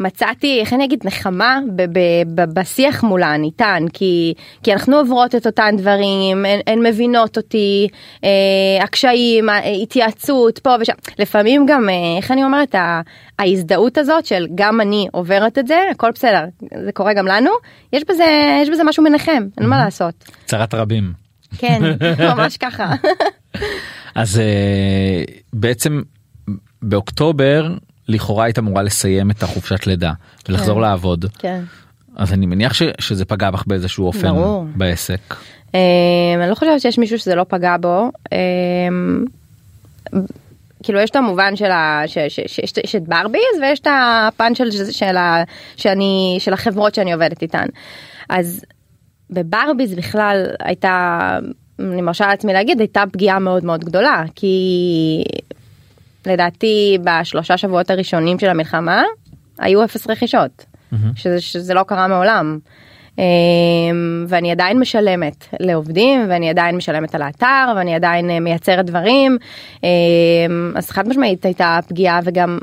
מצאתי 0.00 0.60
איך 0.60 0.72
אני 0.72 0.84
אגיד 0.84 1.00
נחמה 1.04 1.58
ב- 1.76 1.82
ב- 1.82 2.22
ב- 2.40 2.58
בשיח 2.60 3.04
מולן 3.04 3.44
איתן 3.44 3.84
כי 3.92 4.34
כי 4.62 4.72
אנחנו 4.72 4.96
עוברות 4.96 5.34
את 5.34 5.46
אותן 5.46 5.76
דברים 5.78 6.44
הן, 6.44 6.60
הן 6.66 6.86
מבינות 6.86 7.36
אותי 7.36 7.88
אה, 8.24 8.28
הקשיים 8.84 9.48
ההתייעצות 9.48 10.58
פה 10.58 10.74
ושם 10.80 10.92
לפעמים 11.18 11.66
גם 11.68 11.88
אה, 11.88 11.94
איך 12.16 12.30
אני 12.30 12.44
אומרת 12.44 12.74
ההזדהות 13.38 13.98
הזאת 13.98 14.26
של 14.26 14.46
גם 14.54 14.80
אני 14.80 15.06
עוברת 15.12 15.58
את 15.58 15.66
זה 15.66 15.78
הכל 15.90 16.10
בסדר 16.14 16.44
זה 16.84 16.92
קורה 16.92 17.14
גם 17.14 17.26
לנו 17.26 17.50
יש 17.92 18.02
בזה 18.08 18.24
יש 18.62 18.68
בזה 18.70 18.84
משהו 18.84 19.04
מנחם 19.04 19.42
אין 19.60 19.66
מה 19.66 19.84
לעשות. 19.84 20.24
צרת 20.44 20.74
רבים. 20.74 21.12
כן 21.58 21.82
ממש 22.34 22.56
ככה. 22.56 22.92
אז 24.14 24.38
אה, 24.38 25.22
בעצם 25.52 26.02
באוקטובר 26.82 27.74
לכאורה 28.08 28.44
היית 28.44 28.58
אמורה 28.58 28.82
לסיים 28.82 29.30
את 29.30 29.42
החופשת 29.42 29.86
לידה 29.86 30.12
ולחזור 30.48 30.74
כן. 30.74 30.80
לעבוד. 30.80 31.24
כן. 31.38 31.60
אז 32.16 32.32
אני 32.32 32.46
מניח 32.46 32.74
ש, 32.74 32.82
שזה 33.00 33.24
פגע 33.24 33.50
בך 33.50 33.64
באיזשהו 33.66 34.06
אופן 34.06 34.32
ברור. 34.32 34.66
בעסק. 34.76 35.20
Um, 35.30 35.76
אני 36.40 36.50
לא 36.50 36.54
חושבת 36.54 36.80
שיש 36.80 36.98
מישהו 36.98 37.18
שזה 37.18 37.34
לא 37.34 37.44
פגע 37.48 37.76
בו. 37.80 38.10
Um, 38.24 38.30
כאילו 40.82 41.00
יש 41.00 41.10
את 41.10 41.16
המובן 41.16 41.56
של 41.56 41.70
ה... 41.70 42.02
יש 42.84 42.94
את 42.96 43.02
ברביז 43.08 43.60
ויש 43.62 43.80
את 43.80 43.86
הפן 43.90 44.54
של, 44.54 44.70
של, 44.70 44.90
של, 44.90 45.16
ה, 45.16 45.42
שאני, 45.76 46.36
של 46.38 46.52
החברות 46.52 46.94
שאני 46.94 47.12
עובדת 47.12 47.42
איתן. 47.42 47.66
אז 48.28 48.64
בברביז 49.30 49.94
בכלל 49.94 50.46
הייתה, 50.60 51.38
אני 51.78 52.02
מרשה 52.02 52.26
לעצמי 52.26 52.52
להגיד, 52.52 52.80
הייתה 52.80 53.04
פגיעה 53.12 53.38
מאוד 53.38 53.64
מאוד 53.64 53.84
גדולה, 53.84 54.24
כי 54.34 54.54
לדעתי 56.26 56.98
בשלושה 57.04 57.56
שבועות 57.56 57.90
הראשונים 57.90 58.38
של 58.38 58.48
המלחמה 58.48 59.02
היו 59.58 59.84
אפס 59.84 60.10
רכישות, 60.10 60.64
mm-hmm. 60.64 60.96
שזה, 61.16 61.40
שזה 61.40 61.74
לא 61.74 61.82
קרה 61.82 62.08
מעולם. 62.08 62.58
אמ, 63.18 64.24
ואני 64.28 64.50
עדיין 64.50 64.78
משלמת 64.78 65.46
לעובדים 65.60 66.26
ואני 66.28 66.50
עדיין 66.50 66.76
משלמת 66.76 67.14
על 67.14 67.22
האתר 67.22 67.72
ואני 67.76 67.94
עדיין 67.94 68.30
אה, 68.30 68.40
מייצרת 68.40 68.86
דברים. 68.86 69.38
אמ, 69.82 69.88
אז 70.76 70.90
חד 70.90 71.08
משמעית 71.08 71.44
הייתה 71.44 71.78
פגיעה 71.88 72.20
וגם 72.24 72.58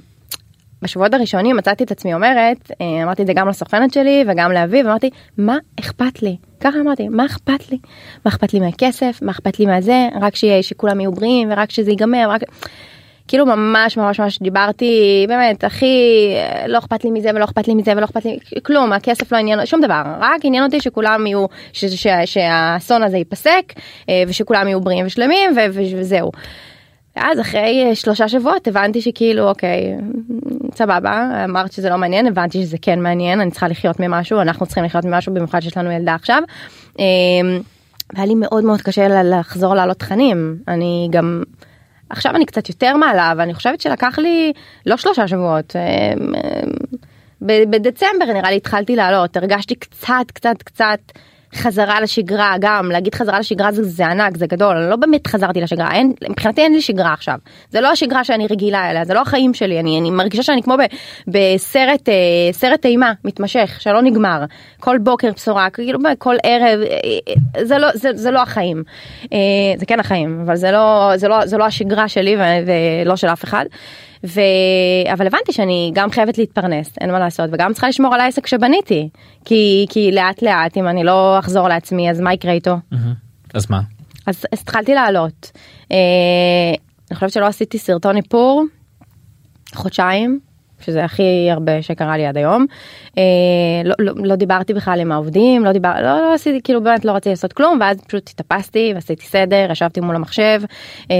בשבועות 0.81 1.13
הראשונים 1.13 1.57
מצאתי 1.57 1.83
את 1.83 1.91
עצמי 1.91 2.13
אומרת 2.13 2.71
אה, 2.81 3.03
אמרתי 3.03 3.21
את 3.21 3.27
זה 3.27 3.33
גם 3.33 3.47
לסוכנת 3.47 3.93
שלי 3.93 4.25
וגם 4.27 4.51
לאביב 4.51 4.87
אמרתי 4.87 5.09
מה 5.37 5.57
אכפת 5.79 6.21
לי? 6.21 6.35
ככה 6.59 6.79
אמרתי 6.79 7.07
מה 7.07 7.25
אכפת 7.25 7.71
לי? 7.71 7.77
מה 8.25 8.31
אכפת 8.31 8.53
לי 8.53 8.59
מהכסף? 8.59 9.19
מה 9.21 9.31
אכפת 9.31 9.59
לי 9.59 9.65
מהזה? 9.65 10.07
רק 10.21 10.35
שיהיה 10.35 10.63
שכולם 10.63 10.99
יהיו 10.99 11.11
בריאים 11.11 11.51
ורק 11.51 11.71
שזה 11.71 11.91
ייגמר 11.91 12.25
רק 12.29 12.41
כאילו 13.31 13.45
ממש 13.45 13.97
ממש 13.97 14.19
ממש 14.19 14.39
דיברתי 14.39 15.25
באמת 15.27 15.63
הכי 15.63 16.27
לא 16.67 16.77
אכפת 16.77 17.03
לי 17.03 17.11
מזה 17.11 17.29
ולא 17.35 17.45
אכפת 17.45 17.67
לי 17.67 17.75
מזה 17.75 17.91
ולא 17.97 18.05
אכפת 18.05 18.25
לי 18.25 18.37
כלום 18.63 18.93
הכסף 18.93 19.33
לא 19.33 19.37
עניין 19.37 19.65
שום 19.65 19.81
דבר 19.81 20.03
רק 20.19 20.39
עניין 20.43 20.63
אותי 20.63 20.81
שכולם 20.81 21.27
יהיו 21.27 21.45
שהאסון 22.25 23.03
הזה 23.03 23.17
ייפסק 23.17 23.73
אה, 24.09 24.23
ושכולם 24.27 24.67
יהיו 24.67 24.81
בריאים 24.81 25.05
ושלמים 25.05 25.51
ו, 25.55 25.59
וזהו. 25.97 26.31
אז 27.15 27.39
אחרי 27.39 27.95
שלושה 27.95 28.27
שבועות 28.27 28.67
הבנתי 28.67 29.01
שכאילו 29.01 29.49
אוקיי 29.49 29.95
סבבה 30.75 31.43
אמרת 31.43 31.71
שזה 31.71 31.89
לא 31.89 31.97
מעניין 31.97 32.27
הבנתי 32.27 32.61
שזה 32.61 32.77
כן 32.81 32.99
מעניין 32.99 33.41
אני 33.41 33.51
צריכה 33.51 33.67
לחיות 33.67 33.99
ממשהו 33.99 34.41
אנחנו 34.41 34.65
צריכים 34.65 34.83
לחיות 34.83 35.05
ממשהו 35.05 35.33
במיוחד 35.33 35.59
שיש 35.59 35.77
לנו 35.77 35.91
ילדה 35.91 36.15
עכשיו. 36.15 36.41
אה, 36.99 37.05
והיה 38.13 38.25
לי 38.25 38.35
מאוד 38.35 38.63
מאוד 38.63 38.81
קשה 38.81 39.23
לחזור 39.23 39.75
לעלות 39.75 39.97
תכנים 39.97 40.57
אני 40.67 41.07
גם. 41.11 41.43
עכשיו 42.11 42.35
אני 42.35 42.45
קצת 42.45 42.69
יותר 42.69 42.97
מעלה 42.97 43.33
ואני 43.37 43.53
חושבת 43.53 43.81
שלקח 43.81 44.19
לי 44.19 44.53
לא 44.85 44.97
שלושה 44.97 45.27
שבועות. 45.27 45.75
אה, 45.75 45.81
אה, 46.35 46.61
בדצמבר 47.41 48.25
נראה 48.33 48.49
לי 48.49 48.57
התחלתי 48.57 48.95
לעלות 48.95 49.37
הרגשתי 49.37 49.75
קצת 49.75 50.25
קצת 50.33 50.63
קצת 50.63 50.99
חזרה 51.55 52.01
לשגרה 52.01 52.55
גם 52.59 52.91
להגיד 52.91 53.15
חזרה 53.15 53.39
לשגרה 53.39 53.71
זה, 53.71 53.83
זה 53.83 54.07
ענק 54.07 54.37
זה 54.37 54.47
גדול 54.47 54.77
אני 54.77 54.89
לא 54.89 54.95
באמת 54.95 55.27
חזרתי 55.27 55.61
לשגרה 55.61 55.91
אין 55.91 56.13
מבחינתי 56.29 56.61
אין 56.61 56.73
לי 56.73 56.81
שגרה 56.81 57.13
עכשיו. 57.13 57.39
זה 57.69 57.81
לא 57.81 57.91
השגרה 57.91 58.23
שאני 58.23 58.47
רגילה 58.47 58.89
אליה 58.89 59.05
זה 59.05 59.13
לא 59.13 59.21
החיים 59.21 59.53
שלי 59.53 59.79
אני, 59.79 59.99
אני 59.99 60.11
מרגישה 60.11 60.43
שאני 60.43 60.63
כמו 60.63 60.75
ב, 60.77 60.81
בסרט 61.27 62.09
אה, 62.09 62.13
סרט 62.51 62.85
אימה 62.85 63.13
מתמשך 63.25 63.77
שלא 63.79 64.01
נגמר. 64.01 64.45
כל 64.79 64.97
בוקר 64.97 65.29
בשורה 65.35 65.69
כאילו 65.69 65.99
כל 66.17 66.35
ערב 66.43 66.79
אה, 66.79 66.97
אה, 67.57 67.65
זה 67.65 67.77
לא 67.77 67.87
זה, 67.93 68.09
זה 68.13 68.31
לא 68.31 68.41
החיים. 68.41 68.83
זה 69.77 69.85
כן 69.87 69.99
החיים 69.99 70.41
אבל 70.45 70.55
זה 70.55 70.71
לא 70.71 71.11
זה 71.15 71.27
לא 71.27 71.45
זה 71.45 71.57
לא 71.57 71.65
השגרה 71.65 72.07
שלי 72.07 72.35
ולא 73.05 73.15
של 73.15 73.27
אף 73.27 73.43
אחד. 73.43 73.65
ו... 74.23 74.41
אבל 75.13 75.27
הבנתי 75.27 75.53
שאני 75.53 75.91
גם 75.93 76.11
חייבת 76.11 76.37
להתפרנס 76.37 76.93
אין 77.01 77.11
מה 77.11 77.19
לעשות 77.19 77.49
וגם 77.53 77.73
צריכה 77.73 77.89
לשמור 77.89 78.13
על 78.13 78.21
העסק 78.21 78.47
שבניתי 78.47 79.09
כי 79.45 79.85
כי 79.89 80.11
לאט 80.11 80.41
לאט 80.41 80.77
אם 80.77 80.87
אני 80.87 81.03
לא 81.03 81.39
אחזור 81.39 81.67
לעצמי 81.67 82.09
אז 82.09 82.19
מה 82.19 82.33
יקרה 82.33 82.51
איתו. 82.51 82.75
אז 83.53 83.69
מה? 83.69 83.81
אז, 84.27 84.45
אז 84.51 84.59
התחלתי 84.61 84.93
לעלות. 84.93 85.51
אה, 85.91 85.97
אני 87.11 87.15
חושבת 87.15 87.31
שלא 87.31 87.45
עשיתי 87.45 87.77
סרטון 87.77 88.17
איפור 88.17 88.63
חודשיים 89.75 90.39
שזה 90.81 91.03
הכי 91.03 91.47
הרבה 91.51 91.81
שקרה 91.81 92.17
לי 92.17 92.25
עד 92.25 92.37
היום. 92.37 92.65
אה, 93.17 93.23
לא, 93.85 93.95
לא, 93.99 94.13
לא 94.15 94.35
דיברתי 94.35 94.73
בכלל 94.73 94.99
עם 94.99 95.11
העובדים, 95.11 95.65
לא 95.65 95.71
דיבר, 95.71 95.93
לא, 95.95 96.21
לא 96.21 96.33
עשיתי, 96.33 96.61
כאילו 96.63 96.83
באמת 96.83 97.05
לא 97.05 97.11
רציתי 97.11 97.29
לעשות 97.29 97.53
כלום, 97.53 97.77
ואז 97.81 97.97
פשוט 98.07 98.29
התאפסתי 98.29 98.91
ועשיתי 98.95 99.25
סדר, 99.25 99.67
ישבתי 99.71 99.99
מול 99.99 100.15
המחשב, 100.15 100.61
אה, 101.11 101.15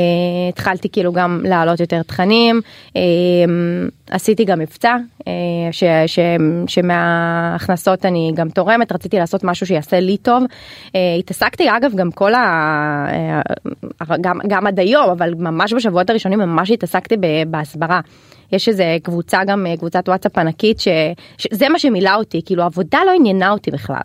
התחלתי 0.50 0.90
כאילו 0.90 1.14
גם 1.14 1.42
להעלות 1.44 1.80
יותר 1.80 2.04
תכנים, 2.04 2.62
אה, 2.96 3.02
עשיתי 4.12 4.46
גם 4.46 4.60
מבצע, 4.60 4.96
אה, 5.28 5.34
ש, 5.72 5.84
ש, 6.08 6.20
שמההכנסות 6.68 8.06
אני 8.06 8.32
גם 8.36 8.50
תורמת, 8.50 8.92
רציתי 8.92 9.20
לעשות 9.20 9.44
משהו 9.44 9.66
שיעשה 9.66 10.00
לי 10.00 10.18
טוב. 10.18 10.44
אה, 10.96 11.16
התעסקתי 11.20 11.70
אגב 11.70 11.96
גם 11.96 12.12
כל 12.12 12.34
ה... 12.34 12.42
אה, 13.10 13.42
גם, 14.22 14.40
גם 14.48 14.68
עד 14.68 14.80
היום, 14.80 15.10
אבל 15.10 15.34
ממש 15.38 15.74
בשבועות 15.74 16.10
הראשונים 16.10 16.40
ממש 16.40 16.72
התעסקתי 16.72 17.16
בהסברה. 17.48 18.00
יש 18.52 18.70
איזה 18.70 18.98
קבוצה 19.04 19.44
גם 19.44 19.68
אה, 19.68 19.78
קבוצת 19.78 20.10
וואטסאפ 20.10 20.38
ענקית 20.38 20.80
ש... 20.80 20.88
שזה 21.38 21.70
מה 21.70 21.80
שמילא 21.80 22.16
אותי 22.16 22.42
כאילו 22.46 22.64
עבודה 22.64 23.00
לא 23.06 23.12
עניינה 23.16 23.50
אותי 23.50 23.72
בכלל 23.72 24.02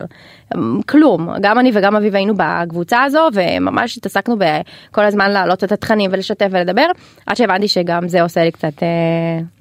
אמ, 0.55 0.81
כלום 0.81 1.29
גם 1.41 1.59
אני 1.59 1.71
וגם 1.73 1.95
אביב 1.95 2.15
היינו 2.15 2.33
בקבוצה 2.37 3.03
הזו 3.03 3.27
וממש 3.33 3.97
התעסקנו 3.97 4.35
בכל 4.37 5.03
הזמן 5.05 5.31
להעלות 5.31 5.63
את 5.63 5.71
התכנים 5.71 6.11
ולשתף 6.13 6.47
ולדבר 6.51 6.85
עד 7.25 7.35
שהבנתי 7.35 7.67
שגם 7.67 8.07
זה 8.07 8.21
עושה 8.21 8.43
לי 8.43 8.51
קצת 8.51 8.83
אה, 8.83 8.87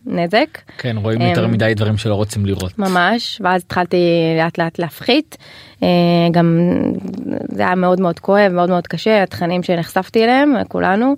נזק. 0.06 0.58
כן 0.78 0.96
רואים 0.96 1.20
יותר 1.20 1.44
אמ, 1.44 1.50
מדי 1.50 1.72
דברים 1.76 1.96
שלא 1.96 2.14
רוצים 2.14 2.46
לראות. 2.46 2.78
ממש 2.78 3.40
ואז 3.44 3.62
התחלתי 3.62 3.96
לאט 4.38 4.58
לאט 4.58 4.78
להפחית 4.78 5.36
אה, 5.82 5.88
גם 6.30 6.58
זה 7.48 7.62
היה 7.62 7.74
מאוד 7.74 8.00
מאוד 8.00 8.18
כואב 8.18 8.52
מאוד 8.52 8.70
מאוד 8.70 8.86
קשה 8.86 9.22
התכנים 9.22 9.62
שנחשפתי 9.62 10.24
אליהם 10.24 10.54
כולנו. 10.68 11.14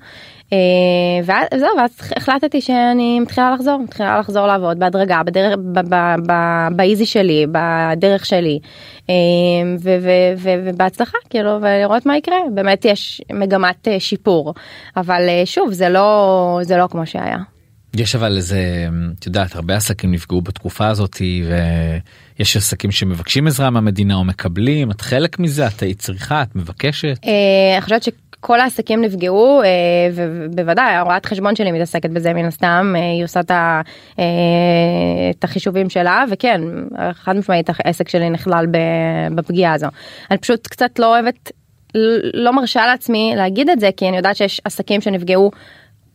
אה, 0.52 1.48
וזהו 1.54 1.68
ואז 1.78 1.90
החלטתי 2.16 2.61
שאני 2.61 3.20
מתחילה 3.20 3.54
לחזור 3.54 3.78
מתחילה 3.78 4.18
לחזור 4.18 4.46
לעבוד 4.46 4.78
בהדרגה 4.78 5.22
בדרך 5.22 5.58
באיזי 6.76 7.06
שלי 7.06 7.46
בדרך 7.52 8.26
שלי 8.26 8.58
אה, 9.11 9.14
ובהצלחה 10.64 11.18
כאילו 11.30 11.50
ולראות 11.61 12.06
מה 12.06 12.16
יקרה 12.16 12.37
באמת 12.54 12.84
יש 12.84 13.22
מגמת 13.32 13.88
אה, 13.88 14.00
שיפור 14.00 14.54
אבל 14.96 15.22
שוב 15.44 15.72
זה 15.72 15.88
לא 15.88 16.61
זה 16.62 16.76
לא 16.76 16.87
כמו 16.90 17.06
שהיה. 17.06 17.38
יש 17.96 18.14
אבל 18.14 18.37
איזה 18.37 18.88
את 19.18 19.26
יודעת 19.26 19.54
הרבה 19.54 19.76
עסקים 19.76 20.12
נפגעו 20.12 20.42
בתקופה 20.42 20.88
הזאתי 20.88 21.44
ויש 22.38 22.56
עסקים 22.56 22.90
שמבקשים 22.90 23.46
עזרה 23.46 23.70
מהמדינה 23.70 24.14
או 24.14 24.24
מקבלים 24.24 24.90
את 24.90 25.00
חלק 25.00 25.38
מזה 25.38 25.66
את 25.66 25.82
היית 25.82 25.98
צריכה 25.98 26.42
את 26.42 26.56
מבקשת. 26.56 27.18
אני 27.22 27.80
חושבת 27.80 28.02
כל 28.40 28.61
העסקים 28.61 29.01
נפגעו 29.01 29.62
אה, 29.62 29.68
ובוודאי 30.14 30.94
הרואת 30.94 31.27
חשבון 31.27 31.57
שלי 31.57 31.72
מתעסקת 31.72 32.11
בזה 32.11 32.33
מן 32.33 32.44
הסתם 32.44 32.94
אה, 32.96 33.01
היא 33.01 33.24
עושה 33.24 33.40
אה, 34.18 34.24
את 35.31 35.44
החישובים 35.44 35.90
שלה 35.90 36.24
וכן 36.31 36.61
חד 37.12 37.37
משמעית 37.37 37.70
העסק 37.79 38.09
שלי 38.09 38.31
נכלל 38.31 38.66
בפגיעה 39.35 39.74
הזו. 39.74 39.87
אני 40.31 40.38
פשוט 40.38 40.66
קצת 40.66 40.98
לא 40.98 41.07
אוהבת 41.07 41.53
לא 42.35 42.53
מרשה 42.53 42.87
לעצמי 42.87 43.33
להגיד 43.37 43.70
את 43.70 43.81
זה 43.81 43.90
כי 43.96 44.09
אני 44.09 44.16
יודעת 44.16 44.37
שיש 44.37 44.61
עסקים 44.64 45.01
שנפגעו 45.01 45.51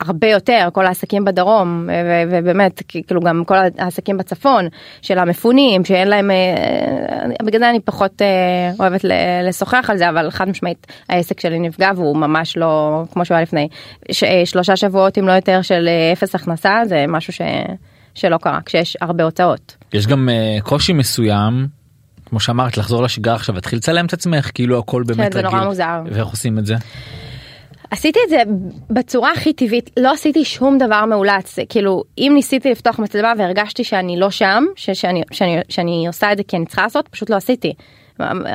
הרבה 0.08 0.28
יותר 0.28 0.70
כל 0.74 0.86
העסקים 0.86 1.26
בדרום 1.26 1.90
ובאמת 2.32 2.82
כאילו 2.88 3.22
גם 3.22 3.44
כל 3.46 3.56
העסקים 3.78 4.18
בצפון 4.18 4.68
של 5.02 5.18
המפונים 5.20 5.86
שאין 5.86 6.08
להם 6.08 6.32
אה, 6.32 7.46
בגלל 7.46 7.60
זה 7.60 7.70
אני 7.70 7.80
פחות 7.80 8.22
אה, 8.22 8.72
אוהבת 8.80 9.02
לשוחח 9.44 9.86
על 9.90 9.98
זה 9.98 10.10
אבל 10.10 10.32
חד 10.32 10.50
משמעית 10.50 10.88
העסק 11.10 11.40
שלי 11.40 11.60
נפגע 11.60 11.92
והוא 11.96 12.18
ממש 12.18 12.58
לא 12.58 13.04
כמו 13.14 13.26
שהוא 13.26 13.36
היה 13.36 13.42
לפני 13.42 13.68
אה, 14.24 14.46
שלושה 14.46 14.76
שבועות 14.76 15.18
אם 15.18 15.28
לא 15.28 15.32
יותר 15.32 15.62
של 15.62 15.90
אפס 16.14 16.36
הכנסה 16.36 16.82
זה 16.86 17.06
משהו 17.08 17.34
ש, 17.34 17.42
שלא 18.16 18.38
קרה 18.38 18.60
כשיש 18.66 18.98
הרבה 19.02 19.24
הוצאות. 19.24 19.76
יש 19.94 20.08
גם 20.08 20.30
קושי 20.64 20.94
מסוים 20.94 21.68
כמו 22.26 22.40
שאמרת 22.40 22.78
לחזור 22.78 23.04
לשגרה 23.04 23.36
עכשיו 23.36 23.56
להתחיל 23.56 23.78
לצלם 23.78 24.06
את 24.06 24.14
עצמך 24.14 24.52
כאילו 24.54 24.80
הכל 24.80 25.04
באמת 25.04 25.34
כן, 25.34 25.38
רגיל. 25.38 25.50
זה 25.52 25.56
נורא 25.56 25.68
מוזר. 25.68 26.02
ואיך 26.12 26.28
עושים 26.28 26.60
את 26.60 26.66
זה? 26.66 26.76
עשיתי 27.94 28.20
את 28.26 28.30
זה 28.30 28.38
בצורה 28.90 29.32
הכי 29.32 29.54
טבעית 29.54 29.90
לא 30.00 30.12
עשיתי 30.12 30.46
שום 30.46 30.78
דבר 30.78 31.06
מאולץ. 31.06 31.56
כאילו 31.70 32.04
אם 32.18 32.32
ניסיתי 32.36 32.72
לפתוח 32.72 33.00
מצלמה 33.00 33.34
והרגשתי 33.38 33.84
שאני 33.84 34.20
לא 34.20 34.30
שם 34.30 34.64
שאני, 34.76 35.22
שאני, 35.32 35.62
שאני 35.70 36.08
עושה 36.08 36.32
את 36.32 36.38
זה 36.38 36.44
כי 36.44 36.58
אני 36.58 36.66
צריכה 36.66 36.82
לעשות 36.82 37.08
פשוט 37.08 37.30
לא 37.30 37.36
עשיתי. 37.36 37.74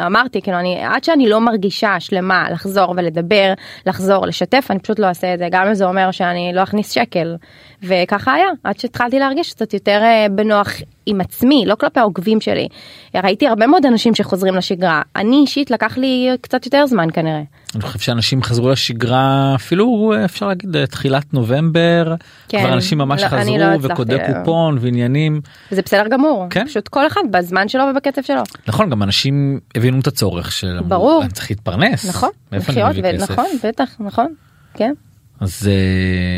אמרתי 0.07 0.43
כאילו 0.43 0.59
אני 0.59 0.85
עד 0.85 1.05
שאני 1.05 1.29
לא 1.29 1.41
מרגישה 1.41 2.01
שלמה 2.01 2.51
לחזור 2.51 2.95
ולדבר 2.97 3.53
לחזור 3.87 4.27
לשתף 4.27 4.67
אני 4.71 4.79
פשוט 4.79 4.99
לא 4.99 5.07
אעשה 5.07 5.35
את 5.35 5.39
זה. 5.39 5.49
גם 5.51 5.67
אם 5.67 5.75
זה 5.75 5.85
אומר 5.85 6.11
שאני 6.11 6.51
לא 6.55 6.63
אכניס 6.63 6.91
שקל. 6.91 7.37
וככה 7.83 8.35
היה 8.35 8.49
עד 8.65 8.79
שהתחלתי 8.79 9.19
להרגיש 9.19 9.53
קצת 9.53 9.75
יותר 9.75 10.01
אה, 10.03 10.27
בנוח 10.31 10.69
עם 11.09 11.21
עצמי 11.21 11.65
לא 11.67 11.75
כלפי 11.75 12.01
העוקבים 12.01 12.41
שלי. 12.41 12.69
ראיתי 13.15 13.49
הרבה 13.49 13.67
מאוד 13.67 13.87
אנשים 13.87 14.15
שחוזרים 14.15 14.55
לשגרה. 14.55 15.03
אני 15.17 15.37
אישית 15.37 15.71
לקח 15.71 15.99
לי 15.99 16.29
קצת 16.41 16.65
יותר 16.67 16.87
זמן 16.87 17.09
כנראה. 17.13 17.43
אני 17.75 17.83
חושב 17.83 17.99
שאנשים 17.99 18.43
חזרו 18.43 18.71
לשגרה 18.71 19.53
אפילו 19.55 20.13
אפשר 20.25 20.49
להגיד 20.49 20.85
תחילת 20.85 21.35
נובמבר. 21.35 22.15
כן, 22.49 22.61
כבר 22.61 22.73
אנשים 22.73 22.99
ממש 22.99 23.23
לא, 23.23 23.29
חזרו 23.29 23.59
לא 23.59 23.67
וקודי 23.83 24.17
קופון 24.27 24.79
ועניינים. 24.81 25.41
זה 25.71 25.83
בסדר 25.83 26.09
גמור. 26.09 26.47
כן? 26.51 26.67
פשוט 26.67 26.89
כל 26.89 27.07
אחד 27.07 27.21
בזמן 27.31 27.69
שלו 27.69 27.85
ובקצב 27.91 28.23
שלו. 28.23 28.43
נכון 28.69 28.91
גם 28.91 29.03
אנשים 29.03 29.61
הבינו 29.75 30.01
את 30.01 30.07
הצורך 30.07 30.53
של 30.53 30.81
ברור. 30.89 31.23
אני 31.23 31.33
צריך 31.33 31.51
להתפרנס. 31.51 32.09
נכון 32.09 32.31
לחיות 32.53 32.97
ו- 33.03 33.13
נכון 33.23 33.47
בטח 33.65 33.91
נכון 34.01 34.35
כן. 34.75 34.93
אז. 35.41 35.69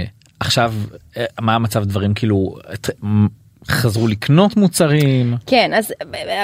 Uh... 0.07 0.21
עכשיו 0.41 0.75
אה, 1.17 1.25
מה 1.41 1.55
המצב 1.55 1.85
דברים 1.85 2.15
כאילו 2.15 2.57
חזרו 3.69 4.09
לקנות 4.09 4.57
מוצרים. 4.57 5.37
כן 5.47 5.71
אז 5.75 5.93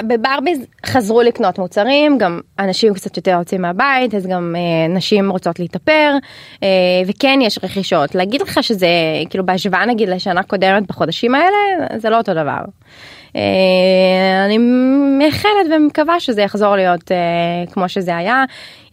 בברביז 0.07 0.59
חזרו 0.85 1.21
לקנות 1.21 1.59
מוצרים 1.59 2.17
גם 2.17 2.39
אנשים 2.59 2.93
קצת 2.93 3.17
יותר 3.17 3.31
יוצאים 3.31 3.61
מהבית 3.61 4.15
אז 4.15 4.27
גם 4.27 4.55
אה, 4.57 4.93
נשים 4.95 5.31
רוצות 5.31 5.59
להתאפר 5.59 6.13
אה, 6.63 6.67
וכן 7.07 7.39
יש 7.41 7.59
רכישות. 7.63 8.15
להגיד 8.15 8.41
לך 8.41 8.63
שזה 8.63 8.87
כאילו 9.29 9.45
בהשוואה 9.45 9.85
נגיד 9.85 10.09
לשנה 10.09 10.43
קודמת 10.43 10.87
בחודשים 10.87 11.35
האלה 11.35 11.97
זה 11.97 12.09
לא 12.09 12.17
אותו 12.17 12.33
דבר. 12.33 12.61
אה, 13.35 14.45
אני 14.45 14.57
מייחלת 15.17 15.67
ומקווה 15.75 16.19
שזה 16.19 16.41
יחזור 16.41 16.75
להיות 16.75 17.11
אה, 17.11 17.17
כמו 17.71 17.89
שזה 17.89 18.17
היה. 18.17 18.43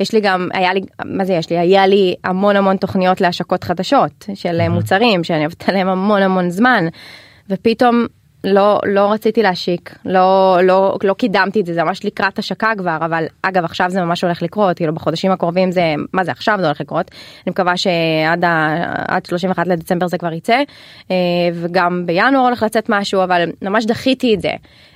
יש 0.00 0.12
לי 0.12 0.20
גם 0.20 0.48
היה 0.52 0.74
לי 0.74 0.80
מה 1.04 1.24
זה 1.24 1.32
יש 1.32 1.50
לי? 1.50 1.58
היה 1.58 1.86
לי 1.86 2.14
המון 2.24 2.56
המון 2.56 2.76
תוכניות 2.76 3.20
להשקות 3.20 3.64
חדשות 3.64 4.26
של 4.34 4.68
מוצרים 4.68 5.24
שאני 5.24 5.44
עובדת 5.44 5.68
עליהם 5.68 5.88
המון 5.88 6.22
המון 6.22 6.50
זמן 6.50 6.84
ופתאום 7.50 8.06
לא 8.44 8.80
לא 8.86 9.12
רציתי 9.12 9.42
להשיק 9.42 9.94
לא 10.04 10.58
לא 10.62 10.98
לא 11.02 11.14
קידמתי 11.14 11.60
את 11.60 11.66
זה 11.66 11.74
זה 11.74 11.84
ממש 11.84 12.04
לקראת 12.04 12.38
השקה 12.38 12.72
כבר 12.78 12.96
אבל 13.00 13.24
אגב 13.42 13.64
עכשיו 13.64 13.90
זה 13.90 14.02
ממש 14.02 14.24
הולך 14.24 14.42
לקרות 14.42 14.76
כאילו 14.76 14.94
בחודשים 14.94 15.30
הקרובים 15.30 15.72
זה 15.72 15.94
מה 16.12 16.24
זה 16.24 16.30
עכשיו 16.30 16.56
זה 16.60 16.66
הולך 16.66 16.80
לקרות. 16.80 17.10
אני 17.46 17.50
מקווה 17.50 17.76
שעד 17.76 18.44
ה, 18.44 18.76
עד 19.08 19.26
31 19.26 19.66
לדצמבר 19.66 20.06
זה 20.06 20.18
כבר 20.18 20.32
יצא 20.32 20.58
אה, 21.10 21.16
וגם 21.54 22.06
בינואר 22.06 22.44
הולך 22.44 22.62
לצאת 22.62 22.86
משהו 22.88 23.24
אבל 23.24 23.50
ממש 23.62 23.86
דחיתי 23.86 24.34
את 24.34 24.40
זה. 24.40 24.50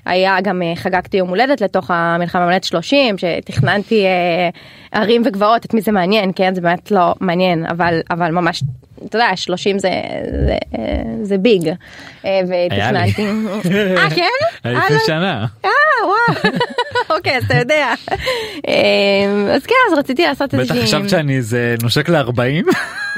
היה 0.04 0.40
גם 0.40 0.62
אה, 0.62 0.72
חגגתי 0.76 1.16
יום 1.16 1.28
הולדת 1.28 1.61
לתוך 1.61 1.90
המלחמה 1.90 2.44
הולדת 2.44 2.64
30 2.64 3.18
שתכננתי 3.18 4.04
אה, 4.04 4.48
ערים 4.92 5.22
וגבעות. 5.24 5.64
את 5.64 5.74
מי 5.74 5.80
זה 5.80 5.92
מעניין 5.92 6.30
כן? 6.34 6.54
זה 6.54 6.61
באמת 6.61 6.90
לא 6.90 7.14
מעניין 7.20 7.66
אבל 7.66 8.00
אבל 8.11 8.30
ממש 8.30 8.62
אתה 9.06 9.18
יודע 9.18 9.37
30 9.37 9.78
זה 9.78 9.88
זה, 10.46 10.56
זה 11.22 11.38
ביג 11.38 11.68
אה, 12.24 12.40
ותכננתי 12.44 13.26
אה 13.98 14.11
כן? 14.11 14.22
היה 14.64 14.78
אה, 14.78 14.84
לפני 14.84 14.96
לא. 14.96 15.02
שנה 15.06 15.46
אה 15.64 15.70
וואו 16.04 16.52
אוקיי 17.16 17.37
אז 17.37 17.44
אתה 17.44 17.56
יודע 17.56 17.94
אה, 18.68 18.74
אז 19.54 19.66
כן 19.66 19.74
אז 19.92 19.98
רציתי 19.98 20.22
לעשות 20.22 20.54
בטח 20.54 20.70
איזה 20.74 20.82
חשבת 20.82 21.08
שאני 21.08 21.37
איזה 21.37 21.74
נושק 21.82 22.08
ל-40 22.08 22.64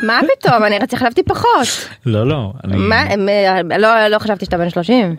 מה 0.07 0.21
פתאום 0.39 0.65
אני 0.65 0.77
רציתי 0.77 0.97
חשבתי 0.97 1.23
פחות 1.23 1.89
לא 2.07 2.27
לא 2.29 2.53
אה, 2.65 3.63
לא 3.79 4.09
לא 4.09 4.19
חשבתי 4.19 4.45
שאתה 4.45 4.59
בן 4.59 4.71
30. 4.71 5.17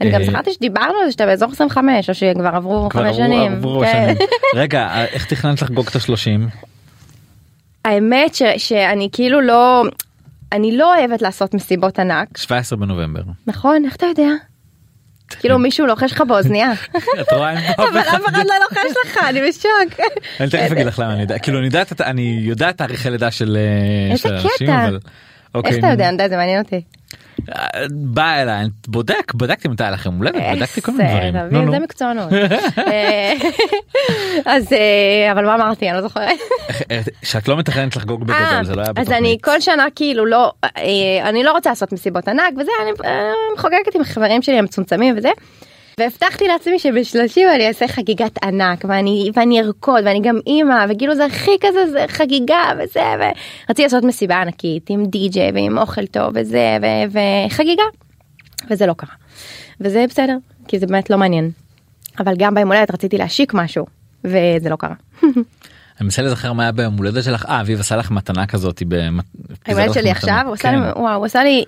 אני 0.00 0.10
גם 0.10 0.24
זכרתי 0.24 0.52
שדיברנו 0.52 0.92
על 1.00 1.06
זה 1.06 1.12
שאתה 1.12 1.26
באזור 1.26 1.50
25 1.52 2.08
או 2.08 2.14
שכבר 2.14 2.48
עברו 2.48 2.88
כבר 2.90 3.00
חמש 3.02 3.10
עברו- 3.16 3.26
שנים. 3.26 3.52
עברו 3.52 3.80
כן. 3.80 4.14
שנים. 4.16 4.28
רגע 4.54 4.88
איך 5.12 5.24
תכננת 5.24 5.62
לחגוג 5.62 5.86
את 5.90 5.96
השלושים 5.96 6.48
האמת 7.84 8.34
ש- 8.34 8.42
שאני 8.56 9.08
כאילו 9.12 9.40
לא 9.40 9.84
אני 10.52 10.76
לא 10.76 10.96
אוהבת 10.96 11.22
לעשות 11.22 11.54
מסיבות 11.54 11.98
ענק 11.98 12.38
17 12.38 12.78
בנובמבר 12.78 13.22
נכון 13.46 13.84
איך 13.84 13.96
אתה 13.96 14.06
יודע? 14.06 14.28
כאילו 15.40 15.58
מישהו 15.58 15.86
לוחש 15.86 16.12
לך 16.12 16.20
באוזנייה 16.28 16.72
את 17.20 17.32
רואה 17.32 17.70
אף 17.70 17.80
אבל. 17.80 17.98
אף 18.00 18.20
אחד 18.28 18.44
לא 18.46 18.54
לוחש 18.70 18.96
לך 19.06 19.18
אני 19.28 19.40
בשוק. 19.48 20.00
אני 20.40 20.50
תכף 20.50 20.72
אגיד 20.72 20.86
לך 20.86 20.98
למה 20.98 21.12
אני 21.12 21.22
יודע 21.22 21.38
כאילו 21.38 21.58
אני 21.58 21.66
יודע 21.66 21.82
את- 21.82 22.00
אני 22.00 22.38
יודע 22.42 22.72
תאריכי 22.72 23.10
לידה 23.10 23.30
של 23.30 23.56
אה, 23.56 24.12
איזה 24.12 24.22
של 24.22 24.34
אנשים 24.34 24.50
קטע. 24.66 24.84
אבל. 24.86 24.98
אוקיי, 25.54 25.70
איך 25.70 25.78
אתה 25.78 25.92
יודע? 25.92 26.04
אני 26.04 26.12
יודע, 26.12 26.28
זה 26.28 26.36
מעניין 26.36 26.62
אותי. 26.62 26.80
אה, 27.48 27.84
בא 27.90 28.34
אליי 28.34 28.66
בודק 28.88 29.34
בדקתי 29.34 29.68
מתי 29.68 29.82
היה 29.82 29.90
לכם 29.90 30.14
הולדת 30.14 30.42
בדקתי 30.56 30.82
כל 30.82 30.92
מיני 30.92 31.30
דברים. 31.30 31.70
זה, 31.70 31.78
מקצוענות. 31.78 32.32
אה, 32.78 33.34
אז 34.44 34.72
אה, 34.72 35.32
אבל 35.32 35.44
מה 35.44 35.54
אמרתי 35.54 35.88
אני 35.90 35.96
לא 35.96 36.02
זוכרת. 36.02 36.38
שאת 37.22 37.48
לא 37.48 37.56
מתכננת 37.56 37.96
לחגוג 37.96 38.30
אה, 38.30 38.50
בגדול 38.50 38.64
זה 38.64 38.74
לא 38.74 38.82
היה 38.82 38.92
אז 38.96 39.12
אני. 39.12 39.38
כל 39.42 39.60
שנה 39.60 39.86
כאילו 39.96 40.26
לא 40.26 40.52
אה, 40.64 41.28
אני 41.28 41.44
לא 41.44 41.52
רוצה 41.52 41.70
לעשות 41.70 41.92
מסיבות 41.92 42.28
ענק 42.28 42.52
וזה 42.58 42.70
אני 42.82 42.90
אה, 43.04 43.32
חוגגת 43.56 43.94
עם 43.94 44.04
חברים 44.04 44.42
שלי 44.42 44.58
המצומצמים 44.58 45.14
וזה. 45.18 45.30
והבטחתי 46.00 46.48
לעצמי 46.48 46.78
שבשלושים 46.78 47.48
אני 47.54 47.68
אעשה 47.68 47.88
חגיגת 47.88 48.44
ענק 48.44 48.84
ואני 48.88 49.30
ואני 49.34 49.60
ארקוד 49.60 50.02
ואני 50.04 50.20
גם 50.22 50.38
אימא 50.46 50.86
וכאילו 50.88 51.14
זה 51.14 51.24
הכי 51.24 51.50
כזה 51.60 51.90
זה 51.90 52.04
חגיגה 52.08 52.62
וזה 52.78 53.00
ורציתי 53.18 53.82
לעשות 53.82 54.04
מסיבה 54.04 54.40
ענקית 54.40 54.90
עם 54.90 55.06
די.ג'יי 55.06 55.50
ועם 55.54 55.78
אוכל 55.78 56.06
טוב 56.06 56.32
וזה 56.34 56.78
ו- 56.82 57.18
וחגיגה 57.48 57.82
וזה 58.70 58.86
לא 58.86 58.92
קרה. 58.92 59.14
וזה 59.80 60.04
בסדר 60.08 60.36
כי 60.68 60.78
זה 60.78 60.86
באמת 60.86 61.10
לא 61.10 61.18
מעניין. 61.18 61.50
אבל 62.18 62.34
גם 62.38 62.54
ביום 62.54 62.72
הולדת 62.72 62.90
רציתי 62.90 63.18
להשיק 63.18 63.54
משהו 63.54 63.86
וזה 64.24 64.68
לא 64.70 64.76
קרה. 64.76 64.94
אני 66.00 66.04
מנסה 66.04 66.22
לזכר 66.22 66.52
מה 66.52 66.62
היה 66.62 66.72
ביום 66.72 66.96
הולדת 66.96 67.24
שלך 67.24 67.46
אה 67.46 67.60
אביב 67.60 67.80
עשה 67.80 67.96
לך 67.96 68.10
מתנה 68.10 68.46
כזאת. 68.46 68.82
היום 68.90 69.20
הולדת 69.68 69.94
שלי 69.94 70.10
עכשיו 70.10 70.42
הוא 70.46 70.54
עשה 70.54 70.72
לי 70.72 70.78
כן. 70.78 71.00
וואו 71.00 71.14
הוא 71.14 71.26
עשה 71.26 71.44
לי 71.44 71.64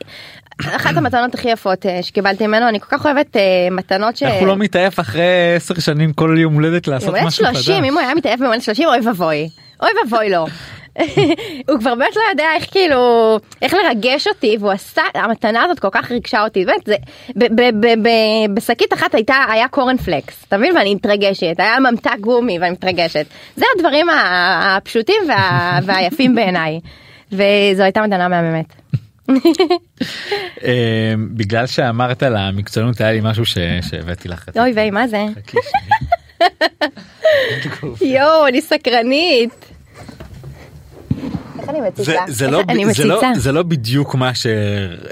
אחת 0.60 0.96
המתנות 0.96 1.34
הכי 1.34 1.50
יפות 1.50 1.86
אה, 1.86 2.02
שקיבלתי 2.02 2.46
ממנו 2.46 2.68
אני 2.68 2.80
כל 2.80 2.86
כך 2.90 3.06
אוהבת 3.06 3.36
אה, 3.36 3.42
מתנות 3.70 4.16
ש... 4.16 4.22
איך 4.22 4.34
הוא 4.40 4.46
לא 4.48 4.56
מתעייף 4.56 5.00
אחרי 5.00 5.22
10 5.56 5.80
שנים 5.80 6.12
כל 6.12 6.36
יום 6.38 6.54
הולדת 6.54 6.86
לעשות 6.88 7.14
משהו 7.22 7.46
חדש. 7.46 7.56
30 7.64 7.84
אם 7.84 7.92
הוא 7.92 8.00
היה 8.00 8.14
מתעייף 8.14 8.40
הולדת 8.40 8.62
30 8.62 8.88
אוי 8.88 8.98
ואבוי 9.06 9.48
אוי 9.82 9.90
ואבוי 10.04 10.30
לו. 10.30 10.46
הוא 11.68 11.78
כבר 11.80 11.94
באמת 11.94 12.16
לא 12.16 12.22
יודע 12.30 12.44
איך 12.56 12.64
כאילו 12.70 13.38
איך 13.62 13.74
לרגש 13.74 14.26
אותי 14.28 14.56
והוא 14.60 14.70
עשה 14.72 15.02
המתנה 15.14 15.62
הזאת 15.62 15.78
כל 15.78 15.88
כך 15.92 16.10
ריגשה 16.10 16.44
אותי 16.44 16.64
באמת 16.64 16.86
זה 16.86 16.94
בשקית 18.54 18.92
אחת 18.92 19.14
הייתה 19.14 19.34
היה 19.48 19.68
קורן 19.68 19.96
פלקס 19.96 20.44
אתה 20.48 20.56
מבין 20.58 20.76
ואני 20.76 20.94
מתרגשת 20.94 21.54
היה 21.58 21.80
ממתק 21.80 22.18
גומי 22.20 22.58
ואני 22.58 22.70
מתרגשת 22.70 23.26
זה 23.56 23.64
הדברים 23.76 24.06
הפשוטים 24.12 25.22
וה- 25.28 25.78
והיפים 25.86 26.34
בעיניי 26.34 26.80
וזו 27.32 27.82
הייתה 27.82 28.02
מתנה 28.02 28.28
מהממת. 28.28 28.81
אה, 30.64 31.14
בגלל 31.34 31.66
שאמרת 31.66 32.22
על 32.22 32.36
המקצוענות 32.36 33.00
היה 33.00 33.12
לי 33.12 33.20
משהו 33.22 33.46
ש- 33.46 33.58
שהבאתי 33.90 34.28
לך. 34.28 34.48
אוי 34.58 34.72
ויי 34.72 34.90
מה 34.90 35.08
זה? 35.08 35.24
יואו 38.00 38.46
אני 38.46 38.60
סקרנית. 38.62 39.54
זה? 41.96 42.16
זה, 42.28 42.50
לא, 42.50 42.60
אני 42.68 42.94
זה, 42.94 43.04
לא. 43.04 43.20
זה 43.34 43.52
לא 43.52 43.62
בדיוק 43.62 44.14
מה 44.14 44.34
ש, 44.34 44.46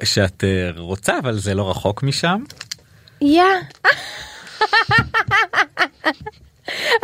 שאת 0.05 0.45
אה, 0.45 0.71
רוצה 0.77 1.19
אבל 1.19 1.39
זה 1.39 1.55
לא 1.55 1.71
רחוק 1.71 2.03
משם. 2.03 2.43
יא. 3.23 3.43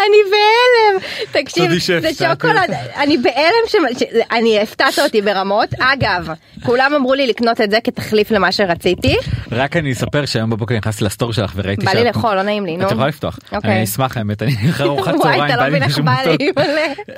אני 0.09 0.31
בהלם. 0.31 1.01
תקשיב 1.33 1.71
זה. 2.01 2.15
שוקולד. 2.15 2.71
אני 2.97 3.17
בהלם 3.19 3.87
אני 4.31 4.61
הפתעת 4.61 4.99
אותי 4.99 5.23
ברמות. 5.23 5.69
אגב 5.79 6.29
כולם 6.65 6.95
אמרו 6.95 7.15
לי 7.15 7.27
לקנות 7.27 7.61
את 7.61 7.71
זה 7.71 7.79
כתחליף 7.85 8.31
למה 8.31 8.53
שרציתי 8.53 9.17
רק 9.53 9.77
אני 9.77 9.93
אספר 9.93 10.27
שהיום 10.27 10.51
בבוקר 10.51 10.77
נכנסתי 10.77 11.05
לסטורי 11.05 11.33
שלך 11.33 11.53
וראיתי 11.57 11.85
בא 11.87 11.93
לי 11.93 11.99
שאת- 11.99 12.07
לאכול 12.07 12.35
לא 12.35 12.43
נעים 12.43 12.67
לי 12.67 12.77
נו. 12.77 12.87
את 12.87 12.93
יכולה 12.93 13.07
לפתוח. 13.09 13.39
אוקיי. 13.53 13.73
אני 13.73 13.85
אשמח 13.85 14.17
האמת 14.17 14.43
אני 14.43 14.53
אחרי 14.71 14.87
ארוחת 14.89 15.15
וואי 15.15 15.39
צהריים 15.39 15.57
בא 15.57 15.63
לא 15.63 15.69
לי 15.69 15.85
איך 15.85 15.99
משהו 15.99 16.05
מתוק. 16.05 16.59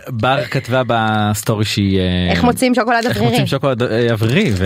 בר 0.09 0.45
כתבה 0.45 0.83
בסטורי 0.87 1.65
שהיא 1.65 1.99
אה, 2.01 2.31
איך 2.31 2.45
מוצאים 2.45 2.75
שוקולד 2.75 2.97
איך 3.05 3.07
אוורירי 3.07 3.27
מוצאים 3.31 3.47
שוקולד 3.47 3.83
אה, 3.83 4.07
אוורירי 4.11 4.51
ו... 4.55 4.65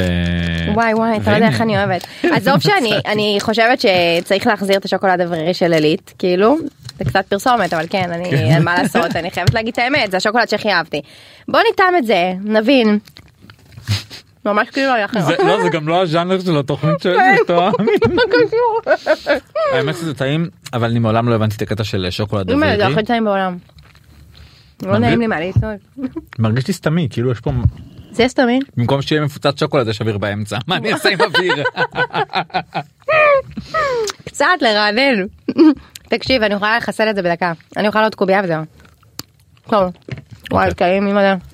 וואי 0.74 0.94
וואי 0.94 1.16
אתה 1.16 1.30
לא 1.30 1.36
יודע. 1.36 1.48
איך 1.48 1.60
אני 1.60 1.76
אוהבת 1.84 2.06
עזוב 2.36 2.60
שאני 2.60 2.92
אני 3.06 3.38
חושבת 3.40 3.80
שצריך 3.80 4.46
להחזיר 4.46 4.76
את 4.76 4.84
השוקולד 4.84 5.20
האוורירי 5.20 5.54
של 5.54 5.72
עילית 5.72 6.14
כאילו 6.18 6.56
זה 6.98 7.04
קצת 7.04 7.26
פרסומת 7.28 7.74
אבל 7.74 7.86
כן 7.90 8.10
אני 8.12 8.30
אין 8.54 8.62
מה 8.64 8.82
לעשות 8.82 9.16
אני 9.16 9.30
חייבת 9.30 9.54
להגיד 9.54 9.72
את 9.72 9.78
האמת 9.78 10.10
זה 10.10 10.16
השוקולד 10.16 10.48
שהכי 10.48 10.72
אהבתי 10.72 11.00
בוא 11.48 11.60
נטעם 11.72 11.96
את 11.98 12.06
זה 12.06 12.32
נבין. 12.44 12.98
ממש 14.44 14.70
כאילו 14.70 14.92
היה 14.94 15.06
זה, 15.20 15.36
לא 15.46 15.62
זה 15.62 15.68
גם 15.68 15.88
לא 15.88 16.02
הז'אנר 16.02 16.40
של 16.40 16.58
התוכנית 16.58 17.00
שלי, 17.00 17.14
טוב. 17.46 17.72
האמת 19.72 19.94
שזה 19.94 20.14
טעים 20.14 20.48
אבל 20.72 20.90
אני 20.90 20.98
מעולם 20.98 21.28
לא 21.28 21.34
הבנתי 21.34 21.56
את 21.56 21.62
הקטע 21.62 21.84
של 21.84 22.06
שוקולד 22.10 22.50
אימא 22.50 22.66
זה 22.66 22.72
אווירי. 22.72 22.92
הכי 22.92 23.02
טעים 23.06 23.24
בעולם. 23.24 23.56
לא? 24.82 24.98
נעים 24.98 25.20
לי 25.20 25.26
מה 25.26 25.40
לצעוק. 25.40 26.08
מרגיש 26.38 26.68
לי 26.68 26.74
סתמי 26.74 27.08
כאילו 27.10 27.30
יש 27.32 27.40
פה 27.40 27.50
זה 28.12 28.28
סתמי. 28.28 28.58
במקום 28.76 29.02
שיהיה 29.02 29.22
מפוצץ 29.22 29.60
שוקולד 29.60 29.88
יש 29.88 30.00
אוויר 30.00 30.18
באמצע 30.18 30.58
מה 30.66 30.76
אני 30.76 30.92
אעשה 30.92 31.08
עם 31.08 31.20
אוויר. 31.20 31.54
קצת 34.26 34.46
לרענן. 34.60 35.26
תקשיב 36.08 36.42
אני 36.42 36.54
יכולה 36.54 36.76
לחסל 36.76 37.10
את 37.10 37.16
זה 37.16 37.22
בדקה. 37.22 37.52
אני 37.76 37.88
יכולה 37.88 38.02
לעוד 38.02 38.14
קובייה 38.14 38.40
וזהו. 38.44 38.62
טוב. 39.70 39.92
וואי. 40.50 40.74
טעים 40.74 41.08
בסדר 41.08 41.34
גמור. 41.34 41.51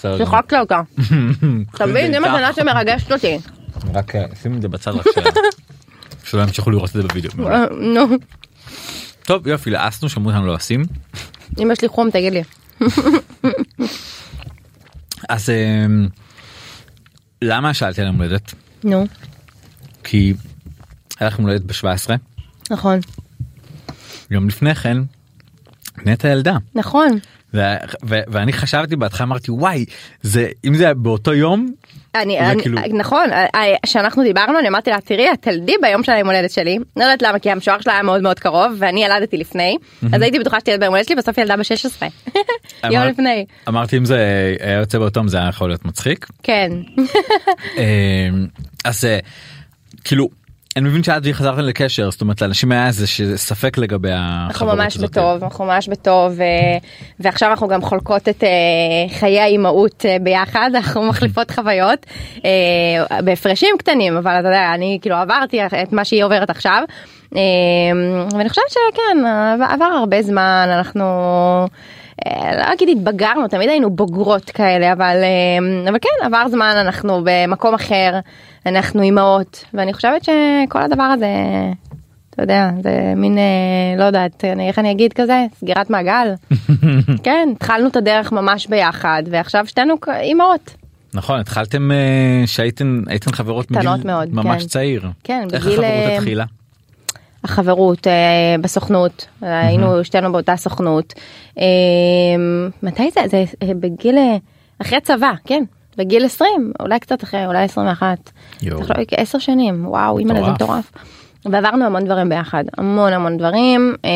שיחקת 0.00 0.52
אותה. 0.52 0.80
אתה 1.74 1.86
מבין 1.86 2.12
זה 2.12 2.20
מתנה 2.20 2.52
שמרגשת 2.52 3.12
אותי. 3.12 3.38
רק 3.94 4.16
אה, 4.16 4.24
שים 4.42 4.56
את 4.56 4.62
זה 4.62 4.68
בצד 4.68 4.90
רק 4.90 5.06
שלא 6.24 6.42
ימשיכו 6.42 6.70
לראות 6.70 6.88
את 6.88 6.94
זה 6.94 7.02
בווידאו. 7.02 7.48
אה, 7.48 7.64
נו. 7.70 8.06
טוב 9.24 9.46
יופי 9.46 9.70
לעסנו 9.70 10.08
שמעו 10.08 10.30
אותנו 10.30 10.46
לא 10.46 10.54
עושים. 10.54 10.82
אם 11.62 11.70
יש 11.72 11.82
לי 11.82 11.88
חום 11.88 12.10
תגיד 12.10 12.32
לי. 12.32 12.42
אז 15.28 15.50
אמ, 15.50 16.08
למה 17.42 17.74
שאלתי 17.74 18.00
על 18.00 18.06
יום 18.06 18.16
הולדת? 18.16 18.54
נו. 18.84 19.06
כי 20.04 20.34
היה 21.20 21.28
לך 21.28 21.38
יום 21.38 21.48
הולדת 21.48 21.62
ב-17 21.62 22.10
נכון. 22.70 23.00
יום 24.30 24.48
לפני 24.48 24.74
כן 24.74 24.98
נטע 26.04 26.28
ילדה. 26.28 26.56
נכון. 26.74 27.08
ו- 27.54 27.60
ו- 28.08 28.20
ואני 28.28 28.52
חשבתי 28.52 28.96
בהתחלה 28.96 29.26
אמרתי 29.26 29.50
וואי 29.50 29.84
זה 30.22 30.48
אם 30.64 30.74
זה 30.74 30.94
באותו 30.94 31.34
יום 31.34 31.66
אני, 32.14 32.38
אני 32.40 32.62
כאילו- 32.62 32.78
נכון, 32.98 33.28
כשאנחנו 33.86 34.22
דיברנו 34.22 34.58
אני 34.58 34.68
אמרתי 34.68 34.90
לה 34.90 35.00
תראי 35.00 35.32
את 35.32 35.42
תלדי 35.42 35.72
ביום 35.82 36.02
של 36.02 36.12
היום 36.12 36.28
הולדת 36.28 36.50
שלי, 36.50 36.78
לא 36.96 37.02
יודעת 37.04 37.22
למה 37.22 37.38
כי 37.38 37.50
המשוער 37.50 37.80
שלה 37.80 37.92
היה 37.92 38.02
מאוד 38.02 38.22
מאוד 38.22 38.38
קרוב 38.38 38.72
ואני 38.78 39.04
ילדתי 39.04 39.36
לפני, 39.36 39.76
אז 40.12 40.22
הייתי 40.22 40.38
בטוחה 40.38 40.60
שתלד 40.60 40.80
ביום 40.80 40.92
הולדת 40.92 41.06
שלי 41.06 41.16
בסוף 41.16 41.38
ילדה 41.38 41.56
ב-16, 41.56 42.02
יום 42.84 42.94
אמר- 42.94 43.06
לפני, 43.08 43.44
אמרתי 43.68 43.96
אם 43.96 44.04
זה 44.04 44.18
היה 44.60 44.78
יוצא 44.78 44.98
באותו 44.98 45.20
יום 45.20 45.28
זה 45.28 45.38
היה 45.38 45.48
יכול 45.48 45.68
להיות 45.68 45.84
מצחיק. 45.84 46.26
כן, 46.42 46.72
אה, 47.78 48.28
אז 48.84 49.04
אה, 49.04 49.18
כאילו 50.04 50.28
אני 50.76 50.88
מבין 50.88 51.02
שאת 51.02 51.22
חזרתם 51.32 51.60
לקשר 51.60 52.10
זאת 52.10 52.20
אומרת 52.20 52.42
לאנשים 52.42 52.72
היה 52.72 52.86
איזה 52.86 53.06
ספק 53.36 53.78
לגבי 53.78 54.08
אנחנו 54.12 54.50
החברות 54.50 54.78
ממש 54.78 54.96
הזאת. 54.96 55.10
בטוב, 55.10 55.44
אנחנו 55.44 55.64
ממש 55.64 55.88
בטוב, 55.88 56.32
ו- 56.32 56.78
ועכשיו 57.20 57.50
אנחנו 57.50 57.68
גם 57.68 57.82
חולקות 57.82 58.28
את 58.28 58.44
אה, 58.44 59.18
חיי 59.18 59.40
האימהות 59.40 60.06
אה, 60.08 60.16
ביחד, 60.20 60.70
אנחנו 60.74 61.02
מחליפות 61.02 61.50
חוויות 61.50 62.06
אה, 62.44 63.20
בהפרשים 63.22 63.74
קטנים, 63.78 64.16
אבל 64.16 64.40
אתה 64.40 64.48
יודע, 64.48 64.74
אני 64.74 64.98
כאילו 65.02 65.16
עברתי 65.16 65.66
את 65.66 65.92
מה 65.92 66.04
שהיא 66.04 66.24
עוברת 66.24 66.50
עכשיו, 66.50 66.82
אה, 67.36 67.40
ואני 68.36 68.48
חושבת 68.48 68.70
שכן, 68.70 69.26
עבר 69.70 69.84
הרבה 69.84 70.22
זמן, 70.22 70.68
אנחנו... 70.72 71.04
אה, 72.26 72.56
לא 72.56 72.72
אגיד 72.72 72.88
התבגרנו, 72.88 73.48
תמיד 73.48 73.68
היינו 73.68 73.90
בוגרות 73.90 74.50
כאלה, 74.50 74.92
אבל, 74.92 75.16
אה, 75.22 75.88
אבל 75.90 75.98
כן, 75.98 76.26
עבר 76.26 76.48
זמן, 76.48 76.74
אנחנו 76.80 77.20
במקום 77.24 77.74
אחר, 77.74 78.18
אנחנו 78.66 79.02
אימהות, 79.02 79.64
ואני 79.74 79.92
חושבת 79.92 80.24
שכל 80.24 80.82
הדבר 80.82 81.02
הזה, 81.02 81.26
אתה 82.30 82.42
יודע, 82.42 82.70
זה 82.82 83.12
מין, 83.16 83.38
אה, 83.38 83.98
לא 83.98 84.04
יודעת, 84.04 84.44
איך 84.68 84.78
אני 84.78 84.90
אגיד 84.90 85.12
כזה, 85.12 85.44
סגירת 85.54 85.90
מעגל. 85.90 86.34
כן, 87.24 87.48
התחלנו 87.52 87.88
את 87.88 87.96
הדרך 87.96 88.32
ממש 88.32 88.66
ביחד, 88.66 89.22
ועכשיו 89.30 89.66
שתינו 89.66 89.94
אימהות. 90.20 90.74
נכון 91.14 91.40
התחלתם 91.40 91.90
שהייתן 92.46 93.02
הייתן 93.06 93.32
חברות 93.32 93.66
קטנות 93.66 93.98
מגיל 93.98 94.06
מאוד, 94.06 94.34
ממש 94.34 94.62
כן. 94.62 94.68
צעיר. 94.68 95.02
כן, 95.24 95.48
איך 95.52 95.66
בגיל, 95.66 95.84
החברות 95.84 96.12
התחילה? 96.18 96.44
החברות 97.46 98.06
אה, 98.06 98.12
בסוכנות, 98.60 99.26
היינו 99.42 100.04
שתינו 100.04 100.32
באותה 100.32 100.56
סוכנות. 100.56 101.14
אה, 101.58 101.64
מתי 102.82 103.10
זה? 103.10 103.20
זה 103.30 103.44
אה, 103.62 103.74
בגיל, 103.80 104.18
אה, 104.18 104.36
אחרי 104.82 105.00
צבא, 105.00 105.32
כן, 105.44 105.64
בגיל 105.96 106.24
20, 106.24 106.72
אולי 106.80 107.00
קצת 107.00 107.24
אחרי, 107.24 107.46
אולי 107.46 107.64
21. 107.64 108.30
יואו. 108.62 108.78
צריך 108.78 108.90
להגיד, 108.90 109.06
עשר 109.16 109.38
שנים, 109.38 109.88
וואו, 109.88 110.18
אימא 110.18 110.34
זה 110.34 110.50
מטורף. 110.50 110.90
ועברנו 111.44 111.84
המון 111.84 112.04
דברים 112.04 112.28
ביחד, 112.28 112.64
המון 112.78 113.12
המון 113.12 113.36
דברים, 113.36 113.94
אה, 114.04 114.10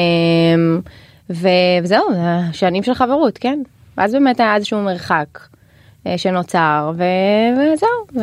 ו- 1.30 1.48
וזהו, 1.82 2.04
זה 2.12 2.52
שנים 2.52 2.82
של 2.82 2.94
חברות, 2.94 3.38
כן. 3.38 3.62
ואז 3.96 4.12
באמת 4.12 4.40
היה 4.40 4.54
איזשהו 4.56 4.80
מרחק 4.80 5.38
אה, 6.06 6.18
שנוצר, 6.18 6.92
ו- 6.96 7.72
וזהו, 7.72 8.22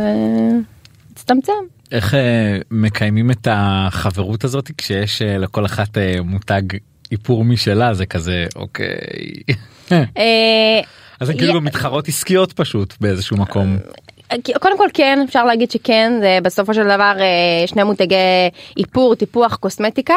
והצטמצם. 1.18 1.54
איך 1.92 2.14
אה, 2.14 2.58
מקיימים 2.72 3.32
את 3.32 3.48
החברות 3.52 4.44
הזאת 4.44 4.72
כשיש 4.78 5.22
אה, 5.22 5.38
לכל 5.38 5.66
אחת 5.66 5.98
אה, 5.98 6.16
מותג 6.24 6.62
איפור 7.12 7.44
משלה 7.44 7.94
זה 7.94 8.06
כזה 8.06 8.46
אוקיי. 8.56 8.98
אז 11.20 11.28
זה 11.28 11.34
כאילו 11.34 11.62
מתחרות 11.62 12.08
עסקיות 12.08 12.54
פשוט 12.54 12.94
באיזשהו 13.02 13.38
מקום. 13.38 13.78
קודם 14.60 14.78
כל 14.78 14.88
כן 14.94 15.20
אפשר 15.28 15.46
להגיד 15.46 15.72
שכן 15.72 16.14
זה 16.22 16.40
בסופו 16.44 16.74
של 16.74 16.84
דבר 16.84 17.14
שני 17.66 17.84
מותגי 17.84 18.16
איפור 18.78 19.16
טיפוח 19.16 19.56
קוסמטיקה 19.56 20.16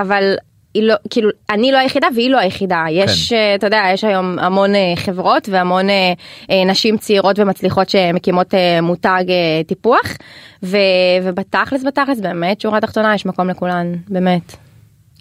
אבל. 0.00 0.34
היא 0.74 0.82
לא 0.82 0.94
כאילו 1.10 1.30
אני 1.50 1.72
לא 1.72 1.78
היחידה 1.78 2.06
והיא 2.14 2.30
לא 2.30 2.38
היחידה 2.38 2.84
יש 2.90 3.28
כן. 3.28 3.36
אה, 3.36 3.54
אתה 3.54 3.66
יודע 3.66 3.82
יש 3.92 4.04
היום 4.04 4.38
המון 4.38 4.74
אה, 4.74 4.92
חברות 4.96 5.48
והמון 5.48 5.86
אה, 5.90 6.64
נשים 6.66 6.98
צעירות 6.98 7.38
ומצליחות 7.38 7.90
שמקימות 7.90 8.54
מותג 8.82 9.24
טיפוח 9.66 10.16
ו, 10.62 10.76
ובתכלס 11.22 11.84
בתכלס 11.84 12.20
באמת 12.20 12.60
שורה 12.60 12.80
תחתונה 12.80 13.14
יש 13.14 13.26
מקום 13.26 13.50
לכולן 13.50 13.92
באמת. 14.08 14.56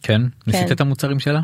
כן? 0.04 0.22
ניסית 0.48 0.72
את 0.72 0.82
המוצרים 0.82 1.20
שלה? 1.20 1.40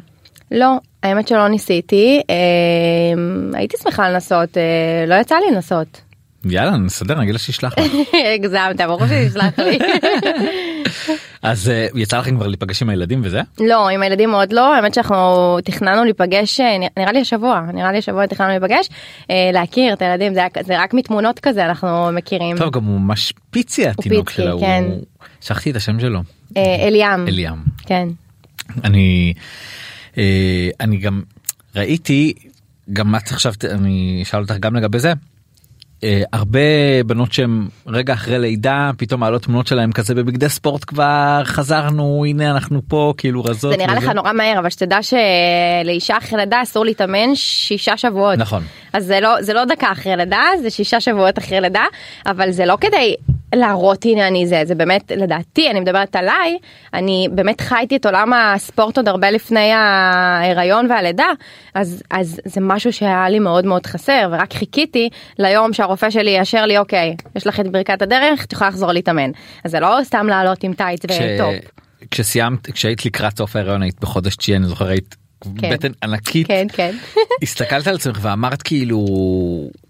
לא 0.52 0.78
האמת 1.04 1.28
שלא 1.28 1.48
ניסיתי 1.48 2.22
אה, 2.30 3.56
הייתי 3.58 3.78
שמחה 3.84 4.10
לנסות 4.10 4.58
אה, 4.58 5.06
לא 5.08 5.16
יצא 5.16 5.36
לי 5.36 5.56
לנסות. 5.56 6.02
יאללה 6.46 6.78
נסדר 6.78 7.20
נגיד 7.20 7.34
לה 7.34 7.40
שישלח 7.40 7.74
לך. 7.80 7.92
הגזמת 8.36 8.82
ברור 8.82 9.08
שישלח 9.08 9.60
לי. 9.60 9.80
אז 11.42 11.70
אה, 11.70 11.88
יצא 11.96 12.18
לכם 12.20 12.36
כבר 12.36 12.48
להיפגש 12.48 12.82
עם 12.82 12.90
הילדים 12.90 13.22
וזה? 13.24 13.42
לא 13.60 13.90
עם 13.90 14.02
הילדים 14.02 14.32
עוד 14.34 14.54
לא 14.54 14.76
האמת 14.76 14.94
שאנחנו 14.94 15.16
תכננו 15.64 16.04
להיפגש 16.04 16.60
אה, 16.60 16.78
נראה 16.98 17.12
לי 17.12 17.22
השבוע 17.22 17.62
נראה 17.74 17.92
לי 17.92 17.98
השבוע 17.98 18.26
תכננו 18.26 18.50
להיפגש 18.50 18.90
אה, 19.32 19.50
להכיר 19.54 19.94
את 19.94 20.02
הילדים 20.02 20.34
זה, 20.34 20.42
זה 20.66 20.80
רק 20.82 20.94
מתמונות 20.94 21.40
כזה 21.40 21.66
אנחנו 21.66 22.10
מכירים 22.12 22.58
טוב 22.58 22.74
גם 22.74 22.84
הוא 22.84 23.00
ממש 23.00 23.34
פיצי 23.50 23.88
התינוק 23.88 24.30
פיצי, 24.30 24.42
שלה. 24.42 24.52
הוא- 24.52 24.62
כן. 24.62 24.84
שכחתי 25.42 25.72
את 25.72 25.76
השם 25.76 26.00
שלו. 26.00 26.20
אליאם 26.58 27.28
אליאם. 27.28 27.56
כן 27.86 28.08
אני 28.84 29.34
אני 30.80 30.98
גם 30.98 31.22
ראיתי 31.76 32.34
גם 32.94 33.16
את 33.16 33.32
עכשיו 33.32 33.54
אני 33.72 34.20
אשאל 34.24 34.42
אותך 34.42 34.54
גם 34.60 34.76
לגבי 34.76 35.00
זה. 35.00 35.14
אה, 36.06 36.24
הרבה 36.34 36.60
בנות 37.06 37.34
שהן 37.34 37.68
רגע 37.88 38.14
אחרי 38.14 38.40
לידה 38.40 38.92
פתאום 38.98 39.20
מעלות 39.22 39.42
תמונות 39.44 39.68
שלהם 39.68 39.92
כזה 39.92 40.16
בבגדי 40.16 40.50
ספורט 40.50 40.84
כבר 40.88 41.42
חזרנו 41.44 42.26
הנה 42.28 42.52
אנחנו 42.52 42.82
פה 42.88 43.14
כאילו 43.18 43.44
רזות. 43.44 43.72
זה 43.72 43.78
נראה 43.78 43.96
לך 43.96 44.04
וזה. 44.04 44.14
נורא 44.14 44.34
מהר 44.34 44.60
אבל 44.60 44.70
שתדע 44.70 45.00
שלאישה 45.04 46.18
אחרי 46.18 46.40
לידה 46.40 46.62
אסור 46.62 46.86
להתאמן 46.86 47.36
שישה 47.36 47.98
שבועות 47.98 48.38
נכון. 48.38 48.64
אז 48.94 49.06
זה 49.06 49.20
לא 49.20 49.42
זה 49.42 49.54
לא 49.54 49.66
דקה 49.66 49.92
אחרי 49.92 50.16
לידה 50.16 50.44
זה 50.62 50.70
שישה 50.70 51.02
שבועות 51.02 51.40
אחרי 51.40 51.62
לידה 51.62 51.86
אבל 52.26 52.52
זה 52.52 52.66
לא 52.66 52.78
כדי 52.82 53.16
להראות 53.56 54.06
הנה 54.06 54.28
אני 54.28 54.48
זה 54.48 54.62
זה 54.66 54.76
באמת 54.76 55.12
לדעתי 55.16 55.70
אני 55.72 55.80
מדברת 55.80 56.16
עליי 56.16 56.58
אני 56.94 57.28
באמת 57.32 57.62
חייתי 57.62 57.96
את 57.96 58.06
עולם 58.06 58.34
הספורט 58.34 58.98
עוד 58.98 59.08
הרבה 59.08 59.32
לפני 59.32 59.72
ההיריון 59.72 60.92
והלידה 60.92 61.28
אז 61.76 62.04
אז 62.12 62.40
זה 62.46 62.62
משהו 62.62 62.94
שהיה 62.94 63.30
לי 63.30 63.40
מאוד 63.40 63.66
מאוד 63.66 63.86
חסר 63.86 64.30
ורק 64.32 64.54
חיכיתי 64.54 65.10
ליום 65.40 65.74
שהרופא 65.74 66.10
שלי 66.10 66.32
יאשר 66.32 66.66
לי 66.66 66.78
אוקיי 66.78 67.16
יש 67.36 67.48
לך 67.48 67.60
את 67.60 67.68
ברכת 67.68 68.02
הדרך 68.02 68.44
את 68.46 68.54
יכולה 68.54 68.70
לחזור 68.70 68.92
להתאמן 68.92 69.32
אז 69.64 69.72
זה 69.72 69.80
לא 69.80 69.98
סתם 70.04 70.28
לעלות 70.30 70.64
עם 70.64 70.74
טייץ 70.74 71.06
כש- 71.06 71.18
וטופ. 71.36 71.72
כשסיימת 72.12 72.72
כשהיית 72.72 73.06
לקראת 73.06 73.38
סוף 73.38 73.56
ההיריון 73.56 73.82
היית 73.82 74.00
בחודש 74.02 74.36
תשיעי 74.36 74.58
אני 74.58 74.66
זוכר 74.66 74.88
היית 74.88 75.16
כן. 75.58 75.70
בטן 75.74 75.92
ענקית 76.04 76.48
כן 76.48 76.68
כן. 76.74 76.96
הסתכלת 77.44 77.88
על 77.88 77.96
עצמך 77.96 78.20
ואמרת 78.22 78.62
כאילו 78.62 79.06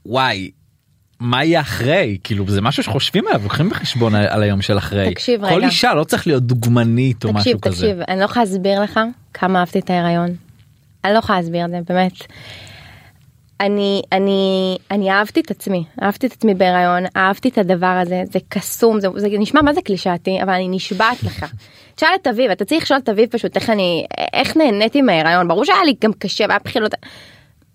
וואי 0.06 0.51
מה 1.25 1.43
יהיה 1.43 1.61
אחרי 1.61 2.17
כאילו 2.23 2.47
זה 2.47 2.61
משהו 2.61 2.83
שחושבים 2.83 3.27
עליו 3.27 3.41
לוקחים 3.43 3.69
בחשבון 3.69 4.15
על, 4.15 4.27
על 4.27 4.43
היום 4.43 4.61
של 4.61 4.77
אחרי 4.77 5.09
תקשיב 5.13 5.49
כל 5.49 5.55
רגע. 5.55 5.67
אישה 5.67 5.93
לא 5.93 6.03
צריך 6.03 6.27
להיות 6.27 6.43
דוגמנית 6.43 7.25
או 7.25 7.29
תקשיב, 7.33 7.39
משהו 7.39 7.61
כזה. 7.61 7.75
תקשיב, 7.75 8.01
אני 8.07 8.19
לא 8.19 8.25
יכולה 8.25 8.45
להסביר 8.45 8.81
לך 8.81 8.99
כמה 9.33 9.59
אהבתי 9.59 9.79
את 9.79 9.89
ההיריון. 9.89 10.35
אני 11.05 11.13
לא 11.13 11.17
יכולה 11.17 11.39
להסביר 11.39 11.65
את 11.65 11.69
זה, 11.71 11.79
באמת. 11.89 12.13
אני, 13.59 14.01
אני, 14.11 14.77
אני 14.91 15.11
אהבתי 15.11 15.39
את 15.39 15.51
עצמי, 15.51 15.83
אהבתי 16.03 16.27
את 16.27 16.31
עצמי 16.31 16.53
בהיריון, 16.53 17.03
אהבתי 17.17 17.49
את 17.49 17.57
הדבר 17.57 17.99
הזה, 18.01 18.23
זה 18.31 18.39
קסום, 18.49 18.99
זה, 18.99 19.07
זה 19.15 19.27
נשמע 19.31 19.61
מה 19.61 19.73
זה 19.73 19.81
קלישאתי, 19.81 20.39
אבל 20.43 20.53
אני 20.53 20.67
נשבעת 20.67 21.23
לך. 21.23 21.45
תשאל 21.95 22.09
את 22.21 22.27
אביב, 22.27 22.51
אתה 22.51 22.65
צריך 22.65 22.83
לשאול 22.83 22.99
את 23.03 23.09
אביב 23.09 23.29
פשוט 23.29 23.55
איך 23.55 23.69
אני, 23.69 24.05
איך 24.33 24.57
נהניתי 24.57 25.01
מההיריון, 25.01 25.47
ברור 25.47 25.65
שהיה 25.65 25.83
לי 25.83 25.93
גם 26.03 26.13
קשה, 26.13 26.45
והיה 26.47 26.59
בחילות, 26.65 26.93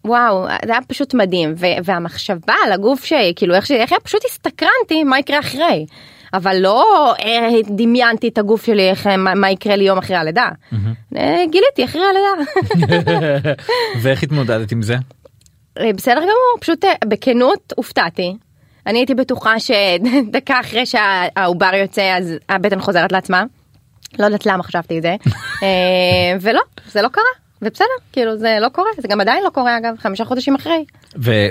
וואו, 0.04 0.46
זה 0.66 0.72
היה 0.72 0.80
פשוט 0.88 1.14
מדהים, 1.14 1.54
ו- 1.58 1.66
והמחשבה 1.84 2.54
על 2.64 2.72
הגוף 2.72 3.04
שכאילו 3.04 3.54
איך, 3.54 3.66
ש- 3.66 3.70
איך 3.70 3.92
פשוט 4.02 4.24
הסתקרנתי 4.24 5.04
מה 5.04 5.18
יקרה 5.18 5.38
אחרי. 5.38 5.86
אבל 6.34 6.56
לא 6.58 7.14
אה, 7.24 7.48
דמיינתי 7.66 8.28
את 8.28 8.38
הגוף 8.38 8.66
שלי 8.66 8.90
איך 8.90 9.06
מה, 9.06 9.34
מה 9.34 9.50
יקרה 9.50 9.76
לי 9.76 9.84
יום 9.84 9.98
אחרי 9.98 10.16
הלידה. 10.16 10.48
אה, 11.16 11.42
גיליתי 11.50 11.84
אחרי 11.84 12.02
הלידה. 12.02 12.52
ואיך 14.02 14.22
התמודדת 14.22 14.72
עם 14.72 14.82
זה? 14.82 14.96
אה, 15.78 15.92
בסדר 15.92 16.20
גמור, 16.20 16.56
פשוט 16.60 16.84
אה, 16.84 16.92
בכנות 17.06 17.72
הופתעתי. 17.76 18.36
אני 18.86 18.98
הייתי 18.98 19.14
בטוחה 19.14 19.54
שדקה 19.60 20.60
אחרי 20.60 20.82
שהעובר 20.86 21.74
יוצא 21.74 22.14
אז 22.18 22.34
הבטן 22.48 22.80
חוזרת 22.80 23.12
לעצמה. 23.12 23.44
לא 24.18 24.24
יודעת 24.24 24.46
למה 24.46 24.62
חשבתי 24.62 24.98
את 24.98 25.02
זה. 25.02 25.16
אה, 25.62 25.68
ולא, 26.40 26.60
זה 26.92 27.02
לא 27.02 27.08
קרה. 27.08 27.49
ובסדר, 27.62 27.86
כאילו 28.12 28.36
זה 28.38 28.58
לא 28.60 28.68
קורה, 28.68 28.90
זה 28.98 29.08
גם 29.08 29.20
עדיין 29.20 29.44
לא 29.44 29.50
קורה 29.50 29.78
אגב, 29.78 29.94
חמישה 29.98 30.24
חודשים 30.24 30.54
אחרי. 30.54 30.84
ו- 31.16 31.46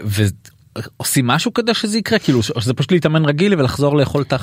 ועושים 0.78 1.28
משהו 1.28 1.54
כדי 1.54 1.74
שזה 1.74 1.98
יקרה 1.98 2.20
כאילו 2.20 2.44
שזה 2.44 2.74
פשוט 2.74 2.92
להתאמן 2.92 3.26
רגיל 3.26 3.54
ולחזור 3.60 3.98
לאכול 3.98 4.24
את 4.28 4.34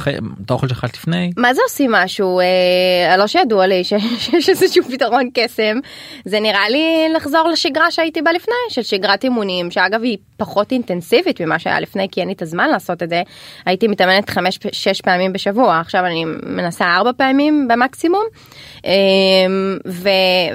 האוכל 0.50 0.68
שאכלת 0.68 0.94
לפני. 0.94 1.30
מה 1.36 1.54
זה 1.54 1.60
עושים 1.68 1.92
משהו? 1.92 2.40
אה, 2.40 3.16
לא 3.16 3.26
שידוע 3.26 3.66
לי 3.66 3.84
שיש 3.88 4.48
איזשהו 4.48 4.84
פתרון 4.84 5.28
קסם. 5.34 5.78
זה 6.24 6.40
נראה 6.40 6.68
לי 6.68 6.84
לחזור 7.16 7.48
לשגרה 7.52 7.90
שהייתי 7.90 8.22
בה 8.22 8.32
לפני, 8.32 8.54
של 8.70 8.82
שגרת 8.82 9.24
אימונים, 9.24 9.70
שאגב 9.70 10.02
היא 10.02 10.18
פחות 10.36 10.72
אינטנסיבית 10.72 11.40
ממה 11.40 11.58
שהיה 11.58 11.80
לפני, 11.80 12.06
כי 12.12 12.20
אין 12.20 12.28
לי 12.28 12.34
את 12.34 12.42
הזמן 12.42 12.68
לעשות 12.68 13.02
את 13.02 13.08
זה. 13.08 13.22
הייתי 13.66 13.88
מתאמנת 13.88 14.30
חמש, 14.30 14.58
שש 14.72 15.00
פעמים 15.00 15.32
בשבוע, 15.32 15.80
עכשיו 15.80 16.06
אני 16.06 16.24
מנסה 16.46 16.84
ארבע 16.96 17.10
פעמים 17.16 17.68
במקסימום. 17.68 18.24
אה, 18.86 18.90
ו, 19.88 20.08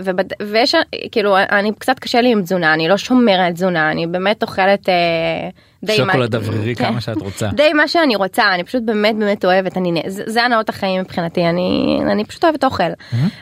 ובד- 0.04 0.34
ויש, 0.52 0.76
כאילו, 1.12 1.38
אני 1.38 1.72
קצת 1.80 2.00
קשה 2.00 2.22
לי 2.22 2.32
עם 2.32 2.41
תזונה, 2.41 2.74
אני 2.74 2.88
לא 2.88 2.98
שומרת 2.98 3.54
תזונה, 3.54 3.91
אני 3.91 4.08
באמת 4.08 4.43
אוכלת... 4.43 4.89
אה, 4.89 5.50
שוקולד 5.98 6.36
אוורירי 6.36 6.76
כן. 6.76 6.86
כמה 6.86 7.02
שאת 7.02 7.18
רוצה. 7.22 7.48
די 7.54 7.74
מה 7.74 7.88
שאני 7.88 8.16
רוצה 8.16 8.54
אני 8.54 8.64
פשוט 8.64 8.84
באמת 8.86 9.16
באמת 9.16 9.46
אוהבת 9.46 9.78
אני 9.78 10.02
זה 10.08 10.24
זה 10.28 10.44
הנאות 10.44 10.70
החיים 10.70 11.02
מבחינתי 11.02 11.46
אני 11.46 12.00
אני 12.12 12.26
פשוט 12.26 12.44
אוהבת 12.44 12.64
אוכל 12.64 12.84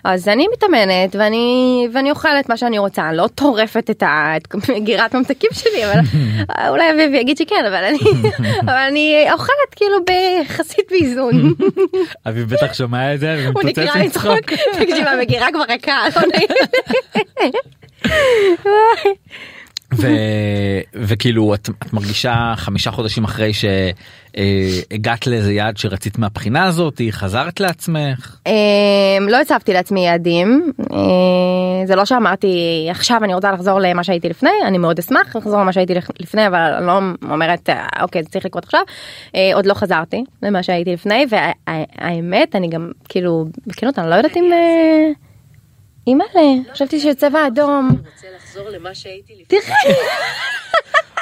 אז 0.04 0.28
אני 0.28 0.48
מתאמנת 0.54 1.16
ואני 1.16 1.48
ואני 1.94 2.10
אוכלת 2.12 2.50
מה 2.50 2.58
שאני 2.58 2.78
רוצה 2.80 3.12
לא 3.14 3.28
טורפת 3.36 3.90
את 3.90 4.04
ה- 4.04 4.34
את 4.38 4.70
מגירת 4.70 5.16
ממתקים 5.16 5.50
שלי 5.54 5.86
אבל 5.86 6.00
אולי 6.70 6.92
אביב 6.92 7.14
יגיד 7.14 7.38
שכן 7.38 7.64
אבל 7.68 7.84
אני 7.84 8.00
אבל 8.66 8.78
אני 8.90 9.26
אוכלת 9.34 9.50
כאילו 9.76 9.98
ביחסית 10.06 10.86
באיזון 10.92 11.54
אביב 12.30 12.50
בטח 12.50 12.74
שומע 12.74 13.14
את 13.14 13.20
זה 13.20 13.48
הוא 13.54 13.64
נקרא 13.64 13.96
לצחוק 13.96 14.40
תקשיב 14.80 15.08
המגירה 15.08 15.48
כבר 15.54 15.64
ריקה 15.70 15.94
לא. 18.66 18.72
ו- 19.94 20.08
וכאילו 21.08 21.54
את, 21.54 21.70
את 21.84 21.94
מרגישה 21.94 22.54
חמישה 22.56 22.92
חודשים 22.92 23.24
אחרי 23.24 23.52
שהגעת 23.54 25.28
לאיזה 25.28 25.54
יעד 25.54 25.78
שרצית 25.78 26.18
מהבחינה 26.20 26.66
הזאת 26.66 27.02
חזרת 27.12 27.60
לעצמך? 27.60 28.36
אמ, 28.48 28.54
לא 29.30 29.42
הצבתי 29.42 29.74
לעצמי 29.74 30.06
יעדים. 30.06 30.72
אה, 30.94 30.98
זה 31.86 31.96
לא 31.96 32.06
שאמרתי 32.06 32.48
עכשיו 32.92 33.24
אני 33.24 33.34
רוצה 33.36 33.52
לחזור 33.52 33.80
למה 33.80 34.04
שהייתי 34.04 34.30
לפני 34.30 34.50
אני 34.66 34.78
מאוד 34.78 35.00
אשמח 35.00 35.36
לחזור 35.36 35.60
למה 35.62 35.74
שהייתי 35.74 35.94
לפ- 35.94 36.20
לפני 36.20 36.48
אבל 36.48 36.74
אני 36.78 36.88
לא 36.88 37.00
אומרת 37.32 37.70
"אה, 37.70 37.86
אוקיי 38.02 38.24
זה 38.24 38.30
צריך 38.30 38.46
לקרות 38.46 38.64
עכשיו. 38.66 38.82
אה, 39.36 39.52
עוד 39.54 39.66
לא 39.66 39.74
חזרתי 39.74 40.24
למה 40.44 40.64
שהייתי 40.64 40.94
לפני 40.94 41.26
והאמת 41.30 42.56
אני 42.56 42.68
גם 42.70 42.92
כאילו 43.10 43.46
בכנות 43.68 44.00
אני 44.00 44.10
לא 44.10 44.16
יודעת 44.16 44.38
אם 44.38 44.44
אה, 44.54 45.10
אימא'לה 46.08 46.72
חשבתי 46.74 47.00
שצבע 47.00 47.48
אדום 47.48 47.90
רוצה 47.90 48.28
לחזור 48.36 48.70
למה 48.70 48.96
שהייתי 48.96 49.34
לפני. 49.34 49.60
תראה 49.62 49.96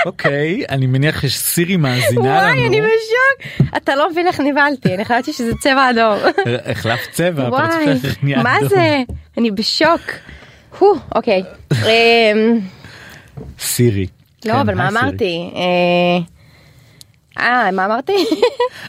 אוקיי 0.05 0.63
אני 0.69 0.87
מניח 0.87 1.21
שסירי 1.27 1.77
מאזינה 1.77 2.21
וואי 2.21 2.51
אני 2.51 2.79
לנו 2.79 2.87
בשוק 2.87 3.67
אתה 3.77 3.95
לא 3.95 4.11
מבין 4.11 4.27
איך 4.27 4.39
נבהלתי 4.39 4.95
אני 4.95 5.05
חשבתי 5.05 5.33
שזה 5.33 5.51
צבע 5.61 5.89
אדום. 5.89 6.19
החלפת 6.65 7.11
צבע 7.11 7.49
וואי, 7.49 7.85
מה. 8.43 8.55
זה? 8.69 8.97
אני 9.37 9.51
בשוק. 9.51 10.01
אוקיי. 11.15 11.43
אמ, 11.73 12.59
סירי. 13.59 14.07
לא, 14.45 14.53
כן, 14.53 14.59
אבל 14.59 14.75
מה 14.75 14.83
היי, 14.83 14.91
סירי. 14.91 15.01
אמרתי? 15.01 15.51
אה, 17.39 17.65
אה, 17.65 17.71
מה 17.71 17.85
אמרתי? 17.85 18.13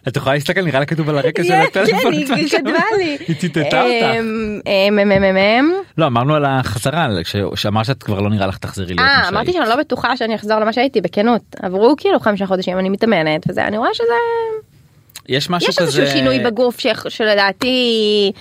את 0.09 0.17
יכולה 0.17 0.35
להסתכל 0.35 0.63
נראה 0.63 0.81
לי 0.81 0.87
כתוב 0.87 1.09
על 1.09 1.19
הרקע 1.19 1.45
של 1.45 1.53
הטלפון. 1.53 2.25
כן, 2.27 2.35
היא 2.35 2.49
כתבה 2.49 2.79
לי. 2.99 3.19
היא 3.29 3.37
ציטטה 3.37 3.83
אותך. 3.83 4.07
אמ, 4.19 5.01
אמ, 5.01 5.37
אמ. 5.37 5.73
לא 5.99 6.07
אמרנו 6.07 6.35
על 6.35 6.45
החזרה 6.45 7.09
שאמרת 7.55 7.85
שאת 7.85 8.03
כבר 8.03 8.21
לא 8.21 8.31
נראה 8.31 8.47
לך 8.47 8.59
תחזרי 8.59 8.87
להיות 8.87 9.01
אה, 9.01 9.21
מה 9.23 9.29
אמרתי 9.29 9.53
שהיית. 9.53 9.65
שאני 9.67 9.77
לא 9.77 9.83
בטוחה 9.83 10.17
שאני 10.17 10.35
אחזור 10.35 10.59
למה 10.59 10.73
שהייתי, 10.73 11.01
בכנות. 11.01 11.43
עברו 11.63 11.95
כאילו 11.97 12.21
חמישה 12.21 12.47
חודשים, 12.47 12.79
אני 12.79 12.89
מתאמנת, 12.89 13.43
וזה, 13.49 13.67
אני 13.67 13.79
רואה 13.79 13.95
שזה... 13.95 14.15
יש 15.29 15.51
משהו 15.51 15.71
יש 15.71 15.79
כזה 15.79 15.87
איזשהו 15.87 16.07
שינוי 16.19 16.39
בגוף 16.39 16.79
ש- 16.81 16.87
שלדעתי 17.09 18.33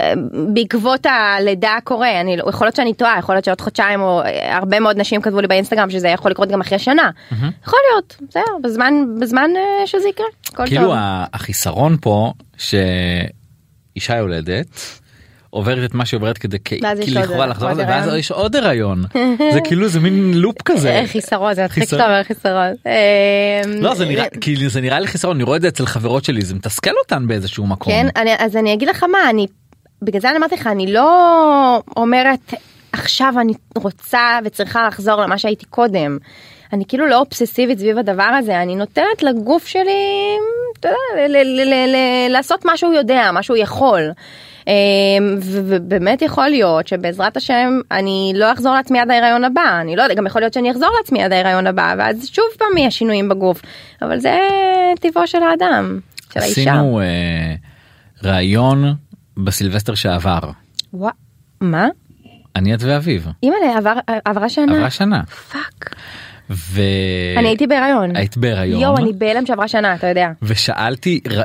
אה, 0.00 0.12
בעקבות 0.54 1.06
הלידה 1.06 1.76
קורה 1.84 2.20
אני 2.20 2.36
לא- 2.36 2.44
יכול 2.48 2.66
להיות 2.66 2.76
שאני 2.76 2.94
טועה 2.94 3.16
יכול 3.18 3.34
להיות 3.34 3.44
שעוד 3.44 3.60
חודשיים 3.60 4.00
או 4.00 4.22
אה, 4.22 4.56
הרבה 4.56 4.80
מאוד 4.80 4.98
נשים 5.00 5.22
כתבו 5.22 5.40
לי 5.40 5.46
באינסטגרם 5.46 5.90
שזה 5.90 6.08
יכול 6.08 6.30
לקרות 6.30 6.48
גם 6.48 6.60
אחרי 6.60 6.78
שנה 6.78 7.10
יכול 7.64 7.78
להיות 7.92 8.16
בסדר 8.28 8.42
בזמן 8.62 8.94
בזמן 9.20 9.50
אה, 9.56 9.86
שזה 9.86 10.08
יקרה 10.08 10.26
הכל 10.52 10.66
כאילו 10.66 10.82
טוב. 10.82 10.92
החיסרון 11.32 11.96
פה 12.00 12.32
שאישה 12.56 14.16
יולדת. 14.16 14.66
עוברת 15.50 15.90
את 15.90 15.94
מה 15.94 16.06
שהיא 16.06 16.18
עוברת 16.18 16.38
כדי 16.38 16.56
כ- 16.64 16.72
ואז 16.82 16.98
יש 16.98 17.04
כאילו 17.04 17.20
לכאורה 17.20 17.46
לחזור 17.46 17.70
לזה 17.70 17.84
ואז. 17.88 18.14
יש 18.14 18.30
עוד 18.30 18.56
הריון 18.56 19.02
זה 19.54 19.60
כאילו 19.64 19.88
זה 19.88 20.00
מין 20.00 20.32
לופ 20.34 20.62
כזה. 20.62 20.90
אה, 20.90 21.06
חיסרון 21.06 21.54
זה 21.54 21.64
מצחיק 21.64 21.82
חיסרון. 21.82 22.00
שאתה 22.02 22.10
אומר 22.12 22.22
חיסרון. 22.22 22.74
אה, 22.86 23.60
לא 23.66 23.94
זה 23.94 24.04
נראה 24.06 24.24
כאילו 24.40 24.68
זה 24.68 24.80
נראה 24.80 25.00
לי 25.00 25.06
חיסרון 25.06 25.36
אני 25.36 25.44
רואה 25.44 25.56
את 25.56 25.62
זה 25.62 25.68
אצל 25.68 25.86
חברות 25.86 26.24
שלי 26.24 26.42
זה 26.42 26.54
מתסכל 26.54 26.90
אותן 27.04 27.26
באיזשהו 27.26 27.66
מקום. 27.66 27.92
כן 27.92 28.06
אז 28.38 28.56
אני 28.56 28.72
אגיד 28.74 28.88
לך 28.88 29.04
מה 29.04 29.30
אני 29.30 29.46
בגלל 30.02 30.20
זה 30.20 30.30
אני 30.30 30.36
אמרתי 30.38 30.54
לך 30.54 30.66
אני 30.66 30.92
לא 30.92 31.80
אומרת 31.96 32.54
עכשיו 32.92 33.34
אני 33.40 33.52
רוצה 33.76 34.38
וצריכה 34.44 34.86
לחזור 34.86 35.16
למה 35.22 35.38
שהייתי 35.38 35.66
קודם. 35.66 36.18
אני 36.72 36.84
כאילו 36.88 37.06
לא 37.06 37.18
אובססיבית 37.18 37.78
סביב 37.78 37.98
הדבר 37.98 38.22
הזה 38.38 38.62
אני 38.62 38.76
נותנת 38.76 39.22
לגוף 39.22 39.66
שלי 39.66 40.36
אתה 40.80 40.88
יודע, 41.28 41.38
לעשות 42.28 42.64
מה 42.64 42.76
שהוא 42.76 42.94
יודע 42.94 43.30
מה 43.32 43.42
שהוא 43.42 43.56
יכול. 43.56 44.10
אמ, 44.70 45.38
ובאמת 45.42 46.22
יכול 46.22 46.48
להיות 46.48 46.88
שבעזרת 46.88 47.36
השם 47.36 47.80
אני 47.90 48.32
לא 48.36 48.52
אחזור 48.52 48.74
לעצמי 48.74 48.98
עד 49.00 49.10
ההיריון 49.10 49.44
הבא 49.44 49.80
אני 49.80 49.96
לא 49.96 50.02
יודע 50.02 50.14
גם 50.14 50.26
יכול 50.26 50.42
להיות 50.42 50.52
שאני 50.52 50.70
אחזור 50.70 50.88
לעצמי 50.98 51.22
עד 51.22 51.32
ההיריון 51.32 51.66
הבא 51.66 51.94
ואז 51.98 52.28
שוב 52.32 52.44
פעם 52.58 52.76
יהיה 52.78 52.90
שינויים 52.90 53.28
בגוף 53.28 53.62
אבל 54.02 54.18
זה 54.18 54.38
טבעו 55.00 55.26
של 55.26 55.42
האדם 55.42 55.98
של 56.34 56.40
האישה. 56.40 56.60
עשינו 56.60 57.00
אה, 57.00 57.54
ראיון 58.22 58.94
בסילבסטר 59.36 59.94
שעבר 59.94 60.40
ווא, 60.92 61.10
מה? 61.60 61.88
אני 62.56 62.74
את 62.74 62.82
ואביב 62.82 63.26
אימא'לה 63.42 63.76
עבר, 63.76 63.94
עברה 64.24 64.48
שנה. 64.48 64.76
עברה 64.76 64.90
שנה 64.90 65.22
fuck. 65.24 65.94
ו... 66.50 66.80
אני 67.36 67.48
הייתי 67.48 67.66
בהיריון. 67.66 68.16
היית 68.16 68.36
בהיריון 68.36 68.80
יואו 68.80 68.96
אני 68.96 69.12
בהלם 69.12 69.46
שעברה 69.46 69.68
שנה 69.68 69.94
אתה 69.94 70.06
יודע. 70.06 70.28
ושאלתי 70.42 71.20
ר... 71.30 71.40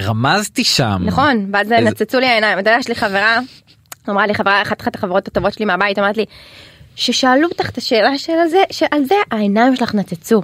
רמזתי 0.00 0.64
שם 0.64 1.02
נכון 1.04 1.46
ואז 1.52 1.72
איזה- 1.72 1.90
נצצו 1.90 2.20
לי 2.20 2.26
העיניים 2.26 2.58
אתה 2.58 2.70
יודע 2.70 2.80
יש 2.80 2.88
לי 2.88 2.94
חברה 2.94 3.38
אמרה 4.08 4.26
לי 4.26 4.34
חברה 4.34 4.62
אחת 4.62 4.80
אחת 4.80 4.94
החברות 4.94 5.28
הטובות 5.28 5.52
שלי 5.52 5.64
מהבית 5.64 5.98
אמרת 5.98 6.16
לי 6.16 6.24
ששאלו 6.96 7.48
אותך 7.48 7.70
את 7.70 7.78
השאלה 7.78 8.18
של 8.18 8.32
זה 8.50 8.62
שעל 8.70 9.04
זה 9.04 9.14
העיניים 9.30 9.76
שלך 9.76 9.94
נצצו. 9.94 10.42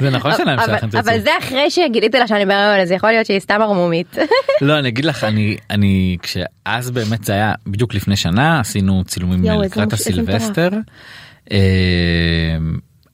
זה 0.00 0.10
נכון 0.10 0.32
שהעיניים 0.32 0.60
שלך 0.66 0.84
נצצו. 0.84 0.98
אבל 0.98 1.20
זה 1.20 1.30
אחרי 1.38 1.70
שגיליתי 1.70 2.18
לה 2.18 2.26
שאני 2.26 2.44
בהיריון 2.44 2.80
אז 2.80 2.90
יכול 2.90 3.10
להיות 3.10 3.26
שהיא 3.26 3.40
סתם 3.40 3.58
ערמומית. 3.62 4.16
לא 4.60 4.78
אני 4.78 4.88
אגיד 4.88 5.04
לך 5.04 5.24
אני 5.24 5.56
אני 5.70 6.16
כשאז 6.22 6.90
באמת 6.90 7.24
זה 7.24 7.32
היה 7.32 7.52
בדיוק 7.66 7.94
לפני 7.94 8.16
שנה 8.16 8.60
עשינו 8.60 9.04
צילומים 9.04 9.44
לקראת 9.62 9.92
הסילבסטר. 9.92 10.68
אה, 11.52 12.56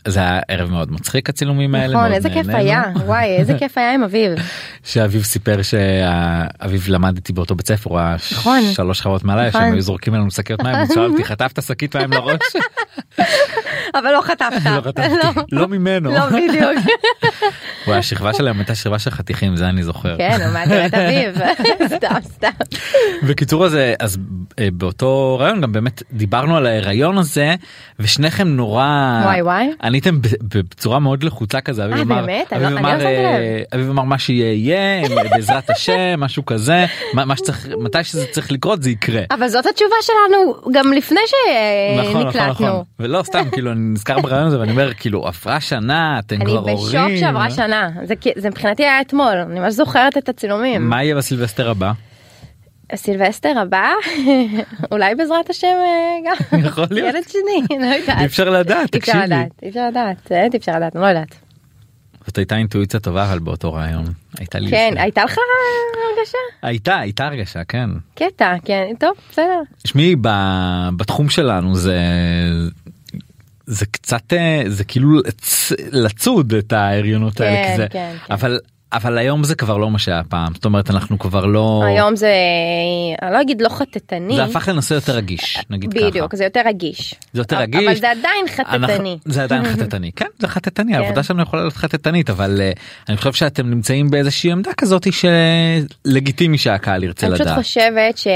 זה 0.08 0.20
היה 0.20 0.40
ערב 0.48 0.70
מאוד 0.70 0.92
מצחיק 0.92 1.28
הצילומים 1.28 1.74
האלה. 1.74 1.94
נכון 1.98 2.12
איזה 2.12 2.30
כיף. 2.30 2.46
היה 2.48 2.82
וואי 3.04 3.36
איזה 3.36 3.54
כיף 3.58 3.78
היה 3.78 3.94
עם 3.94 4.02
אביב. 4.02 4.32
שאביב 4.92 5.22
סיפר 5.22 5.62
שאביב 5.62 6.84
למד 6.88 7.16
איתי 7.16 7.32
באותו 7.32 7.54
בית 7.54 7.66
ספר 7.66 7.90
הוא 7.90 7.98
היה 7.98 8.16
נכון. 8.32 8.60
שלוש 8.72 8.98
שכבות 8.98 9.24
מעליי 9.24 9.48
נכון. 9.48 9.60
שהם 9.60 9.72
היו 9.72 9.82
זורקים 9.82 10.14
עלינו 10.14 10.30
שקיות 10.30 10.62
מים 10.62 10.74
אז 10.74 10.88
שאלתי 10.94 11.24
חטפת 11.24 11.62
שקית 11.62 11.96
מים 11.96 12.12
לראש 12.12 12.38
אבל 13.94 14.12
לא 14.12 14.20
חטפת. 14.22 14.66
לא 14.76 14.80
חטפתי 14.80 15.44
לא 15.52 15.68
ממנו 15.68 16.10
לא 16.10 16.26
בדיוק. 16.26 16.94
הוא 17.84 17.92
היה 17.92 18.02
שכבה 18.02 18.34
שלהם 18.34 18.58
הייתה 18.58 18.74
שכבה 18.74 18.98
של 18.98 19.10
חתיכים 19.10 19.56
זה 19.56 19.68
אני 19.68 19.82
זוכר. 19.82 20.16
כן 20.18 20.50
מה 20.52 20.64
תראה 20.66 20.86
את 20.86 20.94
אביב. 20.94 21.38
סתם 21.96 22.14
סתם. 22.22 22.48
בקיצור 23.22 23.64
הזה 23.64 23.94
אז 24.00 24.18
אה, 24.58 24.68
באותו 24.72 25.36
רעיון 25.40 25.60
גם 25.60 25.72
באמת 25.72 26.02
דיברנו 26.12 26.56
על 26.56 26.66
ההיריון 26.66 27.18
הזה 27.18 27.54
ושניכם 27.98 28.48
נורא 28.48 29.20
וואי, 29.24 29.42
וואי. 29.42 29.70
עניתם 30.06 30.18
בצורה 30.42 30.98
מאוד 30.98 31.22
לחוצה 31.24 31.60
כזה 31.60 31.84
אביב 31.84 31.96
אה, 31.96 32.02
אמר 32.02 32.26
באמת? 32.26 32.52
אני 32.52 32.66
אביב 32.66 32.78
לא- 32.78 32.78
אני 32.78 32.84
לא 32.84 32.90
אמר, 32.90 32.98
שמתי 33.00 33.04
אה, 33.24 33.62
אביב 33.74 33.90
אמר 33.90 34.02
מה 34.02 34.18
שיהיה 34.18 34.52
יהיה 34.52 35.08
בעזרת 35.30 35.70
השם 35.76 35.94
משהו 36.20 36.46
כזה 36.46 36.84
מה 37.14 37.36
שצריך 37.36 37.68
מתי 37.78 38.04
שזה 38.04 38.26
צריך 38.30 38.52
לקרות 38.52 38.82
זה 38.82 38.90
יקרה. 38.90 39.22
אבל 39.30 39.48
זאת 39.48 39.66
התשובה 39.66 39.94
שלנו 40.02 40.54
גם 40.72 40.92
לפני 40.92 41.20
נכון, 41.98 42.10
נכון, 42.10 42.32
שנקלטנו. 42.32 42.50
נכון. 42.66 42.82
ולא 43.00 43.22
סתם 43.22 43.44
כאילו 43.52 43.72
אני 43.72 43.80
נזכר 43.80 44.20
ברעיון 44.20 44.46
הזה 44.46 44.60
ואני 44.60 44.70
אומר 44.70 44.94
כאילו 44.94 45.26
עברה 45.26 45.60
שנה 45.60 46.18
אתם 46.18 46.36
אני 46.36 46.44
כבר 46.44 46.60
בשוק 46.60 46.94
הורים. 46.94 47.16
שעברה 47.18 47.50
שנה 47.50 47.90
זה 48.04 48.16
כי- 48.16 48.32
זה 48.36 48.50
מבחינתי 48.50 48.82
היה 48.82 49.00
אתמול 49.00 49.34
אני 49.50 49.60
ממש 49.60 49.74
זוכרת 49.74 50.16
את 50.18 50.28
הצילומים. 50.28 50.88
מה 50.88 51.04
יהיה 51.04 51.14
בסילבסטר 51.16 51.70
הבא? 51.70 51.92
הסילבסטר 52.92 53.58
הבא 53.58 53.90
אולי 54.92 55.14
בעזרת 55.14 55.50
השם 55.50 55.66
אה, 55.66 56.30
גם 56.30 56.58
יכול 56.66 56.86
להיות. 56.90 57.14
ילד 57.14 57.24
שני 57.28 57.76
לא 57.88 57.94
יודעת. 57.94 58.18
אי 58.20 58.26
אפשר 58.26 58.50
לדעת 58.50 58.94
אי 58.94 58.98
אפשר. 59.00 59.22
לדעת 59.24 59.50
אי 59.62 59.68
אפשר 59.68 59.88
לדעת 59.88 60.16
באמת 60.30 60.54
אי 60.54 60.58
אפשר 60.58 60.72
לדעת 60.76 60.96
אני 60.96 61.02
לא 61.02 61.08
יודעת. 61.08 61.34
זאת 62.26 62.38
הייתה 62.38 62.56
אינטואיציה 62.56 63.00
טובה 63.00 63.24
אבל 63.24 63.38
באותו 63.38 63.72
רעיון. 63.72 64.04
הייתה 64.38 64.58
לי 64.58 64.70
כן. 64.70 64.94
הייתה 64.96 65.24
לך 65.24 65.38
הרגשה? 66.18 66.38
הייתה 66.62 66.98
הייתה 66.98 67.26
הרגשה 67.26 67.64
כן. 67.64 67.90
קטע 68.14 68.54
כן 68.64 68.92
טוב 69.00 69.10
בסדר. 69.30 69.60
שמי 69.86 70.16
בתחום 70.96 71.28
שלנו 71.28 71.74
זה 71.74 71.96
זה 73.66 73.86
קצת 73.86 74.32
אה, 74.32 74.62
זה 74.66 74.84
כאילו 74.84 75.18
לצ- 75.20 75.72
לצוד 75.92 76.54
את 76.54 76.72
ההריונות 76.72 77.40
האלה 77.40 77.56
כן, 77.64 77.70
כי 77.70 77.76
זה 77.76 77.86
כן, 77.90 78.14
כן. 78.26 78.34
אבל 78.34 78.58
אבל 78.92 79.18
היום 79.18 79.44
זה 79.44 79.54
כבר 79.54 79.76
לא 79.76 79.90
מה 79.90 79.98
שהיה 79.98 80.22
פעם 80.28 80.54
זאת 80.54 80.64
אומרת 80.64 80.90
אנחנו 80.90 81.18
כבר 81.18 81.46
לא 81.46 81.82
היום 81.86 82.16
זה 82.16 82.32
אני 83.22 83.32
לא 83.32 83.40
אגיד 83.40 83.60
לא 83.62 83.68
חטטני 83.68 84.34
זה 84.36 84.44
הפך 84.44 84.68
לנושא 84.68 84.94
יותר 84.94 85.12
רגיש 85.16 85.58
נגיד 85.70 85.92
ככה. 85.94 86.06
בדיוק 86.10 86.34
זה 86.36 86.44
יותר 86.44 86.60
רגיש 86.66 87.14
זה 87.32 87.40
יותר 87.40 87.56
אבל 87.56 87.62
רגיש. 87.64 88.00
זה 88.00 88.10
עדיין 88.10 88.46
אנחנו- 88.48 88.64
חטטני 88.88 89.18
זה 89.24 89.42
עדיין 89.42 89.64
חטטני 89.64 90.12
כן 90.12 90.26
זה 90.38 90.48
חטטני 90.48 90.92
כן. 90.92 90.98
העבודה 91.02 91.22
שלנו 91.22 91.42
יכולה 91.42 91.62
להיות 91.62 91.76
חטטנית 91.76 92.30
אבל 92.30 92.60
אה, 92.60 92.72
אני 93.08 93.16
חושב 93.16 93.32
שאתם 93.32 93.70
נמצאים 93.70 94.10
באיזושהי 94.10 94.52
עמדה 94.52 94.70
כזאת 94.72 95.06
שלגיטימי 95.12 96.58
שהקהל 96.58 97.04
ירצה 97.04 97.26
אני 97.26 97.34
פשוט 97.34 97.46
לדעת. 97.46 97.58
חושבת 97.58 98.18
ש... 98.18 98.26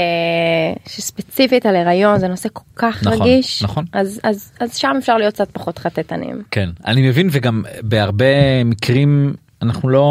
שספציפית 0.87 1.65
על 1.65 1.75
הריון 1.75 2.19
זה 2.19 2.27
נושא 2.27 2.49
כל 2.53 2.63
כך 2.75 3.03
נכון, 3.03 3.21
רגיש 3.21 3.63
נכון. 3.63 3.85
אז 3.93 4.19
אז 4.23 4.51
אז 4.59 4.75
שם 4.77 4.95
אפשר 4.99 5.17
להיות 5.17 5.33
קצת 5.33 5.47
פחות 5.51 5.77
חטטנים. 5.79 6.41
כן 6.51 6.69
אני 6.87 7.07
מבין 7.09 7.27
וגם 7.31 7.63
בהרבה 7.81 8.25
מקרים 8.65 9.33
אנחנו 9.63 9.89
לא 9.89 10.03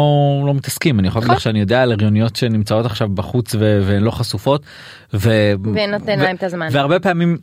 לא 0.47 0.53
מתעסקים 0.53 0.99
אני 0.99 1.07
יכול 1.07 1.19
להגיד 1.19 1.25
נכון. 1.29 1.35
לך 1.37 1.41
שאני 1.41 1.59
יודע 1.59 1.81
על 1.83 1.91
הריוניות 1.91 2.35
שנמצאות 2.35 2.85
עכשיו 2.85 3.09
בחוץ 3.09 3.55
ו- 3.55 3.79
והן 3.83 4.03
לא 4.03 4.11
חשופות. 4.11 4.63
ו- 5.13 5.53
ונותן 5.73 6.19
ו- 6.19 6.23
להם 6.23 6.35
את 6.35 6.43
הזמן. 6.43 6.67
והרבה 6.71 6.99
פעמים 6.99 7.37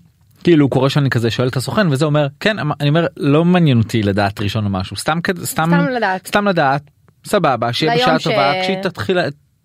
כאילו 0.44 0.68
קורה 0.68 0.90
שאני 0.90 1.10
כזה 1.10 1.30
שואל 1.30 1.48
את 1.48 1.56
הסוכן 1.56 1.88
וזה 1.88 2.04
אומר 2.04 2.26
כן 2.40 2.56
אני 2.80 2.88
אומר 2.88 3.06
לא 3.16 3.44
מעניין 3.44 3.78
אותי 3.78 4.02
לדעת 4.02 4.40
ראשון 4.40 4.64
או 4.64 4.70
משהו 4.70 4.96
סתם 4.96 5.20
כזה 5.20 5.46
סתם 5.46 5.70
סתם 5.74 5.88
לדעת. 5.88 6.26
סתם 6.26 6.48
לדעת 6.48 6.82
סבבה 7.26 7.72
שיהיה 7.72 7.94
בשעה 7.96 8.18
ש- 8.18 8.24
טובה 8.24 8.52
כשהיא 8.62 8.82
תתחיל 8.82 9.18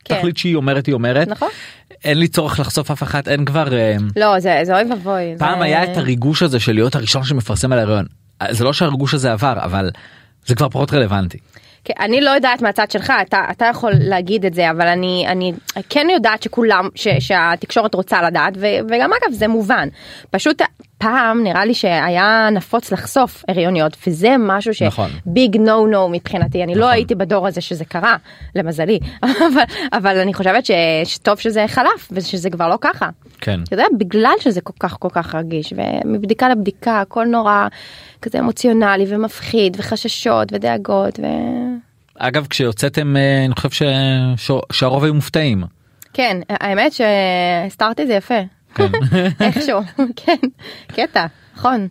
כן. 0.06 0.16
תחליט 0.18 0.38
שהיא 0.38 0.56
אומרת 0.56 0.86
היא 0.86 0.94
אומרת 0.94 1.28
נכון? 1.28 1.50
אין 2.04 2.18
לי 2.18 2.28
צורך 2.28 2.60
לחשוף 2.60 2.92
אף 2.92 3.04
אחת 3.04 3.28
אין 3.28 3.46
כבר 3.46 3.74
אה, 3.78 3.96
לא 4.16 4.40
זה 4.40 4.60
זה 4.64 4.76
אוי 4.82 4.92
ואבוי. 4.92 5.36
פעם 5.40 5.60
זה- 5.60 5.66
היה 5.66 5.84
את 5.84 5.98
הריגוש 5.98 6.44
הזה 6.44 6.60
של 6.60 6.74
להיות 6.74 6.96
הראשון 6.96 7.24
שמפרסם 7.24 7.72
על 7.72 7.80
ההריון 7.80 8.06
זה 8.50 8.64
לא 8.64 8.74
שהריגוש 8.74 9.14
הזה 9.14 9.32
עבר 9.32 9.54
אבל 9.64 9.90
זה 10.46 10.56
כבר 10.56 10.70
פחות 10.70 10.94
רלוונטי. 10.94 11.38
כן, 11.86 11.94
אני 12.00 12.22
לא 12.22 12.30
יודעת 12.30 12.62
מהצד 12.62 12.92
שלך 12.92 13.14
אתה 13.22 13.46
אתה 13.52 13.66
יכול 13.66 13.92
להגיד 14.00 14.46
את 14.46 14.54
זה 14.54 14.72
אבל 14.72 14.88
אני 14.88 15.26
אני 15.28 15.54
כן 15.90 16.08
יודעת 16.14 16.44
שכולם 16.44 16.90
ש, 16.96 17.08
שהתקשורת 17.20 17.94
רוצה 17.94 18.22
לדעת 18.22 18.54
ו, 18.58 18.66
וגם 18.90 19.12
אגב 19.14 19.34
זה 19.34 19.48
מובן. 19.48 19.88
פשוט 20.32 20.62
פעם 20.98 21.44
נראה 21.44 21.66
לי 21.66 21.74
שהיה 21.74 22.50
נפוץ 22.52 22.92
לחשוף 22.92 23.44
הריוניות 23.48 23.98
וזה 24.08 24.36
משהו. 24.40 24.74
שביג 24.74 25.58
נו 25.58 25.88
נו 25.88 26.10
מבחינתי 26.10 26.64
אני 26.64 26.76
לא 26.76 26.82
נכון. 26.82 26.94
הייתי 26.94 27.16
בדור 27.16 27.48
הזה 27.48 27.62
שזה 27.62 27.86
קרה 27.86 28.16
למזלי 28.56 29.00
אבל 29.24 29.64
אבל 29.94 30.18
אני 30.18 30.34
חושבת 30.34 30.66
ש, 30.66 30.72
שטוב 31.04 31.40
שזה 31.40 31.66
חלף 31.68 32.10
ושזה 32.12 32.50
כבר 32.50 32.68
לא 32.68 32.78
ככה. 32.82 33.10
כן. 33.42 33.60
אתה 33.64 33.74
יודע 33.74 33.86
בגלל 33.98 34.34
שזה 34.40 34.62
כל 34.62 34.74
כך 34.80 34.96
כל 35.00 35.10
כך 35.12 35.36
רגיש 35.36 35.74
ומבדיקה 35.76 36.50
לבדיקה 36.50 37.02
הכל 37.02 37.26
נורא 37.26 37.68
כזה 38.22 38.40
אמוציונלי 38.40 39.06
ומפחיד 39.08 39.78
וחששות 39.80 40.54
ודאגות 40.54 41.20
ו... 41.20 41.26
אגב 42.20 42.48
כשיוצאתם 42.50 43.18
אה, 43.18 43.46
אני 43.46 43.56
חושב 43.56 43.70
ש... 43.70 43.82
ש... 44.38 44.52
שהרוב 44.72 45.04
היו 45.04 45.14
מופתעים. 45.14 45.64
כן 46.14 46.38
האמת 46.50 46.92
שהסתרתי 46.94 48.02
את 48.04 48.08
זה 48.08 48.14
יפה 48.14 48.40
כן. 48.76 48.92
איכשהו 49.46 49.80
כן 50.16 50.38
קטע 50.88 51.26
נכון 51.56 51.88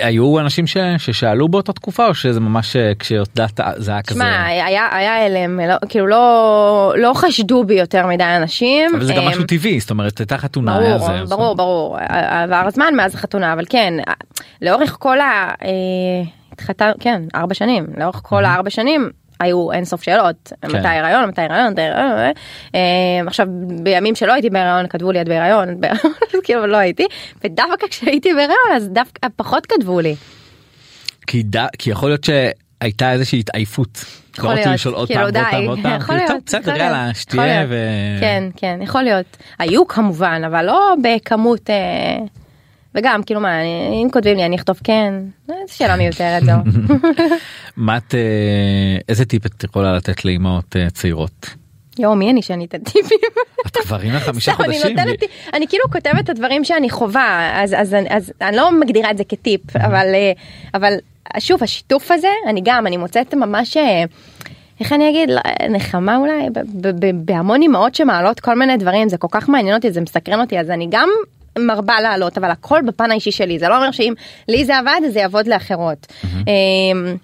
היו 0.00 0.40
אנשים 0.40 0.66
ש... 0.66 0.76
ששאלו 0.98 1.48
באותה 1.48 1.72
תקופה 1.72 2.06
או 2.06 2.14
שזה 2.14 2.40
ממש 2.40 2.76
אה, 2.76 2.92
כשיודעת 2.98 3.60
זה 3.76 3.90
היה 3.90 4.02
כזה. 4.02 4.14
שמע 4.14 4.44
היה 4.44 4.88
היה 4.92 5.26
הלם 5.26 5.60
לא, 5.60 5.74
כאילו 5.88 6.06
לא 6.06 6.94
לא 6.96 7.12
חשדו 7.14 7.64
בי 7.64 7.74
יותר 7.74 8.06
מדי 8.06 8.24
אנשים 8.24 8.94
אבל 8.94 9.04
זה 9.04 9.14
גם 9.14 9.22
אמ, 9.22 9.28
משהו 9.28 9.44
טבעי 9.44 9.80
זאת 9.80 9.90
אומרת 9.90 10.18
הייתה 10.18 10.38
חתונה. 10.38 10.80
ברור 10.80 10.98
זה, 10.98 11.34
ברור 11.34 11.56
ברור 11.56 11.96
עבר 12.08 12.62
הזמן 12.66 12.94
מאז 12.96 13.14
החתונה 13.14 13.52
אבל 13.52 13.64
כן 13.68 13.94
לאורך 14.62 14.96
כל 15.00 15.20
ה... 15.20 15.50
אה, 15.64 15.68
התחתן 16.52 16.90
כן 17.00 17.22
ארבע 17.34 17.54
שנים 17.54 17.86
לאורך 17.96 18.20
כל 18.22 18.44
הארבע 18.44 18.70
שנים. 18.70 19.10
היו 19.40 19.72
אין 19.72 19.84
סוף 19.84 20.02
שאלות 20.02 20.52
כן. 20.62 20.68
מתי 20.68 20.88
הריון 20.88 21.28
מתי 21.28 21.40
הריון 21.40 21.72
מתי 21.72 21.82
הריון 21.82 22.18
אה, 22.18 22.30
אה, 22.74 22.80
עכשיו 23.26 23.46
בימים 23.82 24.14
שלא 24.14 24.32
הייתי 24.32 24.50
בהריון 24.50 24.88
כתבו 24.88 25.12
לי 25.12 25.20
את 25.20 25.28
בהריון 25.28 25.80
כאילו 26.44 26.66
לא 26.66 26.76
הייתי 26.76 27.06
ודווקא 27.44 27.86
כשהייתי 27.86 28.34
בהריון 28.34 28.76
אז 28.76 28.88
דווקא 28.88 29.28
פחות 29.36 29.66
כתבו 29.66 30.00
לי. 30.00 30.14
כי, 31.26 31.42
ד... 31.42 31.56
כי 31.78 31.90
יכול 31.90 32.08
להיות 32.08 32.24
שהייתה 32.24 33.12
איזושהי 33.12 33.38
התעייפות. 33.38 34.04
יכול 34.38 34.50
לא 34.50 34.54
להיות, 34.54 34.66
לשאול 34.68 34.94
עוד 34.94 35.08
כאילו, 35.08 35.20
פעם 35.20 35.30
די, 35.30 35.66
ועוד 35.66 35.78
פעם. 35.82 36.00
יכול 36.00 36.16
כאילו, 36.16 36.28
להיות, 36.28 36.44
בסדר 36.46 36.76
יאללה 36.76 37.10
שתהיה 37.14 37.66
ו... 37.68 37.76
כן 38.20 38.44
כן 38.56 38.78
יכול 38.82 39.02
להיות 39.02 39.36
היו 39.58 39.86
כמובן 39.86 40.42
אבל 40.46 40.64
לא 40.64 40.94
בכמות 41.02 41.70
אה, 41.70 42.16
וגם 42.96 43.22
כאילו 43.22 43.40
מה 43.40 43.62
אם 44.02 44.08
כותבים 44.12 44.36
לי 44.36 44.44
אני 44.46 44.56
אכתוב 44.56 44.80
כן 44.84 45.14
זו 45.48 45.54
שאלה 45.66 45.96
מיותרת 45.96 46.42
זהו. 46.44 46.56
מה 47.76 47.96
את 47.96 48.14
איזה 49.08 49.24
טיפ 49.24 49.46
את 49.46 49.64
יכולה 49.64 49.96
לתת 49.96 50.24
לאמהות 50.24 50.76
אה, 50.76 50.90
צעירות? 50.90 51.46
יואו 51.98 52.16
מי 52.16 52.30
אני 52.30 52.42
שאני 52.42 52.64
אתן 52.64 52.78
טיפים. 52.78 53.18
את 53.66 53.76
כבר 53.76 54.00
אימא 54.02 54.18
חמישה 54.18 54.52
סתם, 54.52 54.64
אני 54.64 54.72
חודשים. 54.78 54.96
אני 55.54 55.66
כאילו 55.68 55.84
כותבת 55.92 56.20
את 56.24 56.28
הדברים 56.28 56.64
שאני 56.64 56.90
חווה 56.90 57.50
אז 57.62 57.74
אז 57.78 57.94
אני- 57.94 58.08
אז 58.10 58.32
אני 58.40 58.56
לא 58.56 58.80
מגדירה 58.80 59.10
את 59.10 59.18
זה 59.18 59.24
כטיפ 59.24 59.76
אבל 59.76 60.06
אה, 60.14 60.32
אבל 60.74 60.92
שוב 61.38 61.62
השיתוף 61.62 62.10
הזה 62.10 62.28
אני 62.48 62.60
גם 62.64 62.86
אני 62.86 62.96
מוצאת 62.96 63.34
ממש. 63.34 63.76
אה, 63.76 64.04
איך 64.80 64.92
אני 64.92 65.10
אגיד 65.10 65.30
לא, 65.30 65.40
נחמה 65.70 66.16
אולי 66.16 66.48
בהמון 67.14 67.62
אמהות 67.62 67.94
שמעלות 67.94 68.40
כל 68.40 68.54
מיני 68.58 68.76
דברים 68.76 69.08
זה 69.08 69.16
כל 69.18 69.28
כך 69.30 69.48
מעניין 69.48 69.74
אותי 69.76 69.92
זה 69.92 70.00
מסקרן 70.00 70.40
אותי 70.40 70.60
אז 70.60 70.70
אני 70.70 70.86
גם 70.90 71.08
מרבה 71.58 72.00
לעלות 72.00 72.38
אבל 72.38 72.50
הכל 72.50 72.80
בפן 72.86 73.10
האישי 73.10 73.30
שלי 73.32 73.58
זה 73.58 73.68
לא 73.68 73.76
אומר 73.76 73.90
שאם 73.90 74.14
לי 74.48 74.64
זה 74.64 74.78
עבד 74.78 75.00
זה 75.12 75.18
יעבוד 75.18 75.46
לאחרות. 75.46 76.06
אמ, 76.34 77.16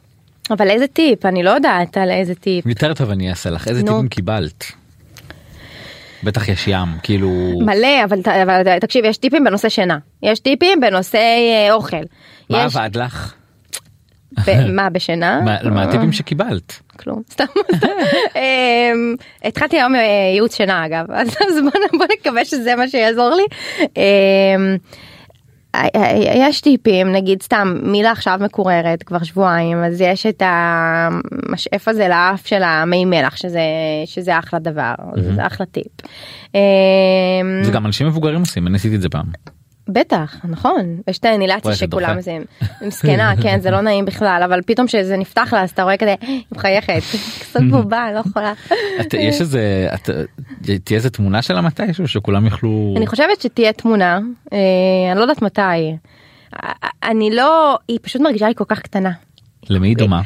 אבל 0.50 0.70
איזה 0.70 0.86
טיפ 0.86 1.26
אני 1.26 1.42
לא 1.42 1.50
יודעת 1.50 1.96
על 1.96 2.10
איזה 2.10 2.34
טיפ. 2.34 2.66
יותר 2.66 2.94
טוב 2.94 3.10
אני 3.10 3.30
אעשה 3.30 3.50
לך 3.50 3.68
איזה. 3.68 3.82
טיפים 3.82 4.08
קיבלת. 4.08 4.64
בטח 6.24 6.48
יש 6.48 6.68
ים 6.68 6.88
כאילו 7.02 7.30
מלא 7.60 8.04
אבל, 8.04 8.18
אבל 8.42 8.78
תקשיב 8.78 9.04
יש 9.04 9.16
טיפים 9.16 9.44
בנושא 9.44 9.68
שינה 9.68 9.98
יש 10.22 10.38
טיפים 10.40 10.80
בנושא 10.80 11.18
אה, 11.18 11.72
אוכל. 11.72 11.96
מה 12.50 12.64
יש, 12.66 12.76
עבד 12.76 12.96
לך? 12.96 13.34
מה 14.72 14.90
בשינה? 14.90 15.40
מה- 15.44 15.70
מה 15.70 15.82
הטיפים 15.82 16.12
שקיבלת? 16.12 16.80
כלום 16.96 17.22
סתם. 17.30 17.44
אמ, 19.44 19.48
התחלתי 19.48 19.76
היום 19.76 19.94
אה, 19.94 20.00
ייעוץ 20.34 20.56
שינה 20.56 20.86
אגב 20.86 21.04
אז 21.20 21.28
אז 21.28 21.58
בוא 21.62 21.70
בוא 21.98 22.06
נקווה 22.20 22.44
שזה 22.44 22.76
מה 22.76 22.88
שיעזור 22.88 23.30
לי. 23.36 23.42
אמ, 23.96 24.76
ה- 25.74 25.98
ה- 25.98 26.16
יש 26.34 26.60
טיפים 26.60 27.12
נגיד 27.12 27.42
סתם 27.42 27.76
מילה 27.82 28.10
עכשיו 28.10 28.38
מקוררת 28.42 29.02
כבר 29.02 29.22
שבועיים 29.22 29.84
אז 29.84 30.00
יש 30.00 30.26
את 30.26 30.42
המשאף 30.44 31.88
הזה 31.88 32.08
לאף 32.08 32.46
של 32.46 32.62
המי 32.62 33.04
מלח 33.04 33.36
שזה 33.36 33.60
שזה 34.06 34.38
אחלה 34.38 34.58
דבר 34.58 34.92
זה 35.34 35.46
אחלה 35.46 35.66
טיפ. 35.66 35.86
אמ, 36.54 36.60
זה 37.62 37.70
גם 37.72 37.86
אנשים 37.86 38.06
מבוגרים 38.06 38.40
עושים 38.40 38.66
אני 38.66 38.76
עשיתי 38.76 38.96
את 38.96 39.00
זה 39.00 39.08
פעם. 39.08 39.26
בטח 39.88 40.36
נכון 40.44 41.00
יש 41.08 41.18
את 41.18 41.24
האנילציה 41.24 41.74
שכולם. 41.74 42.16
עושים 42.16 42.44
מסכנה 42.82 43.32
כן 43.42 43.60
זה 43.60 43.70
לא 43.70 43.80
נעים 43.80 44.04
בכלל 44.04 44.42
אבל 44.44 44.60
פתאום 44.66 44.88
שזה 44.88 45.16
נפתח 45.16 45.48
לה 45.52 45.62
אז 45.62 45.70
אתה 45.70 45.82
רואה 45.82 45.96
כזה 45.96 46.14
היא 46.20 46.42
מחייכת 46.52 47.02
קצת 47.40 47.60
בובה 47.70 48.12
לא 48.14 48.18
יכולה. 48.18 48.52
יש 49.18 49.40
איזה 49.40 49.88
תהיה 50.60 50.96
איזה 50.96 51.10
תמונה 51.10 51.42
שלה 51.42 51.60
מתישהו 51.60 52.08
שכולם 52.08 52.44
יוכלו 52.44 52.94
אני 52.96 53.06
חושבת 53.06 53.40
שתהיה 53.40 53.72
תמונה 53.72 54.20
אה, 54.52 54.58
אני 55.10 55.16
לא 55.16 55.22
יודעת 55.22 55.42
מתי. 55.42 55.60
אה, 56.64 56.72
אני 57.02 57.30
לא 57.30 57.78
היא 57.88 57.98
פשוט 58.02 58.22
מרגישה 58.22 58.48
לי 58.48 58.54
כל 58.54 58.64
כך 58.68 58.80
קטנה. 58.80 59.12
למי 59.70 59.88
היא 59.88 59.96
דומה? 59.96 60.22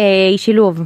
אה, 0.00 0.28
היא 0.30 0.38
שילוב 0.38 0.82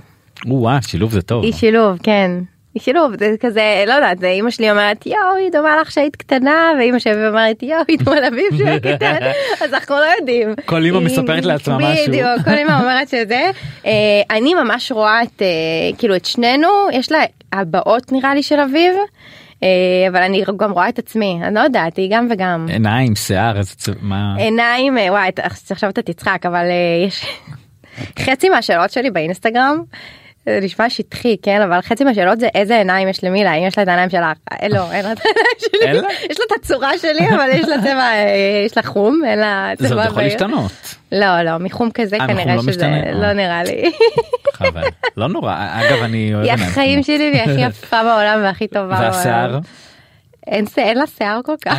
וואו 0.47 0.83
שילוב 0.83 1.11
זה 1.11 1.23
טוב. 1.23 1.45
היא 1.45 1.53
שילוב 1.53 1.99
כן. 2.03 2.31
שילוב 2.79 3.13
זה 3.19 3.35
כזה 3.41 3.85
לא 3.87 3.93
יודעת 3.93 4.19
זה 4.19 4.29
אמא 4.29 4.51
שלי 4.51 4.71
אומרת 4.71 5.07
יואו 5.07 5.35
היא 5.39 5.53
דומה 5.53 5.77
לך 5.81 5.91
שהיית 5.91 6.17
קטנה 6.17 6.73
ואמא 6.79 6.99
שלי 6.99 7.29
אומרת 7.29 7.63
יואו 7.63 7.83
היא 7.89 7.99
דומה 7.99 8.21
לאביב 8.21 8.45
שהיה 8.59 8.81
קטן 8.97 9.17
אז 9.65 9.75
אנחנו 9.75 9.95
לא 9.95 10.07
יודעים. 10.19 10.55
כל 10.65 10.85
אמא 10.87 11.01
מספרת 11.01 11.45
לעצמה 11.45 11.79
משהו. 11.79 12.07
בדיוק 12.07 12.45
כל 12.45 12.59
אמא 12.59 12.81
אומרת 12.81 13.09
שזה 13.09 13.51
אה, 13.87 13.93
אני 14.31 14.55
ממש 14.55 14.93
רואה 14.93 15.23
את 15.23 15.43
אה, 15.43 15.47
כאילו 15.99 16.17
את 16.17 16.25
שנינו 16.25 16.69
יש 16.93 17.13
לה 17.13 17.19
הבעות 17.53 18.13
נראה 18.13 18.35
לי 18.35 18.43
של 18.43 18.61
אביב. 18.61 18.95
אה, 19.63 19.69
אבל 20.09 20.23
אני 20.23 20.43
גם 20.57 20.71
רואה 20.71 20.89
את 20.89 20.99
עצמי 20.99 21.41
אני 21.43 21.55
לא 21.55 21.61
יודעת 21.61 21.97
היא 21.97 22.09
גם 22.13 22.29
וגם 22.31 22.67
עיניים 22.69 23.15
שיער 23.15 23.59
איזה 23.59 23.75
צ... 23.77 23.89
מה 24.01 24.35
עיניים 24.39 24.97
וואי 25.09 25.31
עכשיו 25.71 25.91
אתה 25.91 26.03
תצחק 26.03 26.47
אבל 26.47 26.65
יש 27.07 27.27
חצי 28.25 28.49
מהשאלות 28.49 28.91
שלי 28.91 29.11
באינסטגרם. 29.11 29.83
זה 30.47 30.59
נשמע 30.63 30.91
שטחי 30.91 31.37
כן 31.43 31.61
אבל 31.63 31.81
חצי 31.81 32.05
מהשאלות 32.05 32.41
זה 32.41 32.49
איזה 32.55 32.77
עיניים 32.79 33.09
יש 33.09 33.25
למילה 33.25 33.55
אם 33.55 33.67
יש 33.67 33.79
לה 33.79 33.83
את 33.83 33.89
העיניים 33.89 34.11
שלך 34.11 34.23
אה, 34.53 34.69
לא 34.69 34.93
אין 34.93 35.05
לה 35.05 35.13
את 35.13 35.19
העיניים? 35.83 36.05
שלי 36.05 36.27
יש 36.31 36.39
לה 36.41 36.45
את 36.47 36.63
הצורה 36.63 36.99
שלי 36.99 37.29
אבל 37.35 37.49
יש 37.53 37.69
לה 37.69 37.79
צבע 37.81 38.13
אה, 38.13 38.63
יש 38.67 38.77
לה 38.77 38.83
חום 38.83 39.21
אין 39.27 39.39
לה 39.39 39.71
זה 39.79 39.89
צבע 39.89 40.05
יכול 40.05 40.17
בהיר. 40.17 40.29
להשתנות. 40.33 40.73
לא 41.13 41.43
לא 41.43 41.59
מחום 41.59 41.91
כזה 41.91 42.17
אה, 42.21 42.27
כנראה 42.27 42.57
לא 42.57 42.63
שזה? 42.63 42.89
לא 43.13 43.27
אה. 43.27 43.33
נראה 43.33 43.63
לי 43.65 43.93
חבל. 44.53 44.83
לא 45.17 45.29
נורא 45.29 45.55
אגב 45.57 46.03
אני 46.03 46.35
אוהב 46.35 46.61
החיים. 46.61 47.03
שלי 47.03 47.31
והיא 47.35 47.43
הכי 47.43 47.61
יפה 47.61 48.03
בעולם 48.05 48.41
והכי 48.43 48.67
טובה. 48.69 48.99
והשיער? 49.01 49.59
אין 50.47 50.65
לה 50.99 51.05
שיער 51.07 51.41
כל 51.45 51.57
כך? 51.65 51.79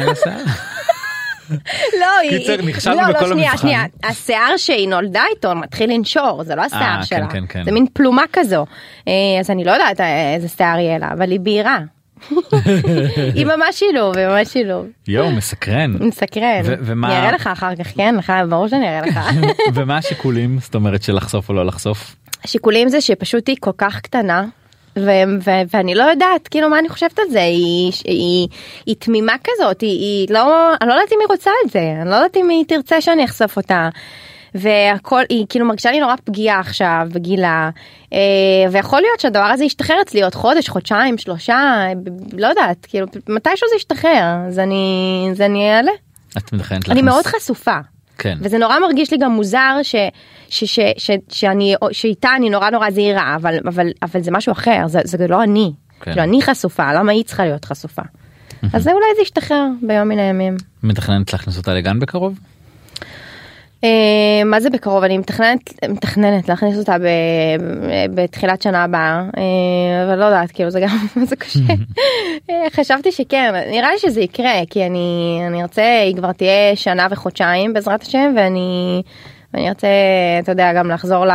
לא, 2.00 2.08
היא... 2.22 2.40
קיצר, 2.40 2.66
נכשלנו 2.66 3.02
לא, 3.02 3.14
בכל 3.14 3.26
לא, 3.26 3.34
שנייה, 3.34 3.50
המבחן. 3.50 3.58
שנייה. 3.68 3.84
השיער 4.04 4.58
שהיא 4.58 4.88
נולדה 4.88 5.24
איתו 5.36 5.56
מתחיל 5.56 5.94
לנשור, 5.94 6.44
זה 6.44 6.56
לא 6.56 6.62
השיער 6.62 6.98
כן, 7.00 7.06
שלה. 7.06 7.28
כן, 7.28 7.44
כן. 7.50 7.64
זה 7.64 7.72
מין 7.72 7.86
פלומה 7.94 8.24
כזו. 8.34 8.66
אה, 9.08 9.14
אז 9.40 9.50
אני 9.50 9.64
לא 9.64 9.72
יודעת 9.72 10.02
אה, 10.02 10.34
איזה 10.36 10.48
שיער 10.48 10.80
יהיה 10.80 10.98
לה, 10.98 11.10
אבל 11.14 11.32
היא 11.32 11.40
בהירה. 11.40 11.78
היא 13.36 13.46
ממש 13.46 13.80
שילוב, 13.80 14.18
היא 14.18 14.28
ממש 14.28 14.48
שילוב. 14.48 14.86
יואו 15.08 15.32
מסקרן. 15.32 15.92
מסקרן. 16.00 16.62
ומה- 16.66 17.08
אני 17.08 17.18
אראה 17.18 17.32
לך 17.32 17.48
אחר 17.48 17.76
כך, 17.76 17.88
כן? 17.96 18.16
לך, 18.16 18.34
ברור 18.50 18.68
שאני 18.68 18.88
אראה 18.88 19.02
לך. 19.08 19.20
ומה 19.76 19.98
השיקולים 19.98 20.58
זאת 20.62 20.76
אומרת 20.76 21.04
של 21.04 21.16
לחשוף 21.16 21.50
או 21.50 21.54
לא 21.54 21.66
לחשוף? 21.66 22.16
השיקולים 22.44 22.90
זה 22.90 23.02
שפשוט 23.02 23.48
היא 23.48 23.56
כל 23.60 23.72
כך 23.78 24.00
קטנה. 24.02 24.46
ו- 24.98 25.46
ו- 25.46 25.62
ואני 25.74 25.96
לא 25.96 26.04
יודעת 26.04 26.48
כאילו 26.48 26.70
מה 26.70 26.80
אני 26.80 26.90
חושבת 26.90 27.20
על 27.20 27.26
זה 27.30 27.42
היא 27.42 27.92
היא, 28.06 28.48
היא 28.86 28.96
תמימה 29.00 29.34
כזאת 29.44 29.82
היא, 29.82 30.00
היא 30.00 30.28
לא 30.30 30.74
אני 30.82 30.90
לא 30.90 30.94
יודעת 30.94 31.12
אם 31.12 31.18
היא 31.20 31.28
רוצה 31.30 31.52
את 31.66 31.72
זה 31.72 31.94
אני 32.02 32.10
לא 32.10 32.16
יודעת 32.16 32.38
אם 32.38 32.50
היא 32.50 32.66
תרצה 32.68 33.02
שאני 33.02 33.26
אחשוף 33.26 33.58
אותה. 33.58 33.90
והכל 34.56 35.22
היא 35.30 35.46
כאילו 35.50 35.66
מרגישה 35.66 35.92
לי 35.92 36.00
נורא 36.00 36.16
פגיעה 36.24 36.60
עכשיו 36.60 37.08
בגילה 37.14 37.70
אה, 38.14 38.20
ויכול 38.72 39.02
להיות 39.02 39.20
שהדבר 39.20 39.44
הזה 39.44 39.64
ישתחרר 39.64 40.02
אצלי 40.02 40.24
עוד 40.24 40.36
חודש 40.36 40.70
חודשיים 40.70 41.18
שלושה 41.18 41.86
לא 42.34 42.48
יודעת 42.48 42.86
כאילו 42.86 43.08
מתישהו 43.30 43.68
זה 43.70 43.76
ישתחרר 43.76 44.24
אז 44.48 44.60
אני 44.60 45.30
זה 45.34 45.46
אני 45.46 45.76
אעלה 45.76 45.92
את 46.38 46.54
מתכננת 46.54 46.90
אני 46.90 47.02
מאוד 47.02 47.26
חשופה. 47.26 47.78
כן. 48.18 48.38
וזה 48.42 48.58
נורא 48.58 48.80
מרגיש 48.80 49.12
לי 49.12 49.18
גם 49.18 49.32
מוזר 49.32 49.80
ש, 49.84 49.96
ש, 50.50 50.64
ש, 50.64 50.80
ש, 50.98 51.12
שאני 51.30 51.76
שאיתה 51.92 52.30
אני 52.36 52.50
נורא 52.50 52.70
נורא 52.70 52.92
זהירה 52.92 53.36
אבל 53.36 53.58
אבל 53.68 53.88
אבל 54.02 54.22
זה 54.22 54.32
משהו 54.32 54.52
אחר 54.52 54.88
זה, 54.88 55.00
זה 55.04 55.28
לא 55.28 55.44
אני. 55.44 55.72
כן. 56.02 56.12
כאילו 56.12 56.24
אני 56.24 56.42
חשופה 56.42 56.94
למה 56.94 57.12
היא 57.12 57.24
צריכה 57.24 57.46
להיות 57.46 57.66
חשופה. 57.66 58.02
אז 58.74 58.84
זה 58.84 58.92
אולי 58.92 59.06
זה 59.16 59.22
ישתחרר 59.22 59.68
ביום 59.82 60.08
מן 60.08 60.20
הימים. 60.20 60.58
מתכננת 60.84 61.34
להכניס 61.34 61.58
אותה 61.58 61.74
לגן 61.74 62.00
בקרוב? 62.00 62.40
אה, 63.84 64.44
מה 64.46 64.60
זה 64.60 64.70
בקרוב 64.70 65.04
אני 65.04 65.18
מתכננת 65.18 65.86
מתכננת 65.90 66.50
להכניס 66.50 66.78
אותה 66.78 66.96
בתחילת 68.14 68.62
שנה 68.62 68.84
הבאה 68.84 69.26
אה, 69.38 70.04
אבל 70.06 70.20
לא 70.20 70.26
יודעת 70.26 70.52
כאילו 70.52 70.70
זה 70.70 70.80
גם 70.80 71.08
זה 71.30 71.36
קשה 71.36 71.60
אה, 72.50 72.66
חשבתי 72.72 73.12
שכן 73.12 73.54
נראה 73.72 73.92
לי 73.92 73.98
שזה 73.98 74.22
יקרה 74.22 74.62
כי 74.70 74.86
אני 74.86 75.40
אני 75.48 75.62
ארצה 75.62 76.02
היא 76.04 76.16
כבר 76.16 76.32
תהיה 76.32 76.76
שנה 76.76 77.08
וחודשיים 77.12 77.74
בעזרת 77.74 78.02
השם 78.02 78.34
ואני. 78.38 79.02
אני 79.54 79.70
ארצה 79.70 79.88
אתה 80.40 80.52
יודע 80.52 80.74
גם 80.74 80.92
לחזור 80.92 81.26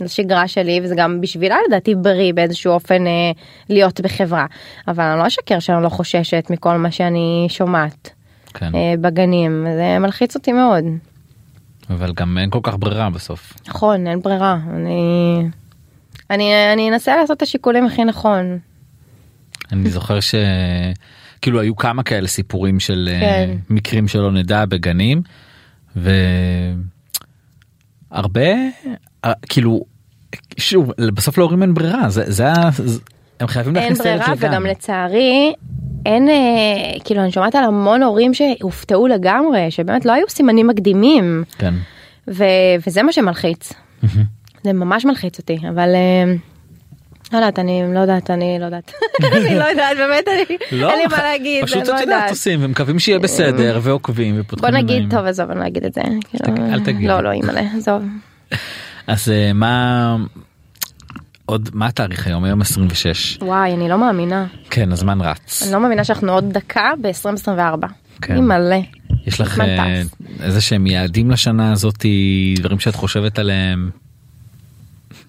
לשגרה 0.00 0.48
שלי 0.48 0.80
וזה 0.82 0.94
גם 0.94 1.20
בשבילה 1.20 1.56
לדעתי 1.68 1.94
בריא 1.94 2.32
באיזשהו 2.32 2.72
אופן 2.72 3.06
אה, 3.06 3.30
להיות 3.68 4.00
בחברה 4.00 4.46
אבל 4.88 5.04
אני 5.04 5.18
לא 5.18 5.26
אשקר 5.26 5.58
שאני 5.58 5.82
לא 5.82 5.88
חוששת 5.88 6.46
מכל 6.50 6.76
מה 6.76 6.90
שאני 6.90 7.46
שומעת 7.48 8.10
כן. 8.54 8.74
אה, 8.74 8.94
בגנים 9.00 9.66
זה 9.76 9.98
מלחיץ 9.98 10.34
אותי 10.34 10.52
מאוד. 10.52 10.84
אבל 11.90 12.12
גם 12.12 12.38
אין 12.38 12.50
כל 12.50 12.60
כך 12.62 12.74
ברירה 12.78 13.10
בסוף. 13.10 13.52
נכון 13.68 14.06
אין 14.06 14.22
ברירה 14.22 14.58
אני 14.76 15.42
אני 16.30 16.72
אני 16.72 16.90
אנסה 16.90 17.16
לעשות 17.16 17.36
את 17.36 17.42
השיקולים 17.42 17.86
הכי 17.86 18.04
נכון 18.04 18.58
אני 19.72 19.90
זוכר 19.90 20.20
ש... 20.20 20.34
כאילו 21.42 21.60
היו 21.60 21.76
כמה 21.76 22.02
כאלה 22.02 22.28
סיפורים 22.28 22.80
של 22.80 23.08
אה, 23.12 23.20
כן. 23.20 23.56
מקרים 23.70 24.08
שלא 24.08 24.32
נדע 24.32 24.64
בגנים 24.64 25.22
והרבה 25.96 26.10
אה, 29.24 29.32
כאילו 29.48 29.84
שוב 30.58 30.90
בסוף 31.14 31.38
להורים 31.38 31.62
אין 31.62 31.74
ברירה 31.74 32.08
זה 32.10 32.32
זה 32.32 32.48
זה- 32.72 33.00
הם 33.40 33.46
חייבים 33.48 33.76
אין 33.76 33.82
להכניס 33.82 34.00
את 34.00 34.06
הילד 34.06 34.20
ברירה 34.20 34.34
לגן. 34.34 34.48
וגם 34.50 34.66
לצערי 34.66 35.54
אין 36.06 36.28
אה, 36.28 36.34
כאילו 37.04 37.20
אני 37.22 37.32
שומעת 37.32 37.54
על 37.54 37.64
המון 37.64 38.02
הורים 38.02 38.34
שהופתעו 38.34 39.06
לגמרי 39.06 39.70
שבאמת 39.70 40.04
לא 40.04 40.12
היו 40.12 40.28
סימנים 40.28 40.66
מקדימים 40.66 41.44
כן. 41.58 41.74
ו, 42.28 42.44
וזה 42.86 43.02
מה 43.02 43.12
שמלחיץ 43.12 43.72
זה 44.64 44.72
ממש 44.72 45.04
מלחיץ 45.04 45.38
אותי 45.38 45.58
אבל. 45.68 45.94
אה, 45.94 46.34
לא 47.32 47.38
יודעת 47.38 47.58
אני 47.58 47.82
לא 47.94 47.98
יודעת 48.00 48.30
אני 48.30 48.56
לא 48.60 48.64
יודעת 48.64 48.92
אני 49.32 49.58
לא 49.58 49.64
יודעת 49.64 49.96
באמת 49.96 50.24
לא, 50.72 50.90
אין 50.90 50.98
לי 50.98 51.06
מה 51.06 51.22
להגיד 51.22 51.64
פשוט 51.64 51.78
אני 51.78 51.88
לא 51.88 51.96
את 51.96 52.00
יודעת. 52.00 52.30
עושים 52.30 52.60
ומקווים 52.62 52.98
שיהיה 52.98 53.18
בסדר 53.18 53.80
ועוקבים 53.82 54.34
ופותחים 54.38 54.70
בוא 54.70 54.78
נגיד 54.78 54.90
עיניים. 54.90 55.10
טוב 55.10 55.26
עזוב 55.26 55.50
אני 55.50 55.60
לא 55.60 55.66
אגיד 55.66 55.84
את 55.84 55.94
זה 55.94 56.02
כאילו, 56.30 56.72
אל 56.72 56.80
תגידי. 56.80 57.06
לא 57.06 57.20
לא 57.20 57.30
אימא'לה 57.30 57.60
עזוב 57.76 58.02
אז 59.06 59.28
אה, 59.28 59.52
מה 59.52 60.16
עוד 61.46 61.68
מה 61.72 61.86
התאריך 61.86 62.26
היום 62.26 62.44
היום 62.44 62.60
26 62.60 63.38
וואי 63.42 63.74
אני 63.74 63.88
לא 63.88 63.98
מאמינה 63.98 64.46
כן 64.70 64.92
הזמן 64.92 65.20
רץ 65.20 65.62
אני 65.62 65.72
לא 65.72 65.80
מאמינה 65.80 66.04
שאנחנו 66.04 66.32
עוד 66.32 66.52
דקה 66.52 66.92
ב-2024. 67.02 67.86
כן. 68.22 68.36
אימא'לה. 68.36 68.80
יש 69.26 69.40
לך 69.40 69.60
אה. 69.60 70.02
איזה 70.42 70.60
שהם 70.60 70.86
יעדים 70.86 71.30
לשנה 71.30 71.72
הזאתי 71.72 72.54
דברים 72.58 72.78
שאת 72.78 72.94
חושבת 72.94 73.38
עליהם 73.38 73.90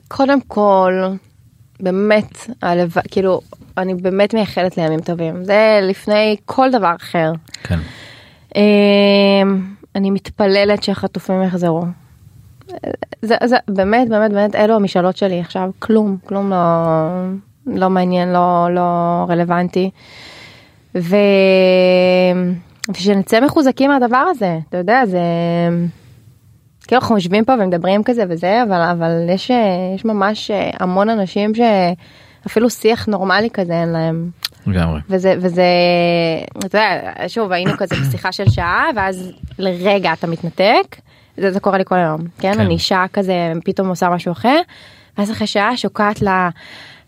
קודם 0.08 0.42
כל, 0.42 0.94
באמת, 1.80 2.50
הלוואי, 2.62 3.04
כאילו, 3.12 3.42
אני 3.78 3.94
באמת 3.94 4.34
מייחלת 4.34 4.78
לימים 4.78 5.02
טובים. 5.02 5.44
זה 5.44 5.80
לפני 5.82 6.36
כל 6.46 6.72
דבר 6.72 6.96
אחר. 6.96 7.32
כן 7.64 7.80
אמ, 8.56 9.62
אני 9.96 10.12
מתפללת 10.12 10.84
שהחטופים 10.84 11.44
יחזרו. 11.44 11.86
זה, 13.22 13.36
זה 13.44 13.58
באמת 13.68 14.10
באמת 14.10 14.32
באמת 14.32 14.56
אלו 14.56 14.76
המשאלות 14.76 15.18
שלי 15.18 15.40
עכשיו. 15.40 15.70
כלום 15.80 16.18
כלום 16.26 16.50
לא 16.50 16.58
לא 17.66 17.90
מעניין 17.90 18.34
לא 18.34 18.68
לא 18.72 19.26
רלוונטי. 19.30 19.90
ו... 20.96 21.16
ושנצא 22.90 23.40
מחוזקים 23.40 23.92
מהדבר 23.92 24.18
הזה 24.18 24.60
אתה 24.70 24.78
יודע 24.78 25.06
זה 25.06 25.20
כאילו 26.88 27.02
אנחנו 27.02 27.16
יושבים 27.16 27.46
פה 27.46 27.54
ומדברים 27.54 28.04
כזה 28.04 28.24
וזה 28.30 28.64
אבל 28.64 28.82
אבל 28.82 29.30
יש 29.30 29.52
יש 29.96 30.06
ממש 30.06 30.52
המון 30.80 31.10
אנשים 31.10 31.52
שאפילו 31.56 32.70
שיח 32.70 33.06
נורמלי 33.06 33.50
כזה 33.50 33.74
אין 33.74 33.90
להם. 33.90 34.30
לגמרי. 34.68 35.00
וזה 35.10 35.36
וזה 35.42 35.66
אתה 36.58 36.66
יודע 36.66 37.14
שוב 37.28 37.52
היינו 37.52 37.72
כזה 37.78 37.96
בשיחה 37.96 38.32
של 38.32 38.50
שעה 38.50 38.86
ואז 38.96 39.32
לרגע 39.60 40.14
אתה 40.14 40.28
מתנתק 40.28 40.96
זה, 41.38 41.52
זה 41.52 41.60
קורה 41.60 41.78
לי 41.78 41.86
כל 41.86 41.96
היום 41.96 42.22
כן, 42.40 42.54
כן. 42.54 42.60
אני 42.60 42.80
שעה 42.80 43.06
כזה 43.14 43.52
פתאום 43.64 43.88
עושה 43.88 44.10
משהו 44.10 44.32
אחר 44.32 44.60
ואז 45.18 45.32
אחרי 45.32 45.48
שעה 45.48 45.78
שוקעת 45.78 46.22
ל... 46.22 46.28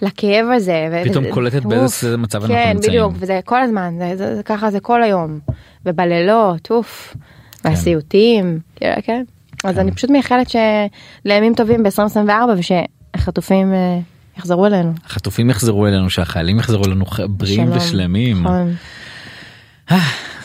לכאב 0.02 0.46
הזה. 0.56 1.02
פתאום 1.06 1.26
ו- 1.26 1.32
קולטת 1.32 1.64
באיזה 1.64 2.18
מצב 2.18 2.42
אנחנו 2.42 2.56
כן, 2.56 2.72
נמצאים. 2.74 2.94
בדיוק, 2.94 3.14
וזה 3.16 3.40
כל 3.46 3.62
הזמן, 3.62 3.94
זה, 4.00 4.18
זה, 4.18 4.36
זה 4.36 4.44
ככה 4.44 4.72
זה 4.72 4.80
כל 4.80 5.04
היום. 5.04 5.40
ובלילות, 5.86 6.72
אוף, 6.72 7.16
והסיוטים, 7.64 8.60
כן. 8.76 8.94
כן. 9.04 9.24
אז 9.64 9.76
כן. 9.76 9.82
אני 9.82 9.92
פשוט 9.92 10.10
מייחלת 10.10 10.48
שלימים 10.50 11.54
טובים 11.56 11.84
ב-2024 11.84 12.32
ושהחטופים 12.58 13.74
אה, 13.74 14.00
יחזרו 14.38 14.66
אלינו. 14.66 14.94
החטופים 15.06 15.50
יחזרו 15.50 15.88
אלינו 15.88 16.10
שהחיילים 16.10 16.60
יחזרו 16.60 16.86
אלינו 16.86 17.06
בריאים. 17.28 17.72
ושלמים 17.72 18.44
נכון. 18.44 18.76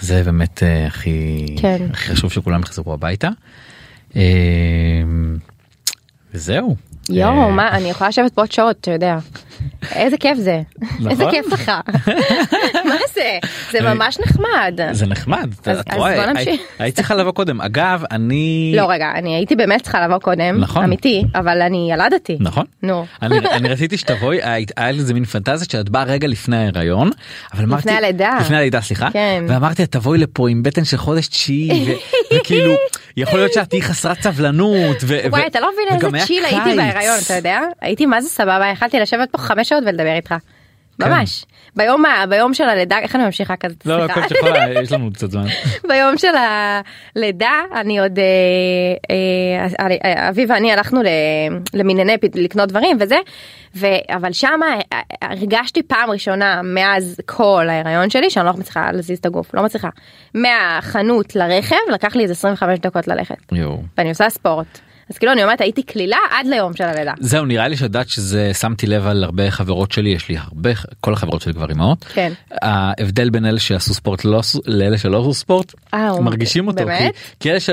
זה 0.00 0.22
באמת 0.24 0.62
אה, 0.62 0.86
הכי 0.86 1.46
כן. 1.60 1.86
הכי 1.90 2.10
חשוב 2.10 2.32
שכולם 2.32 2.60
יחזרו 2.60 2.94
הביתה. 2.94 3.28
אה, 4.16 4.22
וזהו. 6.34 6.76
יואו, 7.10 7.30
אה, 7.42 7.50
מה, 7.50 7.70
אני 7.70 7.90
יכולה 7.90 8.08
לשבת 8.08 8.32
פה 8.32 8.40
עוד 8.42 8.52
שעות, 8.52 8.76
אתה 8.80 8.90
יודע. 8.90 9.18
איזה 9.94 10.16
כיף 10.16 10.38
זה. 10.38 10.60
איזה 11.10 11.24
כיף 11.30 11.46
לך. 11.52 11.72
מה 12.88 12.94
זה? 13.14 13.38
זה 13.72 13.80
ממש 13.80 14.18
נחמד. 14.26 14.80
זה 14.92 15.06
נחמד. 15.06 15.50
אז- 15.66 15.80
בוא 15.96 16.06
היית- 16.06 16.28
נמשיך. 16.28 16.60
היית 16.78 16.94
צריכה 16.96 17.14
לבוא 17.14 17.32
קודם 17.32 17.60
אגב 17.60 18.02
אני 18.10 18.72
לא, 18.76 18.90
רגע, 18.90 19.06
אני 19.14 19.34
הייתי 19.34 19.56
באמת 19.56 19.82
צריכה 19.82 20.06
לבוא 20.06 20.18
קודם, 20.18 20.60
נכון. 20.60 20.84
אמיתי, 20.84 21.22
אבל 21.34 21.62
אני 21.62 21.88
ילדתי. 21.92 22.36
נכון 22.40 22.64
נו. 22.82 23.06
אני, 23.22 23.38
רציתי 23.68 23.96
שתבואי 23.98 24.38
היית- 24.42 24.70
היה 24.76 24.90
לי 24.90 24.98
איזה 24.98 25.14
מין 25.14 25.24
פנטזיה 25.24 25.66
שאת 25.72 25.88
באה 25.88 26.02
רגע 26.04 26.28
לפני 26.28 26.56
ההיריון 26.56 27.10
אבל 27.54 27.64
אמרתי 27.64 27.90
הלידה. 27.90 28.36
לפני 28.40 28.56
הלידה 28.56 28.80
סליחה 28.80 29.08
כן. 29.12 29.44
ואמרתי 29.48 29.86
תבואי 29.86 30.18
לפה 30.18 30.48
עם 30.48 30.62
בטן 30.62 30.84
של 30.84 30.96
חודש 30.96 31.26
תשיעי 31.28 31.94
וכאילו 32.34 32.74
יכול 33.16 33.38
להיות 33.38 33.52
שאת 33.52 33.70
תהיי 33.70 33.82
חסרת 33.82 34.22
סבלנות 34.22 34.96
וואי, 35.30 35.46
אתה 35.46 35.60
לא 35.60 35.70
מבין 35.72 36.08
איזה 36.10 36.26
צ'יל 36.26 36.44
הייתי. 36.44 36.76
בהיריון, 36.76 37.16
אתה 37.26 37.34
יודע? 37.34 37.60
הייתי 37.80 38.06
מה 38.06 38.20
זה 38.20 38.28
סבבה, 38.28 38.66
יכלתי 38.72 39.00
לשבת 39.00 39.28
פה 39.30 39.38
חמש 39.42 39.68
שעות 39.68 39.82
ולדבר 39.86 40.14
איתך. 40.14 40.34
ממש. 40.98 41.44
ביום 41.76 42.04
ביום 42.28 42.54
של 42.54 42.64
הלידה, 42.64 42.98
איך 42.98 43.16
אני 43.16 43.24
ממשיכה 43.24 43.56
כזה? 43.56 43.74
לא. 43.84 44.04
הכל 44.04 44.20
שיכולה 44.28 44.80
יש 44.82 44.92
לנו 44.92 45.12
קצת 45.12 45.30
זמן 45.30 45.46
ביום 45.88 46.18
של 46.18 46.34
הלידה 47.16 47.52
אני 47.74 48.00
עוד 48.00 48.18
אה, 48.18 48.24
אה, 49.80 49.86
אה, 50.04 50.28
אבי 50.28 50.46
ואני 50.48 50.72
הלכנו 50.72 51.00
למנייני 51.74 52.16
לקנות 52.34 52.68
דברים 52.68 52.96
וזה 53.00 53.16
אבל 54.10 54.32
שמה 54.32 54.66
הרגשתי 55.22 55.82
פעם 55.82 56.10
ראשונה 56.10 56.60
מאז 56.64 57.20
כל 57.26 57.66
ההיריון 57.68 58.10
שלי 58.10 58.30
שאני 58.30 58.46
לא 58.46 58.52
מצליחה 58.52 58.92
להזיז 58.92 59.18
את 59.18 59.26
הגוף 59.26 59.54
לא 59.54 59.62
מצליחה 59.62 59.88
מהחנות 60.34 61.36
לרכב 61.36 61.76
לקח 61.92 62.16
לי 62.16 62.22
איזה 62.22 62.32
25 62.32 62.78
דקות 62.78 63.08
ללכת. 63.08 63.36
ואני 63.98 64.08
עושה 64.08 64.30
ספורט. 64.30 64.80
אז 65.12 65.18
כאילו 65.18 65.32
אני 65.32 65.42
אומרת 65.42 65.60
הייתי 65.60 65.82
קלילה 65.82 66.16
עד 66.30 66.46
ליום 66.46 66.76
של 66.76 66.84
הלידה. 66.84 67.12
זהו 67.20 67.44
נראה 67.44 67.68
לי 67.68 67.76
שאת 67.76 68.08
שזה 68.08 68.54
שמתי 68.54 68.86
לב 68.86 69.06
על 69.06 69.24
הרבה 69.24 69.50
חברות 69.50 69.92
שלי 69.92 70.10
יש 70.10 70.28
לי 70.28 70.36
הרבה 70.38 70.70
כל 71.00 71.12
החברות 71.12 71.40
שלי 71.42 71.52
כבר 71.54 71.68
אימהות. 71.70 72.04
כן. 72.04 72.32
ההבדל 72.62 73.30
בין 73.30 73.46
אלה 73.46 73.58
שעשו 73.60 73.94
ספורט 73.94 74.24
לא, 74.24 74.40
לאלה 74.66 74.98
שלא 74.98 75.20
עשו 75.20 75.34
ספורט 75.34 75.72
אה, 75.94 76.08
הוא- 76.08 76.22
מרגישים 76.24 76.66
אותו 76.68 76.84
באמת? 76.84 77.14
כי, 77.14 77.20
כי 77.40 77.50
אלה 77.50 77.60
ש... 77.60 77.70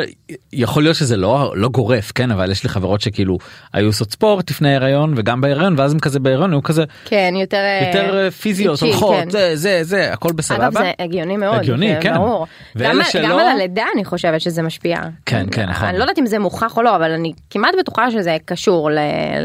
יכול 0.54 0.84
להיות 0.84 0.96
שזה 0.96 1.18
לא 1.18 1.54
לא 1.56 1.70
גורף 1.70 2.12
כן 2.16 2.32
אבל 2.32 2.52
יש 2.52 2.64
לי 2.64 2.70
חברות 2.70 3.02
שכאילו 3.02 3.38
היו 3.74 3.86
עושות 3.88 4.12
ספורט 4.12 4.52
לפני 4.52 4.70
ההיריון 4.70 5.14
וגם 5.18 5.42
בהיריון 5.42 5.76
ואז 5.80 5.94
הם 5.94 6.00
כזה 6.00 6.20
בהיריון 6.20 6.52
היו 6.54 6.64
כזה 6.64 6.84
כן 7.06 7.34
יותר 7.42 7.58
אה, 7.58 7.88
יותר 7.88 8.18
אה, 8.26 8.32
פיזיות 8.32 8.76
איטי, 8.84 8.86
הולכות 8.94 9.16
כן. 9.24 9.30
זה 9.30 9.56
זה 9.56 9.80
זה 9.84 10.14
הכל 10.14 10.32
בסבבה. 10.32 10.68
אגב 10.68 10.74
זה 10.74 10.92
הגיוני 11.00 11.38
מאוד, 11.38 11.56
הגיוני, 11.60 11.94
כן. 12.02 12.14
ברור. 12.16 12.48
גם, 12.78 13.00
שלא- 13.12 13.24
גם 13.30 13.40
על 13.40 13.48
הלידה 13.48 13.84
אני 13.96 14.06
חושבת 14.06 14.42
שזה 14.42 14.62
משפיע. 14.62 14.98
כן, 15.26 15.46
כן, 15.52 15.70
נכון. 15.70 15.88
אני 15.88 15.98
לא 15.98 16.04
יודעת 16.04 16.20
אם 16.20 16.26
זה 16.26 16.40
מוכח 16.40 16.78
או 16.78 16.82
לא, 16.84 16.96
אבל 16.96 17.12
אני 17.12 17.29
כמעט 17.50 17.72
בטוחה 17.80 18.12
שזה 18.12 18.38
קשור 18.46 18.92
ל- 18.92 18.98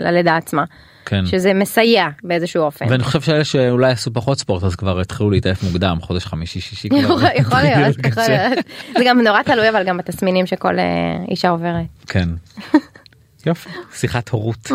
ללידה 0.05 0.37
עצמה. 0.37 0.65
כן. 1.07 1.27
שזה 1.27 1.55
מסייע 1.55 2.07
באיזשהו 2.23 2.63
אופן. 2.63 2.87
ואני 2.91 3.03
חושב 3.03 3.21
שאלה 3.21 3.45
שאולי 3.45 3.91
עשו 3.93 4.13
פחות 4.13 4.39
ספורט 4.39 4.65
אז 4.65 4.77
כבר 4.77 5.01
התחילו 5.01 5.31
להתעייף 5.31 5.63
מוקדם 5.63 5.99
חודש 6.01 6.25
חמישי 6.27 6.61
שישי. 6.61 6.89
יכול 6.93 7.23
יכול 7.35 7.61
להיות, 7.63 7.97
יכול 7.99 8.11
קשה. 8.11 8.49
להיות. 8.49 8.65
זה 8.99 9.05
גם 9.07 9.21
נורא 9.21 9.43
תלוי 9.43 9.69
אבל 9.69 9.83
גם 9.85 9.97
בתסמינים 9.97 10.47
שכל 10.47 10.79
אה, 10.79 10.85
אישה 11.29 11.49
עוברת. 11.49 11.85
כן. 12.07 12.29
יופי. 13.47 13.71
שיחת 13.95 14.29
הורות. 14.29 14.71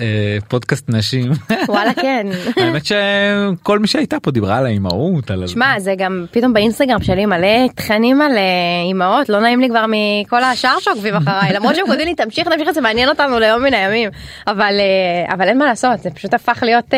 אה, 0.00 0.38
פודקאסט 0.48 0.84
נשים. 0.88 1.32
וואלה 1.68 1.94
כן. 1.94 2.26
האמת 2.56 2.82
שכל 2.86 3.78
מי 3.78 3.86
שהייתה 3.86 4.20
פה 4.20 4.30
דיברה 4.30 4.58
על 4.58 4.66
האימהות 4.66 5.30
על 5.30 5.46
שמע 5.46 5.80
זה 5.80 5.94
גם 5.98 6.26
פתאום 6.30 6.52
באינסטגרם 6.52 7.02
שלי 7.02 7.26
מלא 7.26 7.68
תכנים 7.74 8.22
על 8.22 8.32
אה, 8.36 8.42
אימהות 8.88 9.28
לא 9.28 9.40
נעים 9.40 9.60
לי 9.60 9.68
כבר 9.68 9.84
מכל 9.88 10.44
השאר 10.44 10.78
שעוקבים 10.80 11.14
אחריי 11.14 11.52
למרות 11.52 11.74
שהם 11.76 11.86
כותבים 11.86 12.06
לי 12.06 12.14
תמשיך 12.14 12.48
תמשיך 12.48 12.70
זה 12.70 12.80
מעניין 12.80 13.08
אותנו 13.08 13.38
ליום 13.38 13.62
מן 13.62 13.74
הימים. 13.74 14.10
אבל 14.46 14.74
אה, 14.80 15.34
אבל 15.34 15.48
אין 15.48 15.58
מה 15.58 15.64
לעשות 15.64 16.00
זה 16.02 16.10
פשוט 16.10 16.34
הפך 16.34 16.62
להיות 16.62 16.94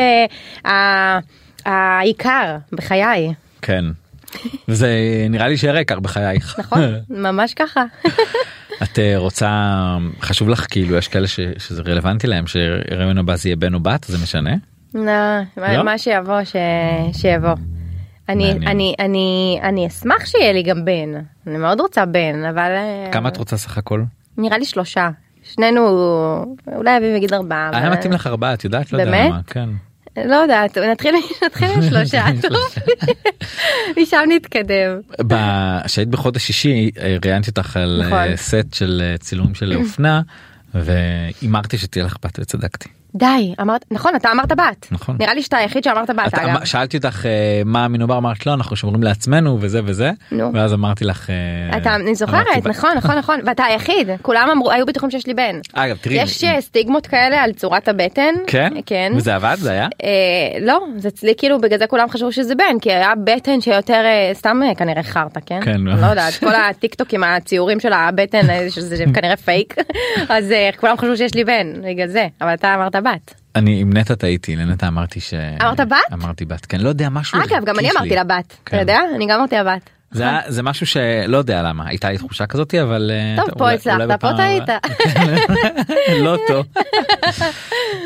העיקר 1.64 2.56
בחיי. 2.72 3.32
כן. 3.62 3.84
וזה 4.68 4.88
נראה 5.30 5.48
לי 5.48 5.56
כך 5.84 5.98
בחייך. 5.98 6.58
נכון 6.58 6.80
ממש 7.10 7.54
ככה 7.54 7.84
את 8.82 8.98
אה, 8.98 9.14
רוצה 9.16 9.50
חשוב 10.20 10.48
לך 10.48 10.66
כאילו 10.70 10.96
יש 10.96 11.08
כאלה 11.08 11.26
ש- 11.26 11.40
שזה 11.58 11.82
רלוונטי 11.86 12.26
להם 12.26 12.46
שהריון 12.46 13.18
הבא 13.18 13.36
זה 13.36 13.48
יהיה 13.48 13.56
בן 13.56 13.74
או 13.74 13.80
בת 13.80 14.04
זה 14.04 14.18
משנה? 14.22 14.54
לא, 14.94 15.02
לא? 15.56 15.82
מה- 15.84 15.98
שיבוא 15.98 16.44
ש... 16.44 16.56
שיבוא. 17.12 17.54
אני 18.28 18.44
מעניין. 18.52 18.68
אני 18.68 18.94
אני 18.98 19.58
אני 19.62 19.86
אשמח 19.86 20.26
שיהיה 20.26 20.52
לי 20.52 20.62
גם 20.62 20.84
בן 20.84 21.12
אני 21.46 21.58
מאוד 21.58 21.80
רוצה 21.80 22.06
בן 22.06 22.44
אבל 22.44 22.70
אה, 22.76 23.08
כמה 23.12 23.28
את 23.28 23.36
רוצה 23.36 23.56
סך 23.56 23.78
הכל? 23.78 24.02
נראה 24.38 24.58
לי 24.58 24.64
שלושה 24.64 25.08
שנינו 25.42 25.80
אולי 26.76 26.96
אביב 26.96 27.14
יגיד 27.16 27.34
ארבעה. 27.34 27.70
היה 27.72 27.90
מתאים 27.90 28.12
לך 28.12 28.26
ארבעה 28.26 28.54
את 28.54 28.64
יודעת 28.64 28.92
לא 28.92 29.02
יודע? 29.02 29.24
למה 29.26 29.40
כן. 29.46 29.68
לא 30.26 30.34
יודעת 30.34 30.78
נתחיל 30.78 31.14
נתחיל 31.46 31.68
עם 31.68 31.82
שלושה 31.82 32.24
טוב. 32.42 32.74
משם 34.02 34.24
נתקדם. 34.28 35.00
כשהיית 35.84 36.08
בחודש 36.08 36.46
שישי 36.46 36.90
אה, 37.00 37.16
ראיינתי 37.24 37.50
אותך 37.50 37.76
על 37.76 38.02
נכון. 38.06 38.18
אה, 38.18 38.36
סט 38.36 38.74
של 38.74 39.02
אה, 39.04 39.18
צילום 39.18 39.54
של 39.54 39.76
אופנה 39.76 40.22
והימרתי 40.74 41.78
שתהיה 41.78 42.04
לך 42.04 42.16
בת 42.24 42.38
וצדקתי. 42.42 42.88
די 43.14 43.54
אמרת 43.60 43.84
נכון 43.90 44.16
אתה 44.16 44.32
אמרת 44.32 44.52
בת 44.52 44.86
נכון. 44.90 45.16
נראה 45.20 45.34
לי 45.34 45.42
שאתה 45.42 45.56
היחיד 45.56 45.84
שאמרת 45.84 46.10
בת 46.10 46.34
אגב. 46.34 46.64
שאלתי 46.64 46.96
אותך 46.96 47.26
אה, 47.26 47.62
מה 47.64 47.84
המנובר 47.84 48.18
אמרת 48.18 48.46
לא 48.46 48.54
אנחנו 48.54 48.76
שומרים 48.76 49.02
לעצמנו 49.02 49.58
וזה 49.60 49.80
וזה 49.84 50.10
נו. 50.32 50.50
ואז 50.54 50.72
אמרתי 50.72 51.04
לך 51.04 51.30
אה, 51.30 51.78
אתה 51.78 51.94
אני 51.94 52.14
זוכרת. 52.14 52.66
נכון 52.66 52.90
נכון 52.96 53.18
נכון 53.18 53.40
ואתה 53.46 53.64
היחיד 53.64 54.08
כולם 54.22 54.48
אמרו 54.52 54.70
היו 54.70 54.86
בטוחים 54.86 55.10
שיש 55.10 55.26
לי 55.26 55.34
בן. 55.34 55.60
אגב 55.72 55.96
תראי 55.96 56.16
יש 56.16 56.44
אה, 56.44 56.60
סטיגמות 56.60 57.06
כאלה 57.06 57.42
על 57.42 57.52
צורת 57.52 57.88
הבטן. 57.88 58.34
כן 58.46 58.72
כן. 58.86 59.12
וזה 59.16 59.34
עבד 59.34 59.56
זה 59.58 59.70
היה 59.70 59.88
אה, 60.04 60.58
לא 60.60 60.80
זה 60.96 61.08
אצלי 61.08 61.34
כאילו 61.36 61.58
בגלל 61.60 61.78
זה 61.78 61.86
כולם 61.86 62.08
חשבו 62.08 62.32
שזה 62.32 62.54
בן 62.54 62.78
כי 62.80 62.92
היה 62.92 63.12
בטן 63.24 63.60
שיותר 63.60 64.04
סתם 64.32 64.60
אה, 64.62 64.74
כנראה 64.74 65.02
חרטא 65.02 65.40
כן? 65.46 65.60
כן, 65.64 65.80
לא. 65.80 66.06
יודעת 66.06 66.34
כל 66.34 66.54
הטיק 66.54 66.94
טוק 66.94 67.14
עם 67.14 67.24
הציורים 67.24 67.80
של 67.80 67.92
הבטן 67.92 68.68
שזה 68.68 69.04
כנראה 69.14 69.36
פייק 69.36 69.74
אז 70.28 70.54
כולם 70.80 70.96
חשבו 70.96 71.16
שיש 71.16 71.34
לי 71.34 71.44
בן 71.44 71.72
בגלל 71.84 72.08
זה 72.08 72.26
אבל 72.40 72.54
אתה 72.54 72.74
אמרת 72.74 72.96
בת. 73.14 73.34
אני 73.56 73.80
עם 73.80 73.96
נטע 73.96 74.14
טעיתי 74.14 74.56
לנטע 74.56 74.88
אמרתי 74.88 75.20
ש... 75.20 75.34
אמרת 75.62 75.80
בת? 75.80 75.96
אמרתי 76.12 76.44
בת 76.44 76.66
כן 76.66 76.80
לא 76.80 76.88
יודע 76.88 77.08
משהו 77.08 77.40
אגב 77.40 77.64
גם 77.64 77.78
אני 77.78 77.90
אמרתי. 77.90 78.08
לה 78.14 78.24
בת 78.24 78.46
אתה 78.46 78.70
כן. 78.70 78.78
יודע 78.78 78.98
אני 79.16 79.26
גם 79.26 79.38
אמרתי 79.38 79.54
לה 79.56 79.64
בת. 79.64 79.90
זה 80.10 80.24
זה 80.46 80.62
משהו 80.62 80.86
שלא 80.86 81.36
יודע 81.36 81.62
למה 81.62 81.88
הייתה 81.88 82.10
לי 82.10 82.18
תחושה 82.18 82.46
כזאתי 82.46 82.82
אבל 82.82 83.10
אה, 83.14 83.44
טוב 83.44 83.58
פה 83.58 83.70
הצלחת 83.70 84.20
פה 84.20 84.28
טעית. 84.36 84.62
לא 86.24 86.36
טוב. 86.48 86.66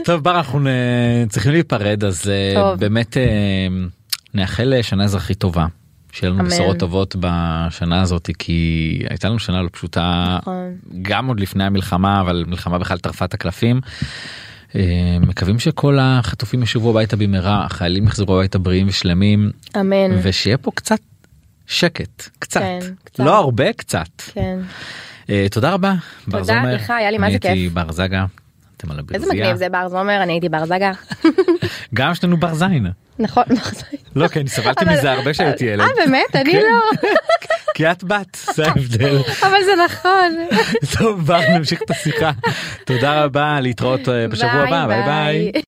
טוב 0.05 0.25
בר 0.25 0.37
אנחנו 0.37 0.61
נ- 0.61 1.29
צריכים 1.29 1.53
להיפרד 1.53 2.05
אז 2.05 2.31
אה, 2.31 2.53
טוב. 2.63 2.81
באמת 2.81 3.17
אה, 3.17 3.23
נאחל 4.35 4.73
אה, 4.77 4.83
שנה 4.83 5.05
אזרחית 5.05 5.39
טובה. 5.39 5.67
שיהיה 6.13 6.33
לנו. 6.33 6.45
בשורות 6.45 6.77
טובות 6.79 7.17
בשנה 7.21 8.03
הזאת 8.03 8.31
כי 8.39 8.59
הייתה 9.11 9.29
לנו 9.29 9.39
שנה 9.39 9.63
לא 9.63 9.69
פשוטה 9.73 10.37
נכון. 10.41 10.77
גם 11.03 11.27
עוד 11.27 11.41
לפני 11.41 11.65
המלחמה 11.65 12.21
אבל 12.21 12.45
מלחמה 12.47 12.79
בכלל 12.79 12.99
טרפה 12.99 13.25
את 13.25 13.35
הקלפים. 13.35 13.81
אה, 14.77 15.17
מקווים 15.21 15.59
שכל 15.59 15.99
החטופים 16.01 16.63
ישובו 16.63 16.91
הביתה 16.91 17.17
במהרה 17.17 17.65
החיילים 17.65 18.07
יחזרו 18.07 18.39
הביתה 18.39 18.59
בריאים 18.59 18.89
ושלמים 18.89 19.51
אמן. 19.81 20.19
ושיהיה 20.23 20.59
פה 20.59 20.71
קצת 20.75 20.99
שקט 21.67 22.29
קצת 22.39 22.61
כן, 22.61 22.79
קצת. 23.05 23.25
לא 23.25 23.39
הרבה 23.39 23.73
קצת 23.73 24.09
כן. 24.35 24.59
אה, 25.31 25.47
תודה 25.51 25.73
רבה 25.73 25.95
תודה. 26.31 26.63
לך, 26.73 26.91
היה 26.91 27.11
לי 27.11 27.19
מה 27.19 27.27
אני 27.27 27.39
זה 27.43 27.49
הייתי 27.49 27.65
כיף. 27.65 27.73
בר 27.73 27.93
זגה. 27.93 28.25
אתם 28.83 28.91
על 28.91 28.99
איזה 28.99 29.17
הברזייה 29.27 29.45
מגניב 29.45 29.57
זה 29.57 29.69
בר 29.69 29.89
זומר 29.89 30.23
אני 30.23 30.33
הייתי 30.33 30.49
בר 30.49 30.65
זגה. 30.67 30.93
גם 31.95 32.15
שנינו 32.15 32.37
בר 32.37 32.55
זין 32.55 32.87
נכון. 33.19 33.45
לא 34.17 34.29
כי 34.29 34.41
אני 34.41 34.49
סבלתי 34.49 34.85
אבל- 34.85 34.93
מזה 34.99 35.13
הרבה 35.13 35.33
כשהייתי 35.33 35.65
ילד 35.65 35.81
אה 35.81 35.87
באמת 36.07 36.37
אני 36.37 36.53
כן. 36.53 36.59
לא. 36.63 37.09
כי 37.75 37.91
את 37.91 38.05
בת 38.05 38.37
זה 38.55 38.67
ההבדל 38.67 39.17
אבל 39.47 39.57
זה 39.65 39.73
נכון. 39.85 40.37
טוב 40.99 41.27
בר 41.27 41.41
נמשיך 41.57 41.83
את 41.83 41.91
השיחה 41.91 42.31
תודה 42.87 43.25
רבה 43.25 43.61
להתראות 43.61 44.09
אה, 44.09 44.29
בשבוע 44.29 44.51
הבא 44.51 44.87
ביי 44.87 45.03
ביי. 45.53 45.63